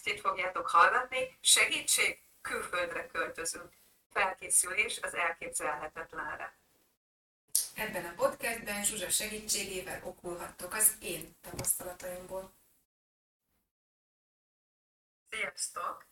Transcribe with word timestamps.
Podcastjét 0.00 0.30
fogjátok 0.30 0.68
hallgatni. 0.68 1.38
Segítség, 1.40 2.18
külföldre 2.40 3.06
költözünk. 3.06 3.72
Felkészülés 4.10 4.98
az 5.02 5.14
elképzelhetetlenre. 5.14 6.54
Ebben 7.74 8.04
a 8.04 8.14
podcastben 8.14 8.84
Zsuzsa 8.84 9.10
segítségével 9.10 10.00
okulhattok 10.04 10.74
az 10.74 10.96
én 11.00 11.36
tapasztalataimból. 11.40 12.52
Sziasztok! 15.30 16.06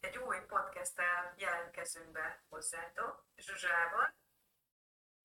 Egy 0.00 0.16
új 0.16 0.36
podcasttel 0.48 1.34
jelentkezünk 1.36 2.10
be 2.10 2.42
hozzátok, 2.48 3.24
Zsuzsával, 3.36 4.14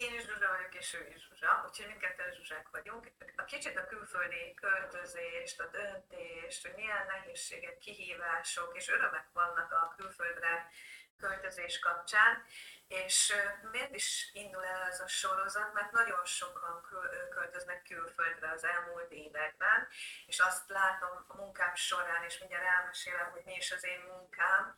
én 0.01 0.13
is 0.13 0.25
Zsuzsa 0.25 0.47
vagyok, 0.47 0.75
és 0.75 0.93
ő 0.93 1.07
is 1.15 1.27
Zsuzsa, 1.27 1.63
úgyhogy 1.67 1.87
mindketten 1.87 2.33
Zsuzsák 2.33 2.67
vagyunk. 2.71 3.11
A 3.35 3.43
kicsit 3.43 3.77
a 3.77 3.85
külföldi 3.85 4.53
költözést, 4.53 5.59
a 5.59 5.67
döntést, 5.67 6.61
hogy 6.65 6.75
milyen 6.75 7.05
nehézségek, 7.05 7.77
kihívások 7.77 8.75
és 8.75 8.89
örömek 8.89 9.27
vannak 9.33 9.71
a 9.71 9.93
külföldre 9.97 10.69
költözés 11.17 11.79
kapcsán, 11.79 12.43
és 12.87 13.33
miért 13.71 13.95
is 13.95 14.29
indul 14.33 14.65
el 14.65 14.81
ez 14.81 14.99
a 14.99 15.07
sorozat, 15.07 15.73
mert 15.73 15.91
nagyon 15.91 16.25
sokan 16.25 16.87
költöznek 17.29 17.83
külföldre 17.83 18.51
az 18.51 18.63
elmúlt 18.63 19.11
években, 19.11 19.87
és 20.25 20.39
azt 20.39 20.69
látom 20.69 21.25
a 21.27 21.35
munkám 21.35 21.75
során, 21.75 22.23
és 22.23 22.39
mindjárt 22.39 22.65
elmesélem, 22.79 23.31
hogy 23.31 23.41
mi 23.45 23.55
is 23.55 23.71
az 23.71 23.85
én 23.85 24.03
munkám, 24.07 24.77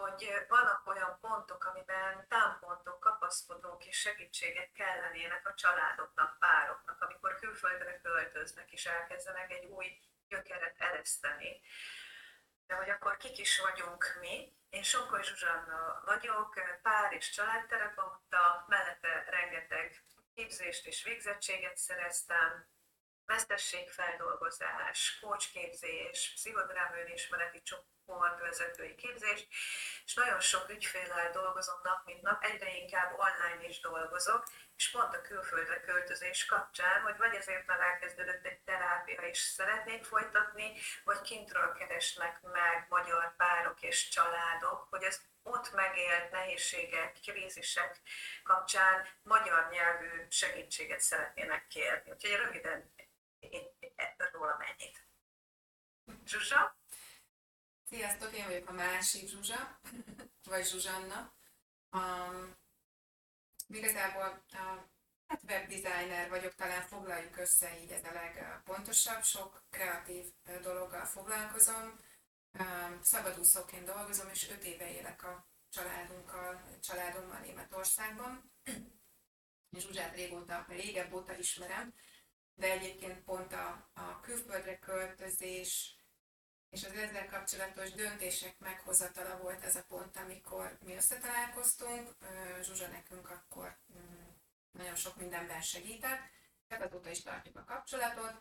hogy 0.00 0.44
vannak 0.48 0.86
olyan 0.86 1.18
pontok, 1.20 1.64
amiben 1.64 2.26
támpontok, 2.28 3.00
kapaszkodók 3.00 3.86
és 3.86 3.96
segítségek 3.96 4.72
kellenének 4.72 5.48
a 5.48 5.54
családoknak, 5.54 6.38
pároknak, 6.38 7.00
amikor 7.00 7.34
külföldre 7.38 8.00
költöznek 8.00 8.72
és 8.72 8.86
elkezdenek 8.86 9.50
egy 9.50 9.64
új 9.64 10.00
gyökeret 10.28 10.74
ereszteni. 10.78 11.60
De 12.66 12.74
hogy 12.74 12.90
akkor 12.90 13.16
kik 13.16 13.38
is 13.38 13.58
vagyunk 13.58 14.16
mi? 14.20 14.56
Én 14.70 14.82
Sonkor 14.82 15.24
Zsuzsanna 15.24 16.02
vagyok, 16.04 16.54
pár 16.82 17.12
és 17.12 17.30
családterapeuta, 17.30 18.64
mellette 18.68 19.24
rengeteg 19.30 20.02
képzést 20.34 20.86
és 20.86 21.04
végzettséget 21.04 21.76
szereztem, 21.76 22.66
mesterségfeldolgozás, 23.24 25.18
coachképzés, 25.20 26.32
pszichodrámőnismereti 26.34 27.62
csoport, 27.62 27.97
vezetői 28.48 28.94
képzést, 28.94 29.46
és 30.04 30.14
nagyon 30.14 30.40
sok 30.40 30.68
ügyféllel 30.68 31.30
dolgozom 31.30 31.80
nap, 31.82 32.04
mint 32.04 32.22
nap, 32.22 32.44
egyre 32.44 32.76
inkább 32.76 33.18
online 33.18 33.68
is 33.68 33.80
dolgozok, 33.80 34.44
és 34.76 34.90
pont 34.90 35.14
a 35.14 35.20
külföldre 35.20 35.80
költözés 35.80 36.44
kapcsán, 36.44 37.00
hogy 37.02 37.16
vagy 37.16 37.34
ezért 37.34 37.66
már 37.66 37.80
elkezdődött 37.80 38.44
egy 38.44 38.58
terápia, 38.58 39.20
és 39.20 39.38
szeretnék 39.38 40.04
folytatni, 40.04 40.72
vagy 41.04 41.20
kintről 41.20 41.72
keresnek 41.72 42.40
meg 42.42 42.86
magyar 42.88 43.36
párok 43.36 43.82
és 43.82 44.08
családok, 44.08 44.86
hogy 44.90 45.04
az 45.04 45.20
ott 45.42 45.72
megélt 45.72 46.30
nehézségek, 46.30 47.16
krízisek 47.22 48.00
kapcsán 48.42 49.06
magyar 49.22 49.68
nyelvű 49.70 50.26
segítséget 50.28 51.00
szeretnének 51.00 51.66
kérni. 51.66 52.10
Úgyhogy 52.10 52.36
röviden 52.36 52.92
róla 54.32 54.58
ennyit. 54.60 55.06
Zsuzsa? 56.26 56.77
Sziasztok, 57.90 58.36
én 58.36 58.44
vagyok 58.46 58.68
a 58.68 58.72
másik 58.72 59.28
Zsuzsa, 59.28 59.80
vagy 60.44 60.66
Zsuzsanna. 60.66 61.32
Um, 61.90 62.56
igazából 63.68 64.44
a 64.48 64.90
hát 65.26 65.42
webdesigner 65.42 66.28
vagyok, 66.28 66.54
talán 66.54 66.82
foglaljuk 66.82 67.36
össze, 67.36 67.78
így 67.80 67.90
ez 67.90 68.04
a 68.04 68.12
legpontosabb. 68.12 69.22
Sok 69.22 69.62
kreatív 69.70 70.24
dologgal 70.62 71.04
foglalkozom. 71.04 72.00
Um, 72.58 73.02
szabadúszóként 73.02 73.84
dolgozom, 73.84 74.28
és 74.28 74.50
öt 74.50 74.64
éve 74.64 74.92
élek 74.92 75.22
a 75.24 75.48
családunkkal, 75.68 76.78
családommal 76.80 77.38
Németországban. 77.38 78.52
És 79.76 79.82
Zsuzsát 79.82 80.14
régóta, 80.14 80.64
régebb 80.68 81.12
óta 81.12 81.36
ismerem, 81.38 81.94
de 82.54 82.70
egyébként 82.70 83.24
pont 83.24 83.52
a, 83.52 83.90
a 83.92 84.20
külföldre 84.20 84.78
költözés, 84.78 85.97
és 86.70 86.84
az 86.84 86.92
ezzel 86.92 87.28
kapcsolatos 87.28 87.92
döntések 87.92 88.58
meghozatala 88.58 89.38
volt 89.38 89.64
ez 89.64 89.76
a 89.76 89.84
pont, 89.88 90.16
amikor 90.16 90.78
mi 90.84 90.94
összetalálkoztunk. 90.94 92.14
Zsuzsa 92.62 92.86
nekünk 92.86 93.30
akkor 93.30 93.78
mm, 93.92 94.28
nagyon 94.70 94.94
sok 94.94 95.16
mindenben 95.16 95.62
segített, 95.62 96.20
tehát 96.66 96.84
azóta 96.84 97.10
is 97.10 97.22
tartjuk 97.22 97.56
a 97.56 97.64
kapcsolatot. 97.64 98.34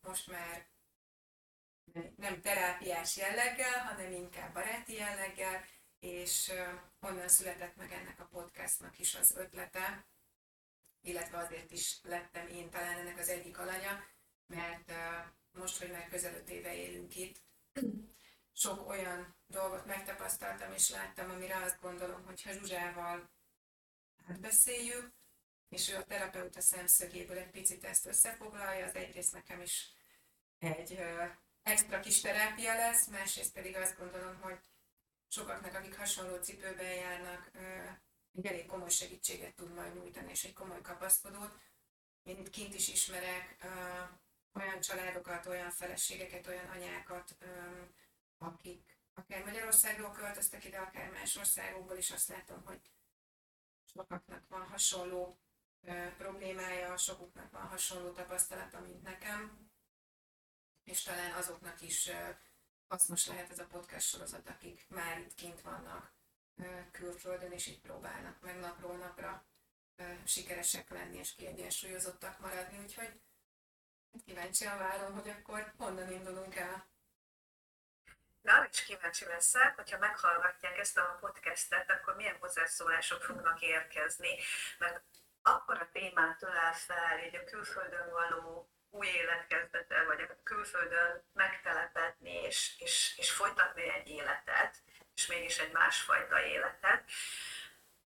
Most 0.00 0.26
már 0.26 0.66
nem 2.16 2.40
terápiás 2.40 3.16
jelleggel, 3.16 3.84
hanem 3.84 4.12
inkább 4.12 4.52
baráti 4.52 4.94
jelleggel, 4.94 5.64
és 5.98 6.52
onnan 7.00 7.28
született 7.28 7.76
meg 7.76 7.92
ennek 7.92 8.20
a 8.20 8.28
podcastnak 8.30 8.98
is 8.98 9.14
az 9.14 9.36
ötlete, 9.36 10.06
illetve 11.00 11.38
azért 11.38 11.70
is 11.70 12.00
lettem 12.02 12.46
én 12.46 12.70
talán 12.70 12.98
ennek 12.98 13.18
az 13.18 13.28
egyik 13.28 13.58
alanya, 13.58 14.04
mert 14.46 14.92
most, 15.52 15.78
hogy 15.78 15.90
már 15.90 16.08
közel 16.08 16.34
öt 16.34 16.48
éve 16.48 16.74
élünk 16.74 17.16
itt, 17.16 17.42
sok 18.52 18.88
olyan 18.88 19.36
dolgot 19.46 19.86
megtapasztaltam 19.86 20.72
és 20.72 20.90
láttam, 20.90 21.30
amire 21.30 21.56
azt 21.56 21.80
gondolom, 21.80 22.24
hogy 22.24 22.42
ha 22.42 22.52
Zsuzsával 22.52 23.30
átbeszéljük, 24.26 25.12
és 25.68 25.90
ő 25.90 25.96
a 25.96 26.04
terapeuta 26.04 26.60
szemszögéből 26.60 27.38
egy 27.38 27.50
picit 27.50 27.84
ezt 27.84 28.06
összefoglalja, 28.06 28.86
az 28.86 28.94
egyrészt 28.94 29.32
nekem 29.32 29.60
is 29.60 29.92
egy 30.58 30.92
ö, 30.92 31.24
extra 31.62 32.00
kis 32.00 32.20
terápia 32.20 32.74
lesz, 32.74 33.06
másrészt 33.06 33.52
pedig 33.52 33.76
azt 33.76 33.98
gondolom, 33.98 34.40
hogy 34.40 34.58
sokaknak, 35.28 35.74
akik 35.74 35.96
hasonló 35.96 36.36
cipőben 36.36 36.94
járnak, 36.94 37.50
ö, 37.52 37.88
egy 38.34 38.46
elég 38.46 38.66
komoly 38.66 38.90
segítséget 38.90 39.54
tud 39.54 39.74
majd 39.74 39.94
nyújtani, 39.94 40.30
és 40.30 40.44
egy 40.44 40.52
komoly 40.52 40.80
kapaszkodót. 40.80 41.58
Itt 42.22 42.50
kint 42.50 42.74
is 42.74 42.88
ismerek 42.88 43.56
ö, 43.62 43.68
olyan 44.58 44.80
családokat, 44.80 45.46
olyan 45.46 45.70
feleségeket, 45.70 46.46
olyan 46.46 46.68
anyákat, 46.68 47.36
akik 48.38 48.96
akár 49.14 49.44
Magyarországról 49.44 50.12
költöztek 50.12 50.64
ide, 50.64 50.78
akár 50.78 51.10
más 51.10 51.36
országokból, 51.36 51.96
és 51.96 52.10
azt 52.10 52.28
látom, 52.28 52.64
hogy 52.64 52.80
sokaknak 53.92 54.48
van 54.48 54.66
hasonló 54.66 55.38
problémája, 56.16 56.96
sokuknak 56.96 57.50
van 57.50 57.66
hasonló 57.68 58.10
tapasztalata, 58.10 58.80
mint 58.80 59.02
nekem, 59.02 59.70
és 60.84 61.02
talán 61.02 61.32
azoknak 61.32 61.80
is 61.80 62.10
hasznos 62.88 63.26
lehet 63.26 63.50
ez 63.50 63.58
a 63.58 63.66
podcast 63.66 64.08
sorozat, 64.08 64.48
akik 64.48 64.88
már 64.88 65.18
itt 65.18 65.34
kint 65.34 65.60
vannak 65.60 66.12
külföldön, 66.90 67.52
és 67.52 67.66
itt 67.66 67.80
próbálnak 67.80 68.40
meg 68.40 68.58
napról 68.58 68.96
napra 68.96 69.46
sikeresek 70.24 70.90
lenni 70.90 71.18
és 71.18 71.34
kiegyensúlyozottak 71.34 72.38
maradni, 72.40 72.78
úgyhogy 72.78 73.20
Kíváncsian 74.26 74.78
várom, 74.78 75.14
hogy 75.14 75.28
akkor 75.28 75.72
honnan 75.76 76.12
indulunk 76.12 76.56
el. 76.56 76.86
Na, 78.40 78.66
is 78.70 78.84
kíváncsi 78.84 79.24
leszek, 79.24 79.74
hogyha 79.74 79.98
meghallgatják 79.98 80.78
ezt 80.78 80.98
a 80.98 81.16
podcastet, 81.20 81.90
akkor 81.90 82.16
milyen 82.16 82.36
hozzászólások 82.40 83.22
fognak 83.22 83.60
érkezni, 83.62 84.38
mert 84.78 85.02
akkor 85.42 85.76
a 85.76 85.88
témát 85.92 86.42
ölel 86.42 86.74
fel, 86.74 87.18
hogy 87.18 87.34
a 87.34 87.44
külföldön 87.44 88.10
való 88.10 88.68
új 88.90 89.06
életkezdete, 89.06 90.02
vagy 90.02 90.20
a 90.20 90.42
külföldön 90.42 91.22
megtelepedni 91.32 92.32
és, 92.32 92.74
és, 92.78 93.14
és 93.16 93.30
folytatni 93.30 93.88
egy 93.88 94.08
életet, 94.08 94.76
és 95.14 95.26
mégis 95.26 95.58
egy 95.58 95.72
másfajta 95.72 96.40
életet, 96.40 97.04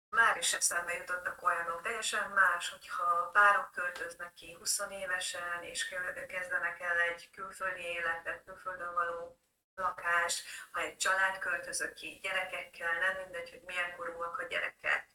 már 0.10 0.38
is 0.38 0.54
eszembe 0.54 0.94
jutottak 0.94 1.44
olyanok, 1.44 1.82
teljesen 1.82 2.30
más, 2.30 2.70
hogyha 2.70 3.30
párok 3.34 3.72
költöznek 3.72 4.34
ki 4.34 4.56
20 4.60 4.82
évesen, 4.90 5.64
és 5.64 5.96
kezdenek 6.28 6.80
el 6.80 7.00
egy 7.00 7.30
külföldi 7.32 7.82
életet, 7.82 8.44
külföldön 8.46 8.94
való 8.94 9.40
lakás, 9.76 10.44
ha 10.72 10.80
egy 10.80 10.98
család 10.98 11.38
költözök 11.38 11.94
ki 11.94 12.20
gyerekekkel, 12.24 13.00
nem 13.00 13.24
mindegy, 13.24 13.50
hogy 13.50 13.62
milyen 13.66 13.96
korúak 13.96 14.40
a 14.40 14.44
gyerekek. 14.44 15.10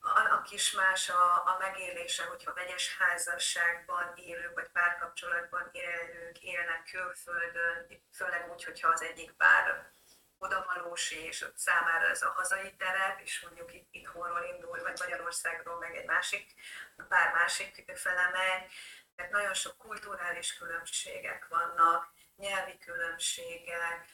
Annak 0.00 0.50
is 0.50 0.72
más 0.72 1.08
a, 1.08 1.32
a 1.32 1.56
megélése, 1.58 2.24
hogyha 2.24 2.54
vegyes 2.54 2.96
házasságban 2.98 4.12
élők, 4.16 4.54
vagy 4.54 4.68
párkapcsolatban 4.72 5.68
élők 5.72 6.38
élnek 6.38 6.82
külföldön, 6.90 7.86
főleg 8.12 8.50
úgy, 8.52 8.64
hogyha 8.64 8.88
az 8.88 9.02
egyik 9.02 9.32
pár 9.32 9.92
odavalós, 10.40 11.10
és 11.10 11.42
ott 11.42 11.58
számára 11.58 12.06
ez 12.06 12.22
a 12.22 12.30
hazai 12.30 12.76
terep, 12.76 13.20
és 13.20 13.40
mondjuk 13.40 13.74
itt, 13.74 13.88
itthonról 13.90 14.44
indul, 14.44 14.82
vagy 14.82 14.98
Magyarországról 14.98 15.78
meg 15.78 15.96
egy 15.96 16.06
másik, 16.06 16.54
pár 17.08 17.32
másik 17.32 17.92
fele 17.94 18.28
megy, 18.28 18.72
tehát 19.16 19.32
nagyon 19.32 19.54
sok 19.54 19.76
kulturális 19.76 20.56
különbségek 20.56 21.48
vannak, 21.48 22.12
nyelvi 22.36 22.78
különbségek, 22.78 24.08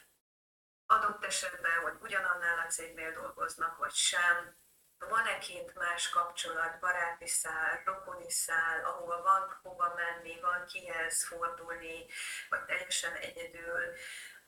adott 0.86 1.24
esetben, 1.24 1.80
hogy 1.82 1.94
ugyanannál 2.00 2.58
a 2.58 2.70
cégnél 2.70 3.12
dolgoznak, 3.12 3.76
vagy 3.76 3.92
sem, 3.92 4.56
van-e 4.98 5.38
kint 5.38 5.74
más 5.74 6.08
kapcsolat, 6.08 6.78
baráti 6.78 7.26
szál, 7.26 7.82
rokoni 7.84 8.30
szál, 8.30 8.84
ahova 8.84 9.22
van 9.22 9.58
hova 9.62 9.94
menni, 9.94 10.40
van 10.40 10.66
kihez 10.66 11.26
fordulni, 11.26 12.06
vagy 12.48 12.64
teljesen 12.64 13.14
egyedül, 13.14 13.94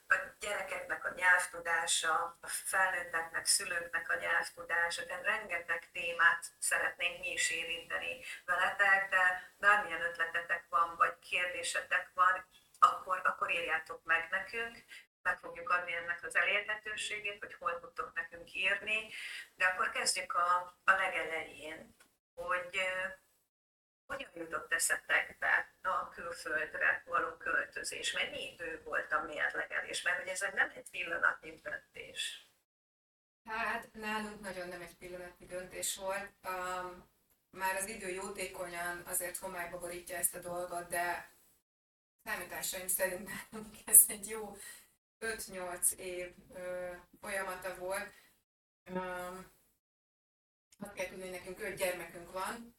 a 0.08 0.14
gyerekeknek 0.40 1.04
a 1.04 1.14
nyelvtudása, 1.14 2.38
a 2.40 2.46
felnőtteknek, 2.46 3.46
szülőknek 3.46 4.10
a 4.10 4.18
nyelvtudása, 4.18 5.06
tehát 5.06 5.24
rengeteg 5.24 5.90
témát 5.92 6.46
szeretnénk 6.58 7.20
mi 7.20 7.32
is 7.32 7.50
érinteni 7.50 8.20
veletek, 8.44 9.08
de 9.10 9.52
bármilyen 9.58 10.02
ötletetek 10.02 10.64
van, 10.68 10.96
vagy 10.96 11.18
kérdésetek 11.18 12.10
van, 12.14 12.46
akkor, 12.78 13.20
akkor 13.24 13.50
írjátok 13.50 14.04
meg 14.04 14.28
nekünk, 14.30 14.84
meg 15.22 15.38
fogjuk 15.38 15.70
adni 15.70 15.92
ennek 15.92 16.24
az 16.24 16.36
elérhetőségét, 16.36 17.38
hogy 17.38 17.54
hol 17.54 17.80
tudtok 17.80 18.14
nekünk 18.14 18.54
írni, 18.54 19.08
de 19.54 19.64
akkor 19.64 19.90
kezdjük 19.90 20.34
a, 20.34 20.78
a 20.84 20.92
legelején, 20.92 21.96
hogy 22.34 22.80
hogyan 24.08 24.30
jutott 24.34 24.72
eszetekbe 24.72 25.74
a 25.82 26.08
külföldre 26.08 27.02
való 27.06 27.36
költözés? 27.36 28.12
Mennyi 28.12 28.52
idő 28.52 28.82
volt 28.84 29.12
a 29.12 29.22
mérlegelés? 29.22 30.02
Mert 30.02 30.18
hogy 30.18 30.28
ez 30.28 30.40
nem 30.40 30.72
egy 30.74 30.90
pillanatnyi 30.90 31.60
döntés. 31.62 32.46
Hát 33.44 33.92
nálunk 33.92 34.40
nagyon 34.40 34.68
nem 34.68 34.80
egy 34.80 34.96
pillanatnyi 34.96 35.46
döntés 35.46 35.96
volt. 35.96 36.30
Um, 36.48 37.10
már 37.50 37.76
az 37.76 37.88
idő 37.88 38.08
jótékonyan 38.08 39.02
azért 39.06 39.36
homályba 39.36 39.78
borítja 39.78 40.16
ezt 40.16 40.34
a 40.34 40.40
dolgot, 40.40 40.88
de 40.88 41.32
számításaim 42.24 42.86
szerint 42.86 43.28
nálunk 43.28 43.74
ez 43.84 44.04
egy 44.08 44.28
jó 44.28 44.56
5-8 45.20 45.92
év 45.92 46.34
ö, 46.54 46.92
folyamata 47.20 47.74
volt. 47.74 48.12
Um, 48.90 49.56
azt 50.78 50.92
kell 50.92 51.06
tudni, 51.06 51.22
hogy 51.22 51.30
nekünk 51.30 51.60
öt 51.60 51.76
gyermekünk 51.76 52.32
van, 52.32 52.77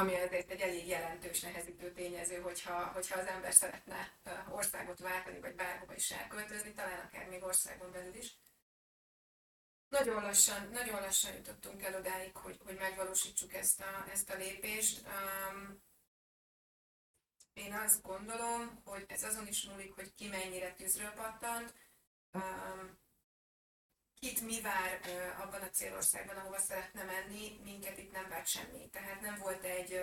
ami 0.00 0.14
azért 0.14 0.50
egy 0.50 0.60
elég 0.60 0.86
jelentős 0.86 1.40
nehezítő 1.40 1.92
tényező, 1.92 2.40
hogyha, 2.40 2.84
hogyha 2.84 3.20
az 3.20 3.26
ember 3.26 3.52
szeretne 3.52 4.18
országot 4.50 4.98
váltani, 4.98 5.40
vagy 5.40 5.54
bárhova 5.54 5.94
is 5.94 6.10
elköltözni, 6.10 6.72
talán 6.72 6.98
akár 6.98 7.28
még 7.28 7.42
országon 7.42 7.92
belül 7.92 8.14
is. 8.14 8.38
Nagyon 9.88 10.22
lassan, 10.22 10.68
nagyon 10.68 11.00
lassan 11.00 11.34
jutottunk 11.34 11.82
el 11.82 11.94
odáig, 11.94 12.36
hogy, 12.36 12.60
hogy 12.64 12.76
megvalósítsuk 12.76 13.54
ezt 13.54 13.80
a, 13.80 14.10
ezt 14.12 14.30
a 14.30 14.36
lépést. 14.36 15.06
Um, 15.06 15.82
én 17.52 17.72
azt 17.72 18.02
gondolom, 18.02 18.80
hogy 18.84 19.04
ez 19.08 19.24
azon 19.24 19.46
is 19.46 19.64
múlik, 19.64 19.92
hogy 19.92 20.14
ki 20.14 20.28
mennyire 20.28 20.72
tűzről 20.72 21.10
pattant. 21.10 21.74
Um, 22.32 22.98
kit 24.20 24.40
mi 24.40 24.60
vár 24.60 25.00
abban 25.40 25.60
a 25.60 25.70
célországban, 25.70 26.36
ahova 26.36 26.58
szeretne 26.58 27.04
menni, 27.04 27.60
minket 27.64 27.98
itt 27.98 28.12
nem 28.12 28.28
várt 28.28 28.46
semmi. 28.46 28.88
Tehát 28.88 29.20
nem 29.20 29.38
volt 29.38 29.64
egy, 29.64 30.00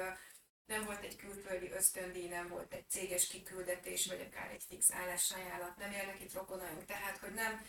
nem 0.66 0.86
volt 0.86 1.04
egy 1.04 1.16
külföldi 1.16 1.72
ösztöndíj, 1.72 2.28
nem 2.28 2.48
volt 2.48 2.74
egy 2.74 2.90
céges 2.90 3.28
kiküldetés, 3.28 4.08
vagy 4.08 4.22
akár 4.22 4.52
egy 4.52 4.64
fix 4.68 4.92
állásajánlat, 4.92 5.78
nem 5.78 5.92
élnek 5.92 6.22
itt 6.22 6.34
rokonaink. 6.34 6.86
Tehát, 6.86 7.18
hogy 7.18 7.34
nem, 7.34 7.66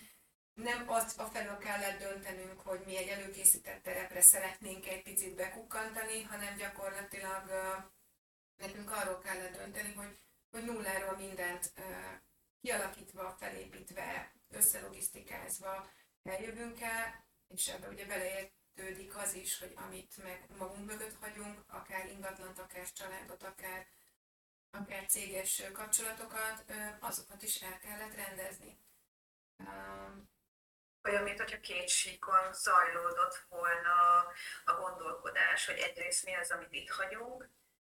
nem 0.54 0.88
azt 0.88 1.18
afelől 1.18 1.58
kellett 1.58 1.98
döntenünk, 1.98 2.60
hogy 2.60 2.80
mi 2.84 2.96
egy 2.96 3.08
előkészített 3.08 3.82
terepre 3.82 4.20
szeretnénk 4.20 4.88
egy 4.88 5.02
picit 5.02 5.34
bekukkantani, 5.34 6.22
hanem 6.22 6.56
gyakorlatilag 6.56 7.50
nekünk 8.56 8.90
arról 8.90 9.18
kellett 9.18 9.56
dönteni, 9.56 9.92
hogy, 9.94 10.18
hogy 10.50 10.64
nulláról 10.64 11.16
mindent 11.16 11.72
kialakítva, 12.60 13.36
felépítve, 13.38 14.32
összelogisztikázva, 14.48 15.90
eljövünk 16.28 16.80
el, 16.80 17.26
és 17.48 17.68
ebbe 17.68 17.88
ugye 17.88 18.06
beleértődik 18.06 19.16
az 19.16 19.34
is, 19.34 19.58
hogy 19.58 19.72
amit 19.76 20.22
meg 20.22 20.44
magunk 20.58 20.86
mögött 20.86 21.16
hagyunk, 21.20 21.64
akár 21.66 22.06
ingatlant, 22.06 22.58
akár 22.58 22.92
családot, 22.92 23.42
akár, 23.42 23.86
akár 24.70 25.06
céges 25.06 25.62
kapcsolatokat, 25.72 26.64
azokat 27.00 27.42
is 27.42 27.62
el 27.62 27.78
kellett 27.78 28.14
rendezni. 28.14 28.78
Olyan, 31.02 31.22
mint 31.22 31.38
hogyha 31.38 31.60
két 31.60 31.88
síkon 31.88 32.52
zajlódott 32.52 33.46
volna 33.48 34.26
a 34.64 34.72
gondolkodás, 34.72 35.66
hogy 35.66 35.78
egyrészt 35.78 36.24
mi 36.24 36.34
az, 36.34 36.50
amit 36.50 36.72
itt 36.72 36.90
hagyunk, 36.90 37.48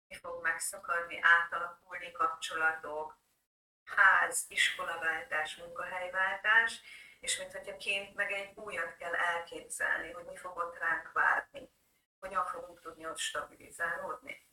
mi 0.07 0.15
fog 0.15 0.41
megszakadni, 0.43 1.19
átalakulni 1.21 2.11
kapcsolatok, 2.11 3.17
ház, 3.83 4.45
iskolaváltás, 4.47 5.55
munkahelyváltás, 5.55 6.81
és 7.25 7.37
mint 7.37 7.51
hogyha 7.51 7.77
kint 7.77 8.15
meg 8.15 8.31
egy 8.31 8.51
újat 8.55 8.95
kell 8.97 9.13
elképzelni, 9.13 10.11
hogy 10.11 10.25
mi 10.25 10.35
fog 10.35 10.57
ott 10.57 10.77
ránk 10.79 11.11
várni, 11.11 11.69
hogyan 12.19 12.45
fogunk 12.45 12.81
tudni 12.81 13.05
ott 13.05 13.17
stabilizálódni. 13.17 14.43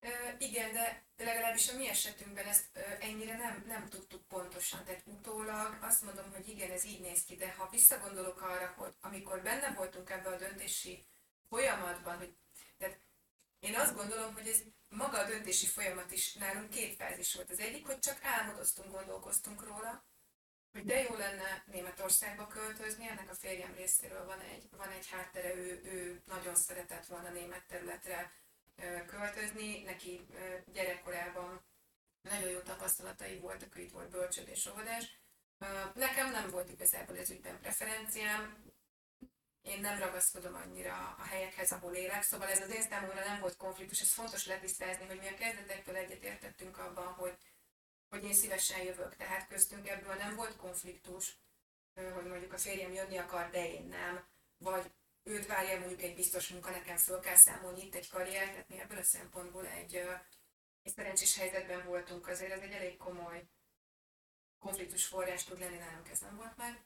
Ö, 0.00 0.08
igen, 0.38 0.72
de 0.72 1.04
legalábbis 1.16 1.68
a 1.68 1.76
mi 1.76 1.88
esetünkben 1.88 2.46
ezt 2.46 2.66
ö, 2.72 2.80
ennyire 3.00 3.36
nem, 3.36 3.64
nem 3.66 3.88
tudtuk 3.88 4.28
pontosan. 4.28 4.84
Tehát 4.84 5.02
utólag 5.04 5.78
azt 5.80 6.02
mondom, 6.02 6.32
hogy 6.32 6.48
igen, 6.48 6.70
ez 6.70 6.84
így 6.84 7.00
néz 7.00 7.24
ki, 7.24 7.36
de 7.36 7.54
ha 7.58 7.68
visszagondolok 7.70 8.42
arra, 8.42 8.74
hogy 8.76 8.94
amikor 9.00 9.42
benne 9.42 9.72
voltunk 9.72 10.10
ebbe 10.10 10.28
a 10.28 10.36
döntési 10.36 11.04
folyamatban, 11.48 12.16
hogy 12.16 12.34
tehát 12.78 13.00
én 13.58 13.74
azt 13.74 13.96
gondolom, 13.96 14.34
hogy 14.34 14.48
ez 14.48 14.62
maga 14.88 15.18
a 15.18 15.26
döntési 15.26 15.66
folyamat 15.66 16.12
is 16.12 16.34
nálunk 16.34 16.70
két 16.70 16.96
fázis 16.96 17.34
volt. 17.34 17.50
Az 17.50 17.58
egyik, 17.58 17.86
hogy 17.86 17.98
csak 17.98 18.18
álmodoztunk, 18.22 18.90
gondolkoztunk 18.90 19.64
róla, 19.64 20.04
hogy 20.72 20.84
de 20.84 21.02
jó 21.02 21.16
lenne 21.16 21.64
Németországba 21.66 22.46
költözni, 22.46 23.08
ennek 23.08 23.30
a 23.30 23.34
férjem 23.34 23.74
részéről 23.74 24.24
van 24.24 24.40
egy, 24.40 24.68
van 24.76 24.88
egy 24.88 25.08
háttere, 25.08 25.54
ő, 25.54 25.80
ő 25.84 26.22
nagyon 26.26 26.54
szeretett 26.54 27.06
volna 27.06 27.30
német 27.30 27.66
területre 27.66 28.32
költözni, 29.06 29.82
neki 29.82 30.26
gyerekkorában 30.72 31.64
nagyon 32.22 32.50
jó 32.50 32.58
tapasztalatai 32.58 33.38
voltak, 33.38 33.76
itt 33.76 33.92
volt 33.92 34.10
bölcsöd 34.10 34.48
és 34.48 34.66
óvodás. 34.66 35.18
Nekem 35.94 36.30
nem 36.30 36.50
volt 36.50 36.70
igazából 36.70 37.18
ez 37.18 37.30
ügyben 37.30 37.60
preferenciám, 37.60 38.70
én 39.62 39.80
nem 39.80 39.98
ragaszkodom 39.98 40.54
annyira 40.54 41.16
a 41.18 41.22
helyekhez, 41.22 41.72
ahol 41.72 41.94
élek, 41.94 42.22
szóval 42.22 42.48
ez 42.48 42.60
az 42.60 42.70
én 42.70 42.82
számomra 42.82 43.24
nem 43.24 43.40
volt 43.40 43.56
konfliktus, 43.56 44.00
ez 44.00 44.12
fontos 44.12 44.46
letisztázni, 44.46 45.06
hogy 45.06 45.18
mi 45.18 45.28
a 45.28 45.34
kezdetektől 45.34 45.96
egyetértettünk 45.96 46.78
abban, 46.78 47.06
hogy 47.06 47.36
hogy 48.10 48.24
én 48.24 48.34
szívesen 48.34 48.82
jövök. 48.82 49.16
Tehát 49.16 49.48
köztünk 49.48 49.88
ebből 49.88 50.14
nem 50.14 50.34
volt 50.36 50.56
konfliktus, 50.56 51.36
hogy 51.94 52.26
mondjuk 52.26 52.52
a 52.52 52.58
férjem 52.58 52.92
jönni 52.92 53.16
akar, 53.16 53.50
de 53.50 53.72
én 53.72 53.86
nem, 53.86 54.24
vagy 54.58 54.92
őt 55.22 55.46
várja 55.46 55.78
mondjuk 55.78 56.02
egy 56.02 56.14
biztos 56.14 56.48
munka, 56.48 56.70
nekem 56.70 56.96
föl 56.96 57.20
kell 57.20 57.36
számolni 57.36 57.84
itt 57.84 57.94
egy 57.94 58.08
karrier, 58.08 58.48
tehát 58.48 58.68
mi 58.68 58.80
ebből 58.80 58.98
a 58.98 59.02
szempontból 59.02 59.66
egy, 59.66 59.94
egy 60.82 60.92
szerencsés 60.94 61.36
helyzetben 61.36 61.86
voltunk, 61.86 62.28
azért 62.28 62.52
ez 62.52 62.60
egy 62.60 62.72
elég 62.72 62.96
komoly 62.96 63.48
konfliktus 64.58 65.06
forrás 65.06 65.44
tud 65.44 65.58
lenni, 65.58 65.76
nálunk 65.76 66.08
ez 66.08 66.18
nem 66.18 66.36
volt 66.36 66.56
meg. 66.56 66.84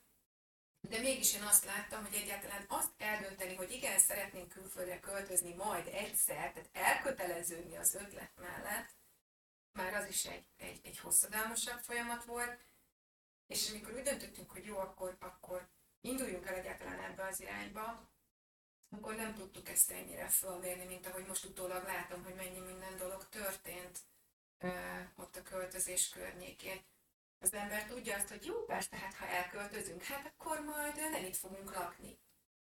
De 0.89 0.99
mégis 0.99 1.35
én 1.35 1.43
azt 1.43 1.65
láttam, 1.65 2.05
hogy 2.05 2.15
egyáltalán 2.15 2.65
azt 2.69 2.93
eldönteni, 2.99 3.55
hogy 3.55 3.71
igen, 3.71 3.99
szeretnénk 3.99 4.49
külföldre 4.49 5.01
költözni 5.01 5.55
majd 5.55 5.87
egyszer, 5.87 6.53
tehát 6.53 6.69
elköteleződni 6.73 7.77
az 7.77 7.95
ötlet 7.95 8.33
mellett, 8.37 8.95
már 9.75 9.95
az 9.95 10.09
is 10.09 10.25
egy, 10.25 10.47
egy, 10.57 10.81
egy 10.83 10.99
hosszadalmasabb 10.99 11.79
folyamat 11.79 12.25
volt, 12.25 12.67
és 13.47 13.71
amikor 13.71 13.95
úgy 13.95 14.03
döntöttünk, 14.03 14.51
hogy 14.51 14.65
jó, 14.65 14.79
akkor, 14.79 15.17
akkor 15.21 15.69
induljunk 16.01 16.47
el 16.47 16.55
egyáltalán 16.55 17.01
ebbe 17.01 17.27
az 17.27 17.41
irányba, 17.41 18.13
akkor 18.91 19.15
nem 19.15 19.35
tudtuk 19.35 19.69
ezt 19.69 19.91
ennyire 19.91 20.29
fölmérni, 20.29 20.85
mint 20.85 21.07
ahogy 21.07 21.27
most 21.27 21.45
utólag 21.45 21.85
látom, 21.85 22.25
hogy 22.25 22.35
mennyi 22.35 22.59
minden 22.59 22.97
dolog 22.97 23.29
történt 23.29 23.99
ö, 24.59 25.01
ott 25.17 25.37
a 25.37 25.43
költözés 25.43 26.09
környékén. 26.09 26.85
Az 27.39 27.55
ember 27.55 27.87
tudja 27.87 28.17
azt, 28.17 28.29
hogy 28.29 28.45
jó, 28.45 28.65
persze, 28.65 28.89
tehát 28.89 29.15
ha 29.15 29.27
elköltözünk, 29.27 30.03
hát 30.03 30.27
akkor 30.27 30.61
majd 30.61 30.97
nem 30.97 31.25
itt 31.25 31.37
fogunk 31.37 31.75
lakni. 31.75 32.19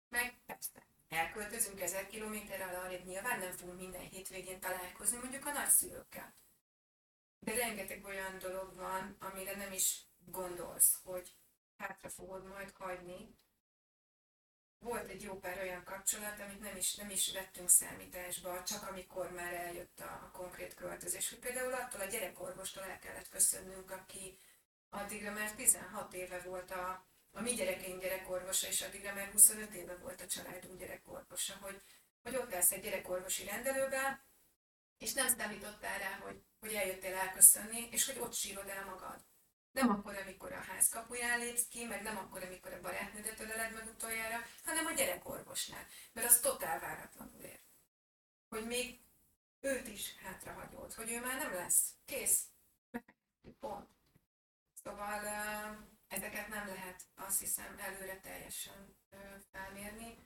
Meg 0.10 0.40
persze, 0.46 0.86
elköltözünk 1.08 1.82
ezer 1.82 2.08
kilométerrel 2.08 2.76
arra, 2.76 2.98
nyilván 2.98 3.40
nem 3.40 3.52
fogunk 3.52 3.80
minden 3.80 4.02
hétvégén 4.02 4.60
találkozni 4.60 5.18
mondjuk 5.18 5.46
a 5.46 5.52
nagyszülőkkel. 5.52 6.34
De 7.40 7.56
rengeteg 7.56 8.06
olyan 8.06 8.38
dolog 8.38 8.76
van, 8.76 9.16
amire 9.20 9.56
nem 9.56 9.72
is 9.72 10.06
gondolsz, 10.26 11.00
hogy 11.04 11.36
hátra 11.78 12.10
fogod 12.10 12.48
majd 12.48 12.72
hagyni. 12.72 13.38
Volt 14.80 15.10
egy 15.10 15.22
jó 15.22 15.40
pár 15.40 15.60
olyan 15.60 15.84
kapcsolat, 15.84 16.40
amit 16.40 16.60
nem 16.60 16.76
is, 16.76 16.96
nem 16.96 17.10
is 17.10 17.32
vettünk 17.32 17.70
számításba, 17.70 18.64
csak 18.64 18.90
amikor 18.90 19.32
már 19.32 19.54
eljött 19.54 20.00
a, 20.00 20.30
konkrét 20.34 20.74
költözés. 20.74 21.30
Hogy 21.30 21.40
például 21.40 21.74
attól 21.74 22.02
a 22.02 22.06
gyerekorvostól 22.06 22.84
el 22.84 23.00
kellett 23.00 23.30
köszönnünk, 23.30 23.92
aki 23.92 24.40
addigra 24.90 25.32
már 25.32 25.56
16 25.56 26.14
éve 26.14 26.40
volt 26.42 26.72
a, 26.72 27.06
a 27.32 27.42
mi 27.42 27.54
gyerekeink 27.54 28.02
gyerekorvosa, 28.02 28.68
és 28.68 28.82
addigra 28.82 29.14
már 29.14 29.32
25 29.32 29.74
éve 29.74 29.96
volt 29.96 30.22
a 30.22 30.28
családunk 30.28 30.80
gyerekorvosa, 30.80 31.58
hogy, 31.62 31.82
hogy 32.22 32.36
ott 32.36 32.54
állsz 32.54 32.72
egy 32.72 32.82
gyerekorvosi 32.82 33.46
rendelőben, 33.46 34.22
és 34.98 35.14
nem 35.14 35.28
számítottál 35.28 36.00
rá, 36.00 36.18
hogy, 36.18 36.44
hogy 36.60 36.74
eljöttél 36.74 37.16
elköszönni, 37.16 37.88
és 37.92 38.06
hogy 38.06 38.20
ott 38.20 38.34
sírod 38.34 38.68
el 38.68 38.86
magad. 38.86 39.26
Nem 39.72 39.90
akkor, 39.90 40.16
amikor 40.16 40.52
a 40.52 40.62
ház 40.62 40.90
kapuján 40.90 41.40
lépsz 41.40 41.68
ki, 41.68 41.86
meg 41.86 42.02
nem 42.02 42.18
akkor, 42.18 42.44
amikor 42.44 42.74
a 42.74 42.82
barátnődet 42.82 43.40
öleled 43.40 43.74
meg 43.74 43.88
utoljára, 43.88 44.46
hanem 44.64 44.86
a 44.86 44.92
gyerekorvosnál. 44.92 45.88
Mert 46.14 46.28
az 46.28 46.40
totál 46.40 46.80
váratlanul 46.80 47.42
ér. 47.42 47.60
Hogy 48.50 48.66
még 48.66 49.00
őt 49.60 49.88
is 49.88 50.16
hátrahagyod, 50.24 50.94
hogy 50.94 51.12
ő 51.12 51.20
már 51.20 51.38
nem 51.38 51.54
lesz. 51.54 51.94
Kész. 52.06 52.44
Pont. 53.60 53.90
Szóval 54.84 55.26
ezeket 56.08 56.48
nem 56.48 56.68
lehet 56.68 57.04
azt 57.16 57.40
hiszem 57.40 57.78
előre 57.80 58.20
teljesen 58.20 58.96
felmérni. 59.52 60.18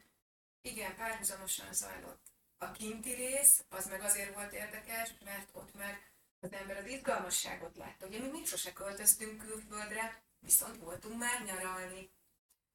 Igen, 0.61 0.95
párhuzamosan 0.95 1.73
zajlott. 1.73 2.31
A 2.57 2.71
kinti 2.71 3.13
rész, 3.13 3.65
az 3.69 3.87
meg 3.87 4.01
azért 4.01 4.33
volt 4.33 4.53
érdekes, 4.53 5.13
mert 5.23 5.49
ott 5.53 5.73
meg 5.73 6.12
az 6.43 6.51
ember 6.51 6.77
az 6.77 6.85
izgalmasságot 6.85 7.77
látta. 7.77 8.07
Ugye 8.07 8.19
mi 8.19 8.27
még 8.27 8.47
sose 8.47 8.73
költöztünk 8.73 9.37
külföldre, 9.37 10.23
viszont 10.39 10.77
voltunk 10.77 11.17
már 11.17 11.43
nyaralni. 11.43 12.11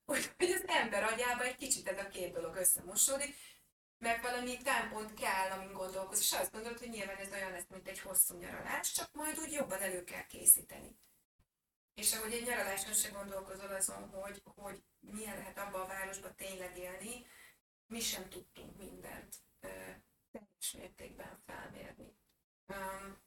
Hogy, 0.04 0.34
az 0.38 0.64
ember 0.66 1.02
agyába 1.02 1.44
egy 1.44 1.56
kicsit 1.56 1.88
ez 1.88 1.98
a 1.98 2.08
két 2.08 2.32
dolog 2.32 2.56
összemosódik, 2.56 3.37
meg 3.98 4.22
valami 4.22 4.56
támpont 4.56 5.14
kell, 5.14 5.50
amin 5.50 5.72
gondolkoz, 5.72 6.18
és 6.18 6.32
azt 6.32 6.52
gondolod, 6.52 6.78
hogy 6.78 6.88
nyilván 6.88 7.16
ez 7.16 7.32
olyan 7.32 7.50
lesz, 7.50 7.66
mint 7.68 7.88
egy 7.88 8.00
hosszú 8.00 8.37
nyaralás, 8.37 8.92
csak 8.92 9.12
majd 9.12 9.38
úgy 9.38 9.52
jobban 9.52 9.80
elő 9.80 10.04
kell 10.04 10.26
készíteni. 10.26 10.98
És 11.94 12.14
ahogy 12.14 12.32
egy 12.32 12.46
nyaraláson 12.46 12.92
se 12.92 13.08
gondolkozol 13.08 13.75
azon, 13.75 14.08
hogy, 14.08 14.42
hogy 14.44 14.82
milyen 15.00 15.37
lehet 15.37 15.58
abba 15.58 15.82
a 15.82 15.87
városba 15.87 16.34
tényleg 16.34 16.78
élni, 16.78 17.26
mi 17.87 18.00
sem 18.00 18.28
tudtunk 18.28 18.76
mindent 18.76 19.37
teljes 19.60 20.72
mértékben 20.72 21.42
felmérni. 21.46 22.16
Um, 22.66 23.26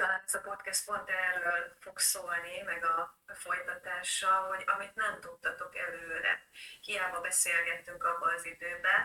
talán 0.00 0.22
ez 0.26 0.34
a 0.34 0.40
podcast 0.40 0.84
pont 0.84 1.08
erről 1.08 1.76
fog 1.78 1.98
szólni, 1.98 2.62
meg 2.64 2.84
a 2.84 3.18
folytatása, 3.26 4.30
hogy 4.30 4.62
amit 4.66 4.94
nem 4.94 5.20
tudtatok 5.20 5.76
előre, 5.76 6.42
hiába 6.80 7.20
beszélgettünk 7.20 8.04
abban 8.04 8.34
az 8.34 8.46
időben, 8.46 9.00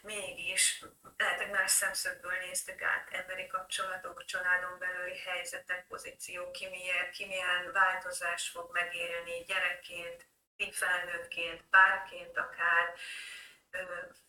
mégis 0.00 0.84
lehet, 1.16 1.40
hogy 1.40 1.50
más 1.50 1.70
szemszögből 1.70 2.38
néztük 2.38 2.82
át 2.82 3.08
emberi 3.10 3.46
kapcsolatok, 3.46 4.24
családon 4.24 4.78
belüli 4.78 5.18
helyzetek, 5.18 5.86
pozíciók, 5.86 6.52
ki 6.52 6.68
milyen, 6.68 7.10
ki 7.10 7.26
milyen 7.26 7.72
változás 7.72 8.48
fog 8.48 8.72
megélni 8.72 9.44
gyerekként, 9.46 10.26
felnőttként, 10.70 11.62
párként 11.70 12.38
akár, 12.38 12.94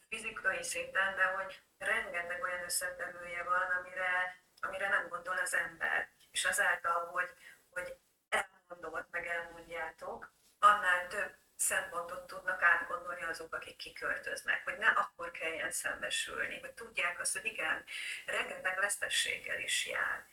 fizikai 0.10 0.64
szinten, 0.64 1.16
de 1.16 1.24
hogy 1.24 1.60
rengeteg 1.78 2.42
olyan 2.42 2.64
összetevője 2.64 3.44
van, 3.44 3.68
amire 3.80 4.40
amire 4.62 4.90
nem 4.90 5.08
gondol 5.08 5.38
az 5.38 5.54
ember. 5.54 6.10
És 6.32 6.46
azáltal, 6.46 7.06
hogy, 7.06 7.30
hogy 7.70 7.98
elmondod, 8.30 9.08
meg 9.12 9.28
elmondjátok, 9.28 10.34
annál 10.60 11.08
több 11.08 11.36
szempontot 11.56 12.28
tudnak 12.28 12.62
átgondolni 12.62 13.24
azok, 13.24 13.54
akik 13.54 13.76
kiköltöznek, 13.76 14.64
hogy 14.64 14.78
ne 14.78 14.88
akkor 14.88 15.32
kelljen 15.32 15.72
szembesülni, 15.72 16.60
hogy 16.60 16.74
tudják 16.74 17.20
azt, 17.20 17.34
hogy 17.34 17.46
igen, 17.46 17.86
rengeteg 18.26 18.80
vesztességgel 18.80 19.60
is 19.60 19.86
jár 19.86 20.26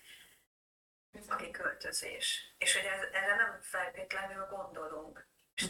a 1.28 1.36
kiköltözés. 1.36 2.54
És 2.58 2.76
hogy 2.76 2.84
ez, 2.84 3.02
erre 3.12 3.36
nem 3.36 3.60
feltétlenül 3.60 4.46
gondolunk. 4.46 5.26
És, 5.54 5.68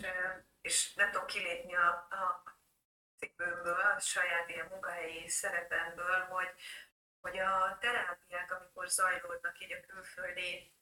és 0.61 0.95
nem 0.95 1.11
tudok 1.11 1.27
kilépni 1.27 1.75
a, 1.75 1.89
a 2.11 2.43
cipőmből, 3.19 3.81
a 3.81 3.99
saját 3.99 4.49
ilyen 4.49 4.67
munkahelyi 4.67 5.29
szerepemből, 5.29 6.21
hogy, 6.21 6.49
hogy 7.27 7.39
a 7.39 7.79
terápiák, 7.81 8.53
amikor 8.53 8.89
zajlódnak 8.89 9.59
így 9.59 9.73
a 9.73 9.87
külföldi 9.87 10.75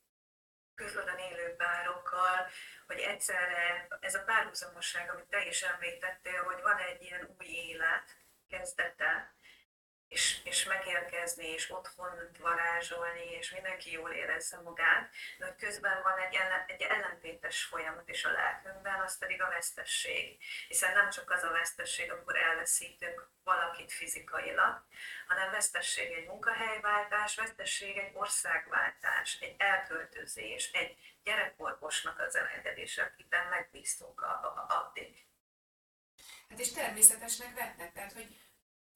külföldön 0.75 1.19
élő 1.19 1.55
párokkal, 1.57 2.49
hogy 2.87 2.99
egyszerre 2.99 3.87
ez 4.01 4.15
a 4.15 4.25
párhuzamosság, 4.25 5.11
amit 5.11 5.25
te 5.25 5.47
is 5.47 5.63
említettél, 5.63 6.43
hogy 6.43 6.63
van 6.63 6.79
egy 6.79 7.03
ilyen 7.03 7.35
új 7.39 7.47
élet 7.47 8.17
kezdete, 8.49 9.35
és, 10.14 10.40
és 10.44 10.64
megérkezni, 10.64 11.47
és 11.47 11.71
otthon 11.71 12.30
varázsolni, 12.40 13.30
és 13.30 13.50
mindenki 13.50 13.92
jól 13.92 14.11
érezze 14.11 14.61
magát, 14.61 15.11
de 15.38 15.54
közben 15.59 16.02
van 16.02 16.18
egy, 16.18 16.35
ellen, 16.35 16.64
egy 16.66 16.83
ellentétes 16.83 17.62
folyamat 17.62 18.09
is 18.09 18.25
a 18.25 18.33
lelkünkben, 18.33 19.00
az 19.00 19.18
pedig 19.18 19.42
a 19.42 19.49
vesztesség. 19.49 20.38
Hiszen 20.68 20.92
nem 20.92 21.11
csak 21.11 21.30
az 21.30 21.42
a 21.42 21.50
vesztesség, 21.50 22.12
amikor 22.12 22.37
elveszítünk 22.37 23.28
valakit 23.44 23.92
fizikailag, 23.92 24.83
hanem 25.26 25.50
vesztesség 25.50 26.12
egy 26.12 26.26
munkahelyváltás, 26.26 27.37
vesztesség 27.37 27.97
egy 27.97 28.11
országváltás, 28.14 29.38
egy 29.40 29.54
elköltözés, 29.59 30.71
egy 30.73 30.97
gyerekorvosnak 31.25 32.18
az 32.21 32.37
elengedése, 32.37 33.02
akiben 33.02 33.47
megbíztunk 33.49 34.23
a, 34.23 34.26
a, 34.26 34.66
addig. 34.68 35.25
Hát 36.49 36.59
és 36.59 36.73
természetesnek 36.73 37.54
vettek, 37.54 37.92
tehát 37.92 38.12
hogy 38.12 38.44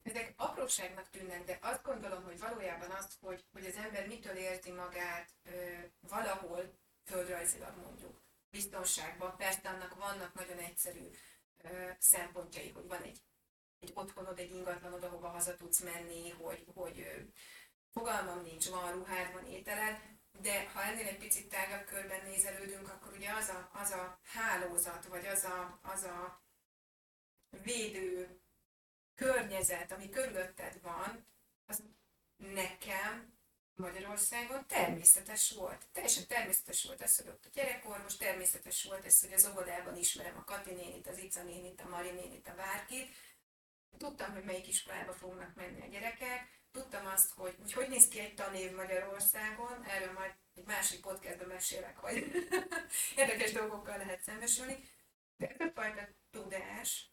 ezek 0.03 0.33
apróságnak 0.37 1.09
tűnnek, 1.09 1.43
de 1.43 1.57
azt 1.61 1.83
gondolom, 1.83 2.23
hogy 2.23 2.39
valójában 2.39 2.91
az, 2.91 3.17
hogy, 3.21 3.45
hogy 3.51 3.65
az 3.65 3.75
ember 3.75 4.07
mitől 4.07 4.35
érzi 4.35 4.71
magát 4.71 5.29
ö, 5.43 5.51
valahol 5.99 6.73
földrajzilag 7.05 7.77
mondjuk, 7.77 8.21
biztonságban, 8.49 9.37
persze 9.37 9.69
annak 9.69 9.95
vannak 9.95 10.33
nagyon 10.33 10.57
egyszerű 10.57 11.09
ö, 11.57 11.89
szempontjai, 11.99 12.69
hogy 12.69 12.87
van 12.87 13.01
egy, 13.01 13.21
egy 13.79 13.91
otthonod, 13.93 14.39
egy 14.39 14.51
ingatlanod, 14.51 15.03
ahova 15.03 15.27
haza 15.27 15.55
tudsz 15.55 15.81
menni, 15.81 16.29
hogy, 16.29 16.65
hogy 16.73 16.99
ö, 16.99 17.21
fogalmam 17.91 18.41
nincs, 18.41 18.69
van 18.69 18.91
ruhád, 18.91 19.33
van 19.33 19.45
ételed, 19.45 20.01
de 20.41 20.69
ha 20.69 20.83
ennél 20.83 21.07
egy 21.07 21.17
picit 21.17 21.49
tágabb 21.49 21.85
körben 21.85 22.23
nézelődünk, 22.23 22.89
akkor 22.89 23.13
ugye 23.13 23.33
az 23.33 23.47
a, 23.49 23.69
az 23.73 23.91
a 23.91 24.19
hálózat, 24.23 25.05
vagy 25.05 25.25
az 25.25 25.43
a, 25.43 25.79
az 25.83 26.03
a 26.03 26.43
védő 27.63 28.41
környezet, 29.19 29.91
ami 29.91 30.09
körülötted 30.09 30.81
van, 30.81 31.25
az 31.65 31.83
nekem 32.37 33.37
Magyarországon 33.75 34.67
természetes 34.67 35.51
volt. 35.51 35.87
Teljesen 35.91 36.27
természetes 36.27 36.83
volt 36.83 37.01
ez, 37.01 37.17
hogy 37.17 37.27
ott 37.27 37.45
a 37.45 37.49
gyerekorvos, 37.53 38.17
természetes 38.17 38.83
volt 38.83 39.05
ez, 39.05 39.21
hogy 39.21 39.33
az 39.33 39.47
óvodában 39.51 39.95
ismerem 39.95 40.37
a 40.37 40.43
Kati 40.43 40.73
nénit, 40.73 41.07
az 41.07 41.17
Ica 41.17 41.43
nénit, 41.43 41.81
a 41.81 41.89
Mari 41.89 42.11
nénit, 42.11 42.47
a 42.47 42.55
bárkit. 42.55 43.15
Tudtam, 43.97 44.31
hogy 44.33 44.43
melyik 44.43 44.67
iskolába 44.67 45.13
fognak 45.13 45.55
menni 45.55 45.81
a 45.81 45.89
gyerekek. 45.89 46.47
Tudtam 46.71 47.05
azt, 47.05 47.33
hogy 47.33 47.55
hogy, 47.59 47.73
hogy 47.73 47.89
néz 47.89 48.07
ki 48.07 48.19
egy 48.19 48.33
tanév 48.33 48.71
Magyarországon. 48.71 49.83
Erről 49.83 50.13
majd 50.13 50.33
egy 50.55 50.65
másik 50.65 51.01
podcastban 51.01 51.47
mesélek, 51.47 51.97
hogy 51.97 52.15
érdekes 53.21 53.51
dolgokkal 53.51 53.97
lehet 53.97 54.21
szembesülni. 54.21 54.89
De 55.37 55.47
ez 55.47 55.59
a 55.59 55.71
fajta 55.73 56.07
tudás 56.31 57.11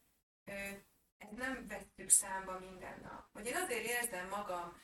ezt 1.17 1.31
nem 1.31 1.67
vettük 1.67 2.09
számba 2.09 2.59
minden 2.59 2.99
nap. 2.99 3.31
Hogy 3.31 3.45
én 3.45 3.55
azért 3.55 3.85
érzem 3.85 4.27
magam 4.27 4.81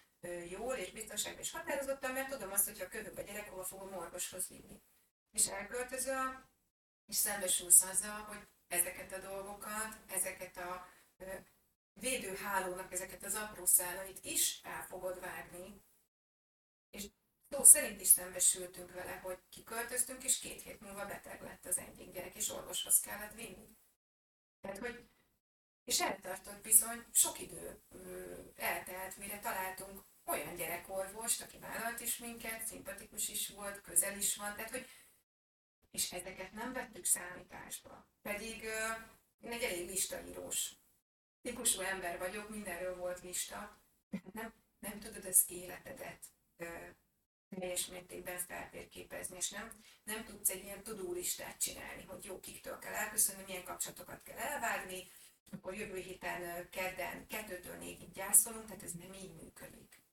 jól 0.49 0.75
és 0.75 0.91
biztonságban 0.91 1.41
és 1.41 1.51
határozottan, 1.51 2.11
mert 2.11 2.29
tudom 2.29 2.51
azt, 2.51 2.65
hogy 2.65 2.79
ha 2.79 2.87
kövök 2.87 3.17
a 3.17 3.21
gyerek, 3.21 3.49
hova 3.49 3.63
fogom 3.63 3.93
orvoshoz 3.95 4.47
vinni. 4.47 4.81
És 5.31 5.47
elköltözöl, 5.47 6.49
és 7.05 7.15
szembesülsz 7.15 7.81
azzal, 7.81 8.21
hogy 8.21 8.47
ezeket 8.67 9.11
a 9.11 9.19
dolgokat, 9.19 9.97
ezeket 10.07 10.57
a 10.57 10.87
védőhálónak 11.93 12.91
ezeket 12.91 13.23
az 13.23 13.35
apró 13.35 13.65
szálait 13.65 14.25
is 14.25 14.61
el 14.63 14.85
fogod 14.85 15.19
vágni. 15.19 15.81
És 16.89 17.09
szó 17.49 17.63
szerint 17.63 18.01
is 18.01 18.07
szembesültünk 18.07 18.91
vele, 18.91 19.15
hogy 19.15 19.39
kiköltöztünk, 19.49 20.23
és 20.23 20.39
két 20.39 20.61
hét 20.61 20.79
múlva 20.79 21.05
beteg 21.05 21.41
lett 21.41 21.65
az 21.65 21.77
egyik 21.77 22.11
gyerek, 22.11 22.35
és 22.35 22.49
orvoshoz 22.49 22.99
kellett 22.99 23.33
vinni. 23.33 23.77
Tehát, 24.61 24.77
hogy 24.77 25.09
és 25.83 26.01
eltartott 26.01 26.61
bizony 26.61 27.05
sok 27.11 27.39
idő 27.39 27.81
eltelt, 28.55 29.17
mire 29.17 29.39
találtunk 29.39 30.03
olyan 30.25 30.55
gyerekorvost, 30.55 31.41
aki 31.41 31.59
vállalt 31.59 31.99
is 31.99 32.17
minket, 32.17 32.65
szimpatikus 32.65 33.29
is 33.29 33.49
volt, 33.49 33.81
közel 33.81 34.17
is 34.17 34.35
van, 34.35 34.55
tehát 34.55 34.71
hogy 34.71 34.87
és 35.91 36.11
ezeket 36.11 36.51
nem 36.51 36.73
vettük 36.73 37.05
számításba. 37.05 38.07
Pedig 38.21 38.63
én 39.39 39.51
egy 39.51 39.63
elég 39.63 39.89
listaírós 39.89 40.73
típusú 41.41 41.81
ember 41.81 42.17
vagyok, 42.17 42.49
mindenről 42.49 42.95
volt 42.95 43.21
lista, 43.21 43.81
nem, 44.31 44.53
nem 44.79 44.99
tudod 44.99 45.25
az 45.25 45.43
életedet 45.47 46.25
teljes 47.59 47.87
mértékben 47.87 48.37
feltérképezni, 48.37 49.37
és 49.37 49.49
nem, 49.49 49.71
nem 50.03 50.25
tudsz 50.25 50.49
egy 50.49 50.63
ilyen 50.63 50.83
tudólistát 50.83 51.61
csinálni, 51.61 52.03
hogy 52.03 52.25
jó, 52.25 52.39
kiktől 52.39 52.79
kell 52.79 52.93
elköszönni, 52.93 53.43
milyen 53.43 53.63
kapcsolatokat 53.63 54.21
kell 54.23 54.37
elvágni, 54.37 55.11
akkor 55.53 55.75
jövő 55.75 55.97
héten 55.97 56.69
kedden 56.69 57.27
kettőtől 57.27 57.75
négyig 57.75 58.11
gyászolunk, 58.11 58.65
tehát 58.65 58.83
ez 58.83 58.91
nem 58.91 59.13
így 59.13 59.33
működik. 59.33 60.03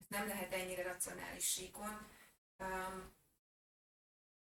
Ez 0.00 0.06
nem 0.08 0.26
lehet 0.26 0.52
ennyire 0.52 0.82
racionális 0.82 1.44
síkon. 1.44 2.08
Um, 2.58 3.14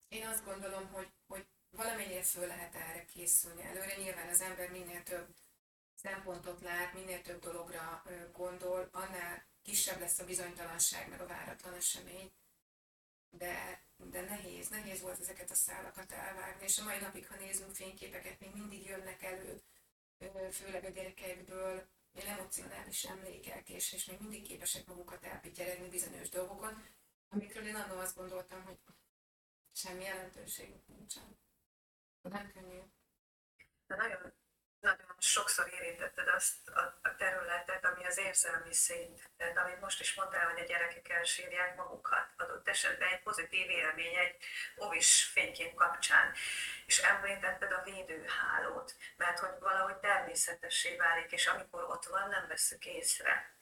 én 0.07 0.25
azt 0.27 0.45
gondolom, 0.45 0.87
hogy, 0.87 1.13
hogy 1.27 1.47
valamennyire 1.69 2.23
föl 2.23 2.47
lehet 2.47 2.75
erre 2.75 3.05
készülni 3.05 3.63
előre. 3.63 3.95
Nyilván 3.95 4.29
az 4.29 4.41
ember 4.41 4.71
minél 4.71 5.03
több 5.03 5.35
szempontot 5.95 6.61
lát, 6.61 6.93
minél 6.93 7.21
több 7.21 7.41
dologra 7.41 8.03
gondol, 8.33 8.89
annál 8.91 9.45
kisebb 9.61 9.99
lesz 9.99 10.19
a 10.19 10.25
bizonytalanság, 10.25 11.09
meg 11.09 11.21
a 11.21 11.27
váratlan 11.27 11.73
esemény. 11.73 12.31
De, 13.29 13.81
de 13.97 14.21
nehéz, 14.21 14.69
nehéz 14.69 15.01
volt 15.01 15.19
ezeket 15.19 15.51
a 15.51 15.55
szálakat 15.55 16.11
elvágni, 16.11 16.63
és 16.63 16.77
a 16.77 16.83
mai 16.83 16.99
napig, 16.99 17.27
ha 17.27 17.35
nézünk 17.35 17.75
fényképeket, 17.75 18.39
még 18.39 18.53
mindig 18.53 18.85
jönnek 18.85 19.23
elő 19.23 19.61
főleg 20.51 20.83
a 20.83 20.89
gyerekekből 20.89 21.87
emocionális 22.13 23.03
emlékek, 23.03 23.69
és, 23.69 23.93
és 23.93 24.05
még 24.05 24.19
mindig 24.19 24.47
képesek 24.47 24.85
magukat 24.85 25.23
elpityeregni 25.23 25.89
bizonyos 25.89 26.29
dolgokon, 26.29 26.85
amikről 27.29 27.67
én 27.67 27.75
annól 27.75 27.99
azt 27.99 28.15
gondoltam, 28.15 28.63
hogy 28.63 28.77
semmi 29.71 30.03
jelentőségük 30.03 30.87
nincsen. 30.87 31.37
Nem 32.21 32.51
könnyű. 32.51 32.79
De 33.87 33.95
nagyon 33.95 34.33
sokszor 35.19 35.73
érintetted 35.73 36.27
azt 36.27 36.69
a, 36.69 37.15
területet, 37.17 37.85
ami 37.85 38.05
az 38.05 38.17
érzelmi 38.17 38.73
szint. 38.73 39.29
Tehát 39.37 39.57
amit 39.57 39.81
most 39.81 39.99
is 39.99 40.13
mondtál, 40.13 40.49
hogy 40.49 40.59
a 40.59 40.65
gyerekek 40.65 41.09
elsírják 41.09 41.75
magukat, 41.75 42.27
adott 42.37 42.67
esetben 42.67 43.09
egy 43.09 43.21
pozitív 43.23 43.69
élmény, 43.69 44.15
egy 44.15 44.35
ovis 44.75 45.23
fénykép 45.23 45.73
kapcsán. 45.73 46.33
És 46.85 46.99
említetted 46.99 47.71
a 47.71 47.83
védőhálót, 47.83 48.95
mert 49.17 49.39
hogy 49.39 49.59
valahogy 49.59 49.95
természetessé 49.95 50.95
válik, 50.95 51.31
és 51.31 51.47
amikor 51.47 51.83
ott 51.83 52.05
van, 52.05 52.29
nem 52.29 52.47
veszük 52.47 52.85
észre. 52.85 53.53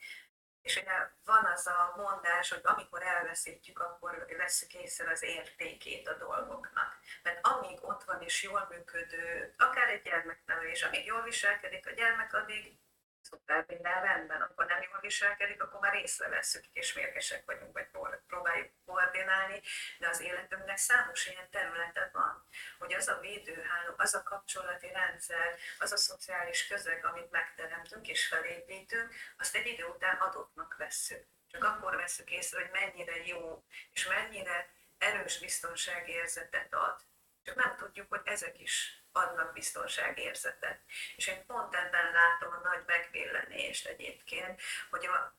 És 0.61 0.75
ugye 0.75 0.93
van 1.25 1.45
az 1.45 1.67
a 1.67 1.93
mondás, 1.97 2.49
hogy 2.49 2.61
amikor 2.63 3.03
elveszítjük, 3.03 3.79
akkor 3.79 4.25
veszük 4.37 4.73
észre 4.73 5.11
az 5.11 5.23
értékét 5.23 6.07
a 6.07 6.13
dolgoknak. 6.13 6.92
Mert 7.23 7.45
amíg 7.45 7.83
ott 7.83 8.03
van 8.03 8.21
és 8.21 8.43
jól 8.43 8.67
működő, 8.69 9.53
akár 9.57 9.89
egy 9.89 10.01
gyermeknevelés, 10.01 10.83
amíg 10.83 11.05
jól 11.05 11.23
viselkedik 11.23 11.87
a 11.87 11.91
gyermek, 11.91 12.33
addig 12.33 12.77
szuper, 13.23 13.65
minden 13.67 14.01
rendben, 14.01 14.41
akkor 14.41 14.65
nem 14.65 14.81
jól 14.81 14.99
viselkedik, 15.01 15.63
akkor 15.63 15.79
már 15.79 15.95
észreveszünk, 15.95 16.65
és 16.73 16.93
mérgesek 16.93 17.45
vagyunk, 17.45 17.73
vagy 17.73 17.87
próbáljuk 18.27 18.71
koordinálni, 18.85 19.61
de 19.99 20.07
az 20.07 20.21
életünknek 20.21 20.77
számos 20.77 21.25
ilyen 21.25 21.49
területe 21.49 22.09
van, 22.13 22.47
hogy 22.79 22.93
az 22.93 23.07
a 23.07 23.19
védőháló, 23.19 23.93
az 23.97 24.13
a 24.13 24.23
kapcsolati 24.23 24.91
rendszer, 24.91 25.57
az 25.79 25.91
a 25.91 25.97
szociális 25.97 26.67
közeg, 26.67 27.05
amit 27.05 27.31
megteremtünk 27.31 28.07
és 28.07 28.27
felépítünk, 28.27 29.13
azt 29.37 29.55
egy 29.55 29.67
idő 29.67 29.85
után 29.85 30.15
adottnak 30.15 30.75
vesszük. 30.77 31.25
Csak 31.47 31.63
akkor 31.63 31.95
veszük 31.95 32.31
észre, 32.31 32.61
hogy 32.61 32.71
mennyire 32.71 33.25
jó, 33.25 33.63
és 33.91 34.07
mennyire 34.07 34.73
erős 35.03 35.39
biztonságérzetet 35.39 36.73
ad. 36.73 37.01
Csak 37.43 37.55
nem 37.55 37.75
tudjuk, 37.75 38.09
hogy 38.09 38.21
ezek 38.23 38.59
is 38.59 39.03
adnak 39.11 39.53
biztonságérzetet. 39.53 40.81
És 41.15 41.27
én 41.27 41.45
pont 41.45 41.75
ebben 41.75 42.11
látom 42.11 42.53
a 42.53 42.67
nagy 42.69 42.83
megvillenést 42.85 43.87
egyébként, 43.87 44.61
hogy 44.89 45.05
a, 45.05 45.37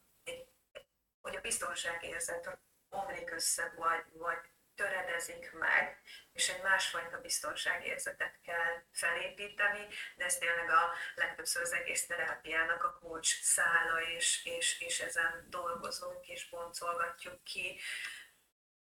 hogy 1.21 1.37
a 1.37 1.41
biztonságérzet 1.41 2.59
omlik 2.89 3.31
össze, 3.31 3.73
vagy, 3.77 4.05
vagy 4.13 4.39
töredezik 4.75 5.53
meg, 5.53 6.01
és 6.33 6.49
egy 6.49 6.63
másfajta 6.63 7.21
biztonságérzetet 7.21 8.41
kell 8.43 8.83
felépíteni, 8.93 9.87
de 10.17 10.25
ez 10.25 10.39
tényleg 10.39 10.71
a 10.71 10.93
legtöbbször 11.15 11.63
az 11.63 11.73
egész 11.73 12.07
terápiának 12.07 12.85
a 12.85 12.99
kulcs 12.99 13.41
szála, 13.41 14.03
és, 14.03 14.45
és, 14.45 14.81
és 14.81 15.01
ezen 15.01 15.47
dolgozunk 15.49 16.29
és 16.29 16.49
boncolgatjuk 16.49 17.45
ki, 17.45 17.81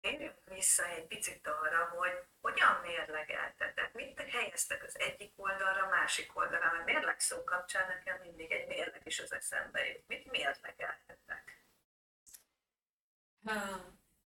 térjünk 0.05 0.37
vissza 0.45 0.85
egy 0.87 1.07
picit 1.07 1.47
arra, 1.47 1.85
hogy 1.85 2.11
hogyan 2.41 2.81
mérlegeltetek, 2.81 3.93
mit 3.93 4.19
helyeztek 4.19 4.83
az 4.83 4.99
egyik 4.99 5.33
oldalra, 5.35 5.85
a 5.85 5.89
másik 5.89 6.37
oldalra, 6.37 6.71
mert 6.71 6.85
mérleg 6.85 7.19
szó 7.19 7.43
kapcsán 7.43 7.87
nekem 7.87 8.21
mindig 8.21 8.51
egy 8.51 8.67
mérleg 8.67 9.01
is 9.03 9.19
az 9.19 9.31
eszembe 9.31 9.85
jut. 9.85 10.07
Mit 10.07 10.31
mérlegeltetek? 10.31 11.63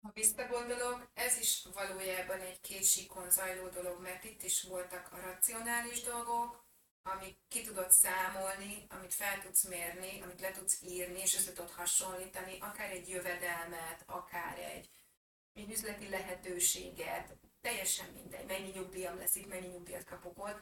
Ha 0.01 0.12
visszagondolok, 0.13 1.12
ez 1.13 1.38
is 1.38 1.65
valójában 1.74 2.39
egy 2.39 2.62
két 2.62 2.84
zajló 3.27 3.68
dolog, 3.68 4.01
mert 4.01 4.24
itt 4.24 4.44
is 4.44 4.63
voltak 4.63 5.12
a 5.12 5.19
racionális 5.19 6.02
dolgok, 6.02 6.65
amit 7.04 7.39
ki 7.48 7.62
tudod 7.62 7.91
számolni, 7.91 8.86
amit 8.89 9.13
fel 9.13 9.39
tudsz 9.39 9.63
mérni, 9.63 10.21
amit 10.21 10.41
le 10.41 10.52
tudsz 10.52 10.82
írni, 10.82 11.19
és 11.19 11.36
össze 11.36 11.54
tudod 11.54 11.71
hasonlítani, 11.71 12.58
akár 12.60 12.91
egy 12.91 13.10
jövedelmet, 13.10 14.04
akár 14.06 14.58
egy 14.58 14.89
egy 15.54 15.72
üzleti 15.72 16.10
lehetőséget, 16.10 17.38
teljesen 17.62 18.10
mindegy, 18.13 18.46
mennyi 18.46 18.72
nyugdíjam 18.72 19.18
lesz 19.18 19.36
itt, 19.36 19.48
mennyi 19.48 19.68
nyugdíjat 19.68 20.04
kapok 20.04 20.46
ott. 20.46 20.62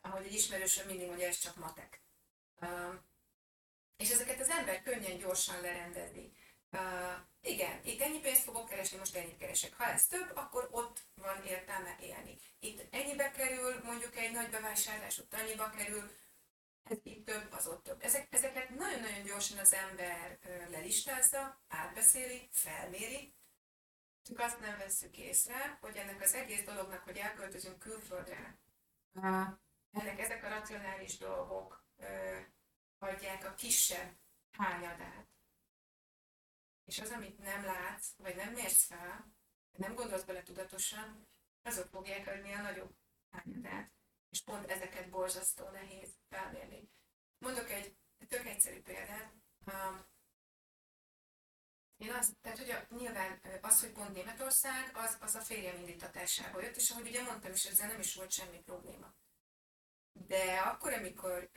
Ahogy 0.00 0.26
egy 0.26 0.34
ismerősöm 0.34 0.86
mindig 0.86 1.06
mondja, 1.06 1.26
ez 1.26 1.38
csak 1.38 1.56
matek. 1.56 2.02
Uh, 2.60 2.94
és 3.96 4.10
ezeket 4.10 4.40
az 4.40 4.48
ember 4.48 4.82
könnyen, 4.82 5.18
gyorsan 5.18 5.60
lerendezi. 5.60 6.32
Uh, 6.70 7.16
igen, 7.40 7.84
itt 7.84 8.00
ennyi 8.00 8.20
pénzt 8.20 8.42
fogok 8.42 8.68
keresni, 8.68 8.98
most 8.98 9.16
ennyit 9.16 9.38
keresek. 9.38 9.74
Ha 9.74 9.84
ez 9.84 10.06
több, 10.06 10.36
akkor 10.36 10.68
ott 10.70 11.02
van 11.14 11.44
értelme 11.44 11.96
élni. 12.00 12.38
Itt 12.58 12.94
ennyibe 12.94 13.30
kerül, 13.30 13.82
mondjuk 13.84 14.16
egy 14.16 14.32
nagy 14.32 14.50
bevásárlás, 14.50 15.18
ott 15.18 15.34
annyiba 15.34 15.70
kerül, 15.70 16.10
ez 16.82 16.98
itt 17.02 17.26
több, 17.26 17.52
az 17.52 17.66
ott 17.66 17.82
több. 17.82 18.02
Ezek, 18.02 18.34
ezeket 18.34 18.68
nagyon-nagyon 18.68 19.22
gyorsan 19.24 19.58
az 19.58 19.72
ember 19.72 20.38
lelistázza, 20.70 21.62
átbeszéli, 21.68 22.48
felméri, 22.50 23.34
csak 24.22 24.38
azt 24.38 24.60
nem 24.60 24.78
vesszük 24.78 25.16
észre, 25.16 25.78
hogy 25.80 25.96
ennek 25.96 26.20
az 26.20 26.34
egész 26.34 26.64
dolognak, 26.64 27.02
hogy 27.02 27.16
elköltözünk 27.16 27.78
külföldre, 27.78 28.58
ennek 29.90 30.18
ezek 30.18 30.44
a 30.44 30.48
racionális 30.48 31.18
dolgok 31.18 31.84
adják 32.98 33.44
a 33.44 33.54
kisebb 33.54 34.18
hányadát. 34.50 35.26
És 36.84 36.98
az, 36.98 37.10
amit 37.10 37.38
nem 37.38 37.64
látsz, 37.64 38.14
vagy 38.16 38.36
nem 38.36 38.52
mérsz 38.52 38.84
fel, 38.84 39.34
nem 39.78 39.94
gondolsz 39.94 40.24
bele 40.24 40.42
tudatosan, 40.42 41.28
azok 41.62 41.88
fogják 41.88 42.26
adni 42.26 42.52
a 42.52 42.62
nagyobb 42.62 42.96
hányadát 43.30 43.92
és 44.32 44.42
pont 44.42 44.70
ezeket 44.70 45.10
borzasztó 45.10 45.68
nehéz 45.68 46.14
felmérni. 46.28 46.90
Mondok 47.38 47.70
egy 47.70 47.96
tök 48.28 48.46
egyszerű 48.46 48.80
példát. 48.80 49.32
Én 51.96 52.12
az, 52.12 52.36
tehát 52.40 52.58
hogy 52.58 52.70
a, 52.70 52.86
nyilván 52.94 53.40
az, 53.60 53.80
hogy 53.80 53.92
pont 53.92 54.12
Németország, 54.12 54.96
az, 54.96 55.16
az 55.20 55.34
a 55.34 55.40
férjem 55.40 55.76
indítatásából 55.76 56.62
jött, 56.62 56.76
és 56.76 56.90
ahogy 56.90 57.08
ugye 57.08 57.22
mondtam 57.22 57.52
is, 57.52 57.64
ezzel 57.64 57.88
nem 57.88 58.00
is 58.00 58.14
volt 58.14 58.30
semmi 58.30 58.60
probléma. 58.60 59.14
De 60.12 60.58
akkor, 60.58 60.92
amikor 60.92 61.50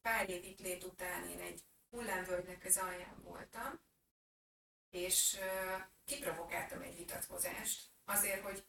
pár 0.00 0.30
év 0.30 0.44
itt 0.44 0.60
lét 0.60 0.84
után 0.84 1.28
én 1.28 1.40
egy 1.40 1.64
hullámvölgynek 1.90 2.64
az 2.64 2.76
alján 2.76 3.22
voltam, 3.22 3.80
és 4.90 5.38
kiprovokáltam 6.04 6.82
egy 6.82 6.96
vitatkozást, 6.96 7.90
azért, 8.04 8.42
hogy 8.42 8.66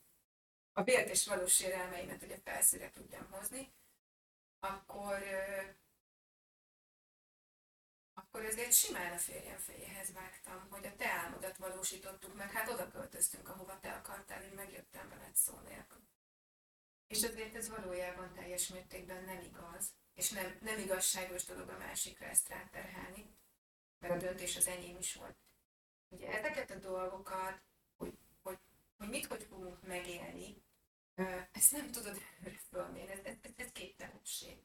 a 0.74 0.84
vélt 0.84 1.10
és 1.10 1.26
valós 1.26 1.54
sérelmeimet 1.54 2.24
ugye 2.24 2.38
felszíre 2.44 2.90
tudjam 2.90 3.32
hozni, 3.32 3.74
akkor, 4.60 5.24
akkor 8.14 8.46
ezért 8.46 8.74
simán 8.74 9.12
a 9.12 9.18
férjem 9.18 9.58
fejéhez 9.58 10.14
vágtam, 10.14 10.70
hogy 10.70 10.86
a 10.86 10.96
te 10.96 11.10
álmodat 11.10 11.58
valósítottuk 11.58 12.36
meg, 12.36 12.52
hát 12.52 12.70
oda 12.70 12.90
költöztünk, 12.90 13.50
ahova 13.50 13.80
te 13.80 13.94
akartál, 13.94 14.44
én 14.44 14.54
megjöttem 14.54 15.10
veled 15.10 15.36
szó 15.36 15.60
nélkül. 15.60 16.02
És 17.08 17.24
azért 17.24 17.56
ez 17.56 17.70
valójában 17.70 18.34
teljes 18.34 18.68
mértékben 18.68 19.24
nem 19.24 19.42
igaz, 19.42 19.94
és 20.14 20.30
nem, 20.30 20.58
nem 20.62 20.80
igazságos 20.80 21.44
dolog 21.44 21.70
a 21.70 21.78
másikra 21.78 22.26
ezt 22.26 22.50
ráterhelni, 22.50 23.38
mert 24.00 24.14
a 24.14 24.18
döntés 24.18 24.56
az 24.56 24.68
enyém 24.68 24.98
is 24.98 25.16
volt. 25.16 25.38
Ugye 26.10 26.28
ezeket 26.28 26.72
a 26.72 26.76
dolgokat, 26.76 27.62
hogy, 29.04 29.12
mit 29.12 29.26
hogy 29.26 29.44
fogunk 29.44 29.88
megélni, 29.88 30.64
ezt 31.52 31.72
nem 31.72 31.92
tudod 31.92 32.22
előre 32.40 32.60
fölmérni, 32.70 33.12
ez, 33.12 33.20
ez, 33.42 33.52
ez 33.56 33.72
képtelenség. 33.72 34.58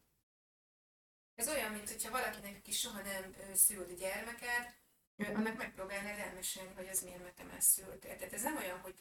Ez 1.35 1.49
olyan, 1.49 1.73
mint 1.73 1.89
hogyha 1.89 2.11
valakinek, 2.11 2.57
aki 2.57 2.73
soha 2.73 3.03
nem 3.03 3.37
szült 3.55 3.99
gyermeket, 3.99 4.77
annak 5.17 5.57
megpróbálnád 5.57 6.19
elmesélni, 6.19 6.75
hogy 6.75 6.89
az 6.89 7.03
miért 7.03 7.23
metem 7.23 7.61
szült. 7.61 7.99
Tehát 7.99 8.33
ez 8.33 8.43
nem 8.43 8.57
olyan, 8.57 8.81
hogy 8.81 8.95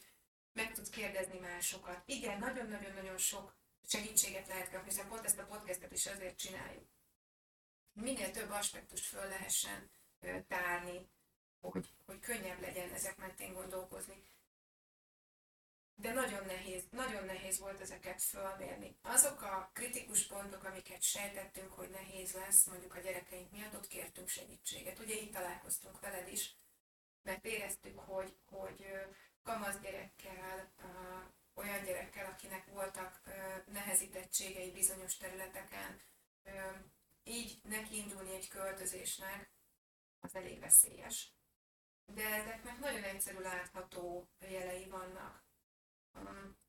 meg 0.52 0.72
tudsz 0.72 0.90
kérdezni 0.90 1.38
másokat. 1.38 2.02
Igen, 2.06 2.38
nagyon-nagyon-nagyon 2.38 3.18
sok 3.18 3.56
segítséget 3.86 4.48
lehet 4.48 4.70
kapni, 4.70 4.88
hiszen 4.88 5.08
pont 5.08 5.24
ezt 5.24 5.38
a 5.38 5.46
podcastet 5.46 5.92
is 5.92 6.06
azért 6.06 6.38
csináljuk. 6.38 6.88
Minél 7.92 8.30
több 8.30 8.50
aspektust 8.50 9.04
föl 9.04 9.28
lehessen 9.28 9.90
tárni, 10.48 11.08
hogy, 11.60 11.94
hogy 12.06 12.20
könnyebb 12.20 12.60
legyen 12.60 12.92
ezek 12.92 13.16
mentén 13.16 13.52
gondolkozni 13.52 14.22
de 16.00 16.12
nagyon 16.12 16.44
nehéz, 16.44 16.84
nagyon 16.90 17.24
nehéz 17.24 17.58
volt 17.58 17.80
ezeket 17.80 18.22
fölmérni. 18.22 18.96
Azok 19.02 19.42
a 19.42 19.70
kritikus 19.72 20.26
pontok, 20.26 20.64
amiket 20.64 21.02
sejtettünk, 21.02 21.72
hogy 21.72 21.90
nehéz 21.90 22.32
lesz, 22.32 22.64
mondjuk 22.64 22.94
a 22.94 23.00
gyerekeink 23.00 23.50
miatt, 23.50 23.74
ott 23.74 23.86
kértünk 23.86 24.28
segítséget. 24.28 24.98
Ugye 24.98 25.14
itt 25.14 25.32
találkoztunk 25.32 26.00
veled 26.00 26.28
is, 26.28 26.56
mert 27.22 27.44
éreztük, 27.44 27.98
hogy, 27.98 28.36
hogy 28.44 28.86
kamasz 29.42 29.78
gyerekkel, 29.78 30.72
olyan 31.54 31.84
gyerekkel, 31.84 32.26
akinek 32.26 32.66
voltak 32.66 33.20
nehezítettségei 33.66 34.70
bizonyos 34.70 35.16
területeken, 35.16 36.00
így 37.24 37.60
neki 37.62 37.96
indulni 37.96 38.34
egy 38.34 38.48
költözésnek, 38.48 39.50
az 40.20 40.34
elég 40.34 40.60
veszélyes. 40.60 41.32
De 42.06 42.26
ezeknek 42.26 42.78
nagyon 42.78 43.02
egyszerű 43.02 43.38
látható 43.38 44.28
jelei 44.38 44.88
vannak 44.88 45.47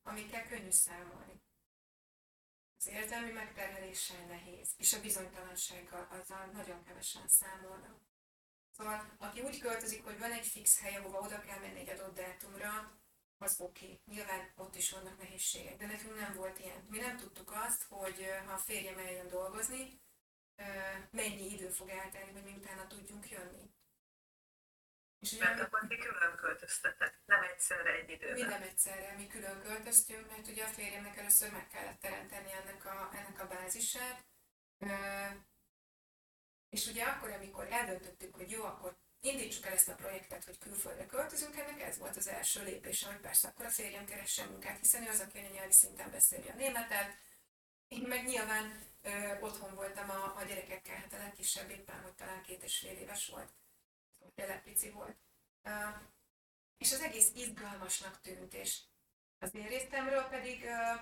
amikkel 0.04 0.47
könnyű 0.47 0.71
számolni. 0.71 1.41
Az 2.78 2.88
érzelmi 2.88 3.32
megterheléssel 3.32 4.25
nehéz, 4.25 4.73
és 4.78 4.93
a 4.93 5.02
bizonytalansággal 5.02 6.08
azzal 6.12 6.45
nagyon 6.45 6.84
kevesen 6.84 7.28
számolnak. 7.28 8.02
Szóval, 8.71 9.15
aki 9.17 9.41
úgy 9.41 9.60
költözik, 9.60 10.04
hogy 10.04 10.19
van 10.19 10.32
egy 10.32 10.47
fix 10.47 10.80
hely, 10.80 10.95
ahova 10.95 11.19
oda 11.19 11.39
kell 11.39 11.60
menni 11.60 11.80
egy 11.80 11.89
adott 11.89 12.15
dátumra, 12.15 12.99
az 13.38 13.60
oké. 13.60 13.86
Okay. 13.86 14.02
Nyilván 14.06 14.52
ott 14.56 14.75
is 14.75 14.91
vannak 14.91 15.17
nehézségek, 15.17 15.78
de 15.78 15.86
nekünk 15.86 16.15
nem 16.15 16.34
volt 16.34 16.60
ilyen. 16.60 16.86
Mi 16.89 16.97
nem 16.97 17.17
tudtuk 17.17 17.52
azt, 17.52 17.84
hogy 17.84 18.25
ha 18.45 18.54
a 18.54 18.58
férjem 18.58 18.97
eljön 18.97 19.28
dolgozni, 19.28 20.02
mennyi 21.12 21.52
idő 21.52 21.69
fog 21.69 21.89
eltelni, 21.89 22.32
hogy 22.32 22.43
mi 22.43 22.54
utána 22.54 22.88
tudjunk 22.88 23.30
jönni. 23.30 23.71
És 25.20 25.32
ugye, 25.32 25.44
mert 25.44 25.60
akkor 25.60 25.82
mi 25.88 25.98
külön 25.98 26.36
költöztetek, 26.36 27.20
nem 27.26 27.44
egyszerre 27.44 27.92
egy 27.92 28.10
időben. 28.10 28.40
Mi 28.40 28.42
nem 28.42 28.62
egyszerre, 28.62 29.16
mi 29.18 29.28
külön 29.28 29.62
költöztünk, 29.62 30.30
mert 30.30 30.48
ugye 30.48 30.64
a 30.64 30.68
férjemnek 30.68 31.18
először 31.18 31.52
meg 31.52 31.68
kellett 31.68 32.00
teremteni 32.00 32.52
ennek 32.52 32.86
a, 32.86 33.10
ennek 33.14 33.42
a 33.42 33.48
bázisát. 33.48 34.26
És 36.70 36.88
ugye 36.88 37.04
akkor, 37.04 37.30
amikor 37.30 37.68
eldöntöttük, 37.72 38.36
hogy 38.36 38.52
jó, 38.52 38.64
akkor 38.64 38.98
indítsuk 39.22 39.66
el 39.66 39.74
ezt 39.74 39.90
a 39.90 39.96
projektet, 39.96 40.46
hogy 40.46 40.58
külföldre 40.58 41.06
költözünk, 41.06 41.58
ennek 41.58 41.82
ez 41.82 41.98
volt 41.98 42.18
az 42.18 42.28
első 42.28 42.64
lépés, 42.64 43.04
hogy 43.04 43.18
persze 43.18 43.48
akkor 43.48 43.66
a 43.66 43.70
férjem 43.70 44.06
keressen 44.06 44.48
munkát, 44.48 44.80
hiszen 44.80 45.04
ő 45.06 45.10
az, 45.10 45.20
aki 45.20 45.38
a 45.38 45.54
nyelvi 45.54 45.72
szinten 45.72 46.12
beszéli 46.12 46.48
a 46.50 46.54
németet. 46.54 47.18
Én 47.88 48.02
meg 48.02 48.26
nyilván 48.26 48.86
ö, 49.02 49.40
otthon 49.40 49.76
voltam 49.76 50.10
a, 50.10 50.36
a 50.38 50.44
gyerekekkel, 50.44 50.96
hát 50.96 51.14
a 51.14 51.18
legkisebb 51.18 51.70
éppen, 51.70 52.02
hogy 52.02 52.14
talán 52.14 52.42
két 52.42 52.64
és 52.64 52.78
fél 52.78 52.98
éves 52.98 53.28
volt, 53.28 53.52
tényleg 54.36 54.64
pici 54.64 54.90
volt. 54.90 55.18
Uh, 55.64 55.96
és 56.78 56.92
az 56.92 57.02
egész 57.02 57.32
izgalmasnak 57.36 58.22
tűnt, 58.22 58.54
és 58.54 58.80
az 59.40 59.56
én 59.56 59.68
részemről 59.68 60.24
pedig 60.24 60.64
uh, 60.64 61.02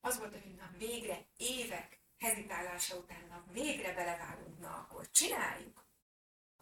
az 0.00 0.18
volt, 0.18 0.32
hogy 0.32 0.54
na 0.54 0.70
végre 0.78 1.26
évek 1.36 2.00
hezitálása 2.18 2.96
után, 2.96 3.26
na 3.28 3.44
végre 3.52 3.94
belevágunk, 3.94 4.58
na 4.58 4.76
akkor 4.76 5.10
csináljuk. 5.10 5.84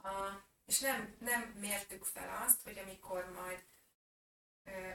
Uh, 0.03 0.43
és 0.66 0.81
nem, 0.81 1.16
nem 1.19 1.43
mértük 1.43 2.05
fel 2.05 2.43
azt, 2.43 2.62
hogy 2.62 2.79
amikor 2.79 3.31
majd 3.31 3.64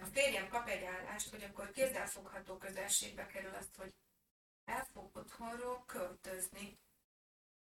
a 0.02 0.06
férjem 0.06 0.50
kap 0.50 0.67
egy 0.67 0.84
állást, 0.84 1.30
hogy 1.30 1.43
akkor 1.43 1.71
kézzelfogható 1.71 2.58
közelségbe 2.58 3.28
kerül 3.28 3.54
azt, 3.54 3.76
hogy 3.76 3.93
el 4.65 4.88
fog 4.93 5.15
otthonról 5.15 5.84
költözni, 5.86 6.80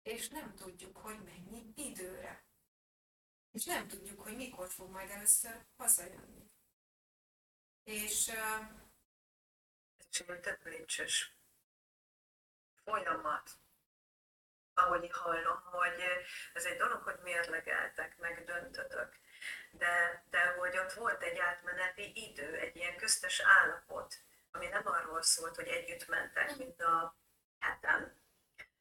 és 0.03 0.29
nem 0.29 0.55
tudjuk, 0.55 0.97
hogy 0.97 1.23
mennyi 1.25 1.73
időre. 1.77 2.45
És 3.53 3.65
nem 3.65 3.89
tudjuk, 3.89 4.21
hogy 4.21 4.37
mikor 4.37 4.71
fog 4.71 4.91
majd 4.91 5.11
először 5.11 5.65
hazajönni. 5.77 6.51
És 7.85 8.29
uh, 8.29 8.67
ez 10.11 10.25
egy 10.27 10.41
több 10.41 10.65
lépcsős 10.65 11.37
folyamat 12.85 13.51
ahogy 14.75 15.11
hallom, 15.13 15.63
hogy 15.63 16.03
ez 16.53 16.65
egy 16.65 16.77
dolog, 16.77 17.03
hogy 17.03 17.19
mérlegeltek, 17.23 18.19
meg 18.19 18.45
döntötök, 18.45 19.17
de, 19.71 20.25
de 20.31 20.47
hogy 20.47 20.79
ott 20.79 20.93
volt 20.93 21.23
egy 21.23 21.39
átmeneti 21.39 22.13
idő, 22.15 22.55
egy 22.57 22.77
ilyen 22.77 22.97
köztes 22.97 23.41
állapot, 23.41 24.15
ami 24.51 24.67
nem 24.67 24.87
arról 24.87 25.23
szólt, 25.23 25.57
hogy 25.57 25.67
együtt 25.67 26.09
mentek, 26.09 26.57
mint 26.57 26.83
a 26.83 27.17
heten, 27.59 28.22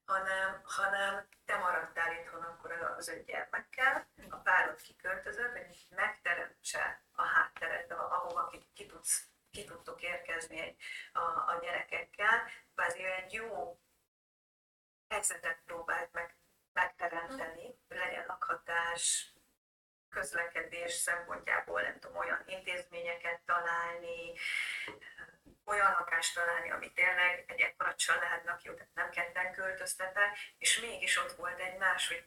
hanem, 0.06 0.62
hanem 0.64 1.28
te 1.46 1.58
maradtál 1.58 2.14
itthon 2.14 2.42
akkor 2.42 2.72
az 2.72 3.08
öt 3.08 3.26
gyermekkel, 3.26 4.08
a 4.30 4.36
párod 4.36 4.82
kiköltözött, 4.82 5.58
hogy 5.58 5.88
megteremtse 5.90 7.04
a 7.12 7.24
hátteret, 7.24 7.92
ahova 7.92 8.48
ki, 8.48 8.70
ki, 8.74 8.86
tudsz, 8.86 9.28
ki 9.52 9.64
tudtok 9.64 10.02
érkezni 10.02 10.76
a, 11.14 11.20
a 11.20 11.60
gyerekekkel, 11.62 12.50
kvázi 12.74 13.04
egy 13.04 13.34
jó 13.34 13.80
helyzetet 15.08 15.62
próbált 15.66 16.12
meg, 16.12 16.36
megteremteni, 16.74 17.80
legyen 17.88 18.26
lakhatás, 18.28 19.34
közlekedés 20.12 20.94
szempontjából, 20.94 21.82
nem 21.82 22.00
tudom, 22.00 22.18
olyan 22.18 22.44
intézményeket 22.46 23.42
találni, 23.46 24.34
olyan 25.66 25.92
lakást 25.92 26.36
találni, 26.36 26.72
ami 26.72 26.92
tényleg 26.92 27.46
egy 27.48 27.60
ekkora 27.60 27.96
családnak 27.96 28.62
jó, 28.62 28.74
tehát 28.74 28.94
nem 28.94 29.10
ketten 29.10 29.54
költöztetek, 29.54 30.38
és 30.58 30.80
mégis 30.80 31.18
ott 31.18 31.32
volt 31.32 31.60
egy 31.60 31.78
más, 31.78 32.08
hogy 32.08 32.26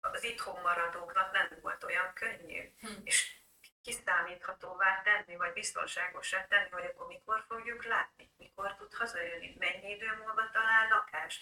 az 0.00 0.24
itthon 0.24 0.60
maradóknak 0.60 1.32
nem 1.32 1.58
volt 1.60 1.84
olyan 1.84 2.12
könnyű. 2.12 2.72
Hm. 2.80 2.92
És 3.04 3.40
kiszámíthatóvá 3.82 5.02
tenni, 5.02 5.36
vagy 5.36 5.52
biztonságosá 5.52 6.46
tenni, 6.46 6.68
hogy 6.70 6.84
akkor 6.84 7.06
mikor 7.06 7.44
fogjuk 7.48 7.84
látni, 7.84 8.32
mikor 8.36 8.74
tud 8.74 8.94
hazajönni, 8.94 9.56
mennyi 9.58 9.90
idő 9.90 10.16
múlva 10.16 10.50
talál 10.50 10.88
lakás, 10.88 11.40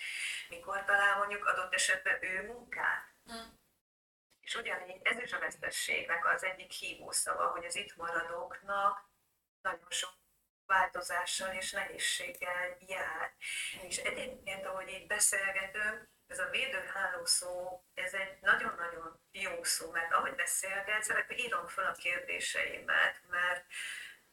mikor 0.48 0.84
talál 0.84 1.18
mondjuk 1.18 1.46
adott 1.46 1.74
esetben 1.74 2.22
ő 2.22 2.46
munkát. 2.46 3.14
Mm. 3.32 3.48
És 4.40 4.54
ugyanígy 4.54 5.00
ez 5.02 5.18
is 5.18 5.32
a 5.32 5.38
vesztességnek 5.38 6.26
az 6.26 6.44
egyik 6.44 6.70
hívószava, 6.70 7.46
hogy 7.46 7.64
az 7.64 7.76
itt 7.76 7.96
maradóknak 7.96 9.08
nagyon 9.62 9.90
sok 9.90 10.19
változással 10.70 11.54
és 11.54 11.72
nehézséggel 11.72 12.76
jár. 12.86 13.32
És 13.82 13.96
egyébként, 13.96 14.66
ahogy 14.66 14.88
így 14.88 15.06
beszélgetünk, 15.06 16.08
ez 16.26 16.38
a 16.38 16.50
védőháló 16.50 17.24
szó, 17.24 17.84
ez 17.94 18.12
egy 18.14 18.38
nagyon-nagyon 18.40 19.20
jó 19.30 19.64
szó, 19.64 19.90
mert 19.90 20.12
ahogy 20.12 20.34
beszélgetsz, 20.34 21.08
akkor 21.08 21.38
írom 21.38 21.66
fel 21.66 21.86
a 21.86 21.92
kérdéseimet, 21.92 23.20
mert, 23.28 23.64